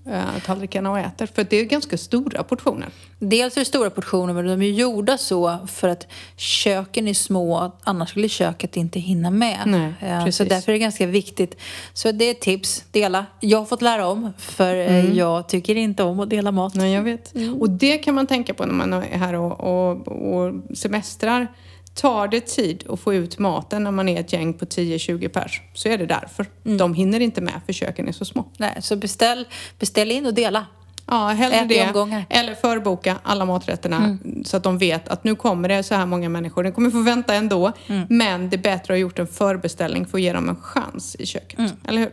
eh, 0.07 0.43
tallrikarna 0.47 0.91
och 0.91 0.99
äter. 0.99 1.27
För 1.27 1.47
det 1.51 1.57
är 1.57 1.65
ganska 1.65 1.99
stora 1.99 2.43
portioner. 2.43 2.89
Dels 3.19 3.57
är 3.57 3.61
det 3.61 3.65
stora 3.65 3.91
portioner 3.91 4.35
men 4.35 4.47
de 4.47 4.63
är 4.63 4.71
gjorda 4.71 5.19
så 5.19 5.59
för 5.67 5.89
att 5.89 6.07
köken 6.37 7.09
är 7.09 7.15
små, 7.15 7.73
annars 7.83 8.11
skulle 8.11 8.29
köket 8.29 8.77
inte 8.77 8.99
hinna 9.01 9.31
med. 9.31 9.63
Nej, 9.67 9.93
Eh, 10.01 10.29
så 10.29 10.45
därför 10.45 10.73
är 10.73 10.75
det 10.75 10.79
ganska 10.79 11.07
viktigt. 11.07 11.57
Så 11.93 12.13
det 12.13 12.25
är 12.25 12.31
ett 12.31 12.41
tips, 12.41 12.85
dela. 12.91 13.27
Jag 13.41 13.59
har 13.59 13.65
fått 13.67 13.83
lära 13.83 14.07
om 14.09 14.33
för 14.39 14.75
eh, 14.77 14.87
Mm. 15.05 15.17
jag 15.17 15.49
tycker 15.49 15.77
inte 15.77 16.03
om 16.03 16.21
att 16.21 16.31
dela 16.31 16.53
mat. 16.53 16.75
Nej, 16.75 16.93
jag 16.93 17.03
vet. 17.03 17.33
Och 17.61 17.71
det 17.71 17.99
kan 17.99 18.15
man 18.15 18.27
tänka 18.27 18.55
på 18.55 18.67
när 18.67 18.75
man 18.75 18.93
är 18.93 19.19
här 19.19 19.35
och, 19.35 19.61
och, 19.61 20.09
och 20.09 20.55
semestrar. 20.77 21.49
Tar 21.97 22.29
det 22.29 22.41
tid 22.41 22.85
att 22.89 23.01
få 23.01 23.15
ut 23.15 23.39
maten 23.39 23.85
när 23.85 23.91
man 23.91 24.09
är 24.09 24.21
ett 24.21 24.33
gäng 24.33 24.55
på 24.55 24.65
10-20 24.65 25.29
pers 25.29 25.63
så 25.75 25.89
är 25.89 25.99
det 25.99 26.07
därför. 26.07 26.47
De 26.63 26.95
hinner 26.95 27.21
inte 27.21 27.41
med 27.41 27.61
för 27.67 27.73
köken 27.73 28.09
är 28.09 28.13
så 28.13 28.25
små. 28.25 28.45
Nej, 28.57 28.79
så 28.81 28.97
beställ, 28.97 29.47
beställ 29.79 30.11
in 30.11 30.27
och 30.27 30.35
dela. 30.35 30.67
Ja, 31.07 31.29
hellre 31.29 31.57
Ät 31.57 31.69
det. 31.69 31.87
omgångar. 31.87 32.25
Eller 32.31 32.55
förboka 32.55 33.17
alla 33.23 33.45
maträtterna 33.45 34.19
så 34.45 34.57
att 34.57 34.63
de 34.63 34.79
vet 34.79 35.09
att 35.09 35.25
nu 35.25 35.35
kommer 35.35 35.69
det 35.69 35.83
så 35.83 35.95
här 35.95 36.07
många 36.07 36.29
människor. 36.29 36.65
De 36.65 36.73
kommer 36.73 36.91
få 36.91 37.03
vänta 37.03 37.35
ändå. 37.35 37.73
Men 38.09 38.51
det 38.51 38.57
är 38.57 38.63
bättre 38.63 38.77
att 38.83 38.89
ha 38.89 38.97
gjort 38.97 39.19
en 39.19 39.27
förbeställning 39.27 40.07
för 40.07 40.19
att 40.19 40.23
ge 40.23 40.33
dem 40.33 40.49
en 40.49 40.57
chans 40.57 41.17
i 41.19 41.27
köket. 41.27 41.59
Eller 41.89 42.01
hur? 42.01 42.11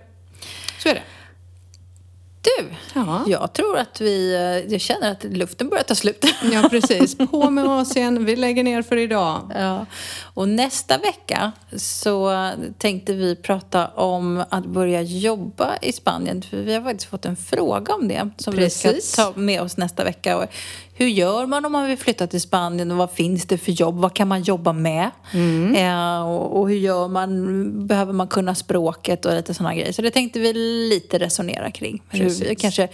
Så 0.80 0.90
är 0.90 0.94
det. 0.94 1.04
Du, 2.44 2.66
Ja. 2.96 3.24
jag 3.28 3.54
tror 3.54 3.78
att 3.78 4.02
vi... 4.02 4.34
eh, 4.36 4.72
Jag 4.74 4.82
känner 4.82 5.12
att 5.12 5.24
luften 5.24 5.70
börjar 5.70 5.84
ta 5.84 5.96
slut. 5.96 6.26
Ja, 6.54 6.68
precis. 6.70 7.18
På 7.18 7.50
med 7.50 7.66
Asien. 7.66 8.26
Vi 8.26 8.36
lägger 8.36 8.64
ner 8.64 8.82
för 8.82 8.98
idag. 8.98 9.52
Ja. 9.56 9.86
Och 10.34 10.50
nästa 10.50 10.98
vecka 10.98 11.52
så 11.78 12.50
tänkte 12.78 13.14
vi 13.14 13.36
prata 13.36 13.88
om 13.88 14.44
att 14.50 14.66
börja 14.66 15.02
jobba 15.02 15.78
i 15.82 15.92
Spanien. 15.92 16.42
För 16.42 16.58
vi 16.58 16.74
har 16.74 16.82
faktiskt 16.82 17.10
fått 17.10 17.26
en 17.26 17.36
fråga 17.36 17.94
om 17.94 18.08
det 18.08 18.30
som 18.38 18.54
Precis. 18.54 18.94
vi 18.96 19.02
ska 19.02 19.24
ta 19.34 19.40
med 19.40 19.62
oss 19.62 19.78
nästa 19.78 20.04
vecka. 20.04 20.38
Och 20.38 20.46
hur 20.96 21.08
gör 21.08 21.46
man 21.46 21.66
om 21.66 21.72
man 21.72 21.88
vill 21.88 21.98
flytta 21.98 22.28
till 22.28 22.42
Spanien 22.42 22.92
och 22.92 22.98
vad 22.98 23.12
finns 23.12 23.46
det 23.46 23.58
för 23.58 23.72
jobb? 23.72 23.96
Vad 23.96 24.14
kan 24.14 24.28
man 24.28 24.44
jobba 24.44 24.74
med? 24.74 25.12
Eh, 25.76 26.28
och, 26.28 26.60
och 26.60 26.70
hur 26.70 26.78
gör 26.78 27.08
man? 27.08 27.88
Behöver 27.88 28.14
man 28.14 28.28
kunna 28.28 28.56
språket 28.56 29.26
och 29.26 29.34
lite 29.34 29.54
sådana 29.54 29.76
grejer? 29.76 29.92
Så 29.92 30.02
det 30.02 30.12
tänkte 30.12 30.40
vi 30.40 30.54
lite 30.90 31.20
resonera 31.20 31.72
kring. 31.72 32.02
Hur 32.10 32.30
vi, 32.30 32.56
kanske, 32.56 32.88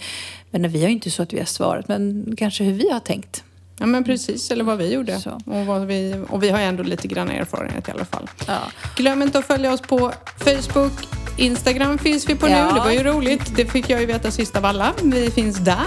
men 0.50 0.68
vi 0.68 0.80
har 0.80 0.88
ju 0.88 0.94
inte 0.94 1.10
så 1.10 1.22
att 1.22 1.32
vi 1.32 1.38
har 1.38 1.46
svaret, 1.46 1.88
men 1.88 2.34
kanske 2.38 2.64
hur 2.64 2.72
vi 2.72 2.90
har 2.90 3.00
tänkt. 3.00 3.44
Ja, 3.78 3.86
men 3.86 4.04
precis. 4.04 4.50
Eller 4.50 4.64
vad 4.64 4.78
vi 4.78 4.92
gjorde. 4.92 5.20
Och, 5.44 5.66
vad 5.66 5.86
vi, 5.86 6.24
och 6.28 6.42
vi 6.42 6.48
har 6.48 6.60
ändå 6.60 6.82
lite 6.82 7.08
grann 7.08 7.30
erfarenhet 7.30 7.88
i 7.88 7.90
alla 7.90 8.04
fall. 8.04 8.30
Ja. 8.46 8.58
Glöm 8.96 9.22
inte 9.22 9.38
att 9.38 9.46
följa 9.46 9.72
oss 9.72 9.80
på 9.80 10.12
Facebook. 10.38 10.92
Instagram 11.40 11.98
finns 11.98 12.28
vi 12.28 12.34
på 12.34 12.48
Ja. 12.48 12.66
nu. 12.68 12.74
Det 12.74 12.80
var 12.80 12.90
ju 12.90 13.02
roligt. 13.02 13.56
Det 13.56 13.66
fick 13.66 13.90
jag 13.90 14.00
ju 14.00 14.06
veta 14.06 14.30
sist 14.30 14.56
av 14.56 14.64
alla. 14.64 14.92
Vi 15.02 15.30
finns 15.30 15.56
där. 15.56 15.86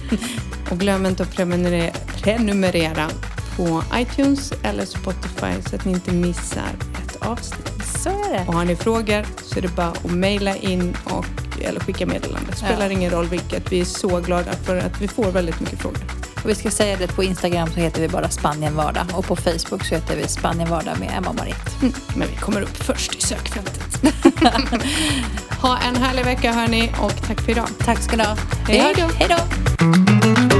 och 0.70 0.78
glöm 0.78 1.06
inte 1.06 1.22
att 1.22 1.36
prenumerera, 1.36 1.92
prenumerera 2.22 3.08
på 3.56 3.82
iTunes 3.94 4.52
eller 4.62 4.84
Spotify 4.84 5.62
så 5.70 5.76
att 5.76 5.84
ni 5.84 5.92
inte 5.92 6.12
missar 6.12 6.70
ett 7.04 7.16
avsnitt. 7.22 7.70
Så 8.02 8.08
är 8.08 8.32
det. 8.32 8.44
Och 8.48 8.54
har 8.54 8.64
ni 8.64 8.76
frågor 8.76 9.26
så 9.44 9.58
är 9.58 9.62
det 9.62 9.76
bara 9.76 9.86
att 9.86 10.04
mejla 10.10 10.56
in 10.56 10.96
och, 11.04 11.26
eller 11.60 11.80
skicka 11.80 12.06
meddelande. 12.06 12.46
Det 12.50 12.56
spelar 12.56 12.86
Ja. 12.86 12.92
ingen 12.92 13.10
roll 13.10 13.26
vilket. 13.28 13.72
Vi 13.72 13.80
är 13.80 13.84
så 13.84 14.20
glada 14.20 14.52
för 14.52 14.76
att 14.76 15.00
vi 15.00 15.08
får 15.08 15.30
väldigt 15.32 15.60
mycket 15.60 15.80
frågor. 15.80 15.98
Och 16.44 16.50
vi 16.50 16.54
ska 16.54 16.70
säga 16.70 16.96
det 16.96 17.06
på 17.06 17.24
Instagram 17.24 17.68
så 17.68 17.80
heter 17.80 18.00
vi 18.00 18.08
bara 18.08 18.28
Spanien 18.28 18.76
Vardag 18.76 19.06
och 19.12 19.26
på 19.26 19.36
Facebook 19.36 19.84
så 19.84 19.94
heter 19.94 20.16
vi 20.16 20.28
Spanien 20.28 20.70
Vardag 20.70 20.98
med 21.00 21.10
Emma 21.16 21.28
och 21.28 21.34
Marit. 21.34 21.82
Mm, 21.82 21.94
Men 22.16 22.28
vi 22.28 22.36
kommer 22.36 22.60
upp 22.60 22.76
först 22.76 23.14
i 23.14 23.20
sökfältet. 23.20 24.14
ha 25.62 25.78
en 25.78 25.96
härlig 25.96 26.24
vecka 26.24 26.52
hörni 26.52 26.92
och 27.00 27.26
tack 27.26 27.40
för 27.40 27.50
idag. 27.50 27.68
Tack 27.78 27.98
ska 27.98 28.16
ni 28.16 28.24
ha. 28.24 28.36
Hej 28.68 28.94
då. 28.96 29.08
Hej 29.14 29.28
då! 29.28 30.53